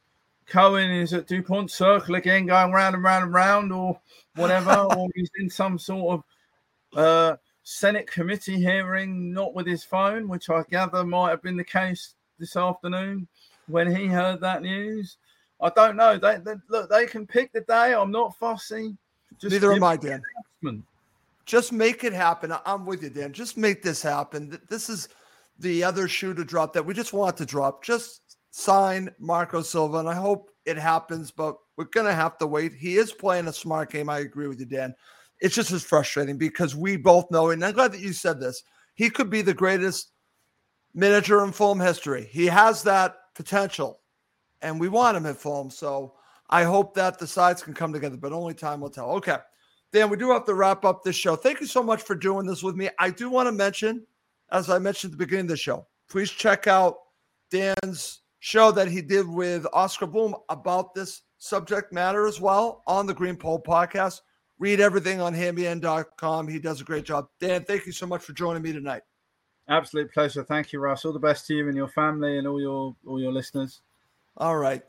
Cohen 0.46 0.90
is 0.90 1.12
at 1.12 1.26
Dupont 1.26 1.70
Circle 1.70 2.16
again, 2.16 2.46
going 2.46 2.72
round 2.72 2.94
and 2.94 3.04
round 3.04 3.24
and 3.24 3.34
round, 3.34 3.72
or 3.72 3.98
whatever, 4.36 4.72
or 4.96 5.08
he's 5.14 5.30
in 5.38 5.48
some 5.48 5.78
sort 5.78 6.20
of 6.94 6.98
uh, 6.98 7.36
Senate 7.62 8.06
committee 8.10 8.58
hearing, 8.58 9.32
not 9.32 9.54
with 9.54 9.66
his 9.66 9.84
phone, 9.84 10.28
which 10.28 10.50
I 10.50 10.62
gather 10.70 11.04
might 11.04 11.30
have 11.30 11.42
been 11.42 11.56
the 11.56 11.64
case 11.64 12.14
this 12.38 12.56
afternoon 12.56 13.26
when 13.68 13.94
he 13.94 14.06
heard 14.06 14.40
that 14.40 14.62
news. 14.62 15.16
I 15.60 15.70
don't 15.70 15.96
know. 15.96 16.18
They, 16.18 16.36
they 16.38 16.54
look. 16.68 16.90
They 16.90 17.06
can 17.06 17.26
pick 17.26 17.52
the 17.52 17.62
day. 17.62 17.94
I'm 17.94 18.10
not 18.10 18.36
fussy. 18.36 18.96
Just 19.38 19.52
Neither 19.52 19.72
am 19.72 19.82
I, 19.82 19.96
Dan. 19.96 20.22
Just 21.46 21.72
make 21.72 22.04
it 22.04 22.12
happen. 22.12 22.54
I'm 22.64 22.86
with 22.86 23.02
you, 23.02 23.10
Dan. 23.10 23.32
Just 23.32 23.56
make 23.56 23.82
this 23.82 24.02
happen. 24.02 24.58
This 24.68 24.88
is 24.88 25.08
the 25.58 25.84
other 25.84 26.08
shoe 26.08 26.34
to 26.34 26.44
drop 26.44 26.72
that 26.72 26.84
we 26.84 26.94
just 26.94 27.12
want 27.12 27.36
to 27.36 27.46
drop. 27.46 27.84
Just 27.84 28.22
sign 28.56 29.10
Marco 29.18 29.62
Silva, 29.62 29.98
and 29.98 30.08
I 30.08 30.14
hope 30.14 30.48
it 30.64 30.76
happens, 30.76 31.32
but 31.32 31.56
we're 31.76 31.86
going 31.86 32.06
to 32.06 32.14
have 32.14 32.38
to 32.38 32.46
wait. 32.46 32.72
He 32.72 32.98
is 32.98 33.12
playing 33.12 33.48
a 33.48 33.52
smart 33.52 33.90
game. 33.90 34.08
I 34.08 34.20
agree 34.20 34.46
with 34.46 34.60
you, 34.60 34.66
Dan. 34.66 34.94
It's 35.40 35.56
just 35.56 35.72
as 35.72 35.82
frustrating 35.82 36.38
because 36.38 36.76
we 36.76 36.96
both 36.96 37.28
know, 37.32 37.50
and 37.50 37.64
I'm 37.64 37.74
glad 37.74 37.90
that 37.90 38.00
you 38.00 38.12
said 38.12 38.38
this. 38.38 38.62
He 38.94 39.10
could 39.10 39.28
be 39.28 39.42
the 39.42 39.52
greatest 39.52 40.12
manager 40.94 41.42
in 41.42 41.50
Fulham 41.50 41.80
history. 41.80 42.28
He 42.30 42.46
has 42.46 42.84
that 42.84 43.16
potential, 43.34 44.02
and 44.62 44.78
we 44.78 44.88
want 44.88 45.16
him 45.16 45.26
at 45.26 45.36
Fulham. 45.36 45.68
So 45.68 46.14
I 46.48 46.62
hope 46.62 46.94
that 46.94 47.18
the 47.18 47.26
sides 47.26 47.60
can 47.60 47.74
come 47.74 47.92
together, 47.92 48.16
but 48.16 48.32
only 48.32 48.54
time 48.54 48.80
will 48.80 48.88
tell. 48.88 49.10
Okay. 49.16 49.38
Dan, 49.92 50.08
we 50.08 50.16
do 50.16 50.30
have 50.30 50.44
to 50.44 50.54
wrap 50.54 50.84
up 50.84 51.02
this 51.02 51.16
show. 51.16 51.34
Thank 51.34 51.60
you 51.60 51.66
so 51.66 51.82
much 51.82 52.02
for 52.02 52.14
doing 52.14 52.46
this 52.46 52.62
with 52.62 52.76
me. 52.76 52.88
I 53.00 53.10
do 53.10 53.30
want 53.30 53.48
to 53.48 53.52
mention, 53.52 54.06
as 54.52 54.70
I 54.70 54.78
mentioned 54.78 55.12
at 55.12 55.18
the 55.18 55.24
beginning 55.24 55.46
of 55.46 55.50
the 55.50 55.56
show, 55.56 55.88
please 56.08 56.30
check 56.30 56.68
out 56.68 56.98
Dan's 57.50 58.20
show 58.44 58.70
that 58.70 58.88
he 58.88 59.00
did 59.00 59.26
with 59.26 59.66
Oscar 59.72 60.06
Boom 60.06 60.34
about 60.50 60.92
this 60.94 61.22
subject 61.38 61.94
matter 61.94 62.26
as 62.26 62.42
well 62.42 62.82
on 62.86 63.06
the 63.06 63.14
Green 63.14 63.36
Pole 63.36 63.62
podcast. 63.66 64.20
Read 64.58 64.80
everything 64.80 65.18
on 65.18 65.34
HammyEnd.com. 65.34 66.48
He 66.48 66.58
does 66.58 66.82
a 66.82 66.84
great 66.84 67.06
job. 67.06 67.26
Dan, 67.40 67.64
thank 67.64 67.86
you 67.86 67.92
so 67.92 68.06
much 68.06 68.22
for 68.22 68.34
joining 68.34 68.62
me 68.62 68.70
tonight. 68.74 69.00
Absolute 69.70 70.12
pleasure. 70.12 70.44
Thank 70.44 70.74
you, 70.74 70.80
Russ. 70.80 71.06
All 71.06 71.14
the 71.14 71.18
best 71.18 71.46
to 71.46 71.54
you 71.54 71.68
and 71.68 71.76
your 71.76 71.88
family 71.88 72.36
and 72.36 72.46
all 72.46 72.60
your 72.60 72.94
all 73.06 73.18
your 73.18 73.32
listeners. 73.32 73.80
All 74.36 74.58
right. 74.58 74.82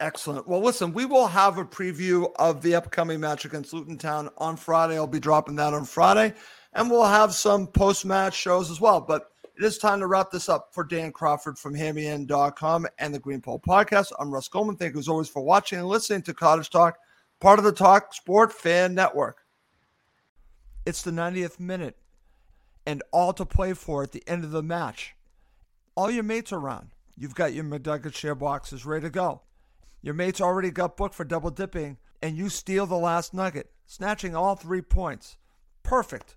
Excellent. 0.00 0.48
Well, 0.48 0.62
listen, 0.62 0.94
we 0.94 1.04
will 1.04 1.26
have 1.26 1.58
a 1.58 1.64
preview 1.64 2.32
of 2.36 2.62
the 2.62 2.74
upcoming 2.74 3.20
match 3.20 3.44
against 3.44 3.74
Luton 3.74 3.98
Town 3.98 4.30
on 4.38 4.56
Friday. 4.56 4.96
I'll 4.96 5.06
be 5.06 5.20
dropping 5.20 5.56
that 5.56 5.74
on 5.74 5.84
Friday, 5.84 6.32
and 6.72 6.90
we'll 6.90 7.04
have 7.04 7.34
some 7.34 7.66
post 7.66 8.06
match 8.06 8.34
shows 8.34 8.70
as 8.70 8.80
well. 8.80 9.02
But 9.02 9.28
it 9.56 9.62
is 9.62 9.78
time 9.78 10.00
to 10.00 10.06
wrap 10.06 10.30
this 10.30 10.48
up 10.48 10.70
for 10.72 10.82
Dan 10.82 11.12
Crawford 11.12 11.58
from 11.58 11.74
HammyEnd.com 11.74 12.86
and 12.98 13.14
the 13.14 13.20
Green 13.20 13.40
Pole 13.40 13.60
Podcast. 13.60 14.10
I'm 14.18 14.32
Russ 14.32 14.48
Goldman. 14.48 14.76
Thank 14.76 14.94
you 14.94 15.00
as 15.00 15.08
always 15.08 15.28
for 15.28 15.42
watching 15.42 15.78
and 15.78 15.86
listening 15.86 16.22
to 16.22 16.34
Cottage 16.34 16.70
Talk, 16.70 16.98
part 17.40 17.60
of 17.60 17.64
the 17.64 17.72
Talk 17.72 18.12
Sport 18.14 18.52
Fan 18.52 18.94
Network. 18.94 19.44
It's 20.84 21.02
the 21.02 21.12
90th 21.12 21.60
minute, 21.60 21.96
and 22.84 23.02
all 23.12 23.32
to 23.32 23.46
play 23.46 23.74
for 23.74 24.02
at 24.02 24.10
the 24.10 24.24
end 24.26 24.42
of 24.42 24.50
the 24.50 24.62
match. 24.62 25.14
All 25.94 26.10
your 26.10 26.24
mates 26.24 26.52
are 26.52 26.58
around. 26.58 26.88
You've 27.16 27.36
got 27.36 27.54
your 27.54 27.64
McNugget 27.64 28.14
share 28.14 28.34
boxes 28.34 28.84
ready 28.84 29.04
to 29.04 29.10
go. 29.10 29.42
Your 30.02 30.14
mates 30.14 30.40
already 30.40 30.72
got 30.72 30.96
booked 30.96 31.14
for 31.14 31.24
double 31.24 31.50
dipping, 31.50 31.98
and 32.20 32.36
you 32.36 32.48
steal 32.48 32.86
the 32.86 32.96
last 32.96 33.32
nugget, 33.32 33.70
snatching 33.86 34.34
all 34.34 34.56
three 34.56 34.82
points. 34.82 35.36
Perfect. 35.84 36.36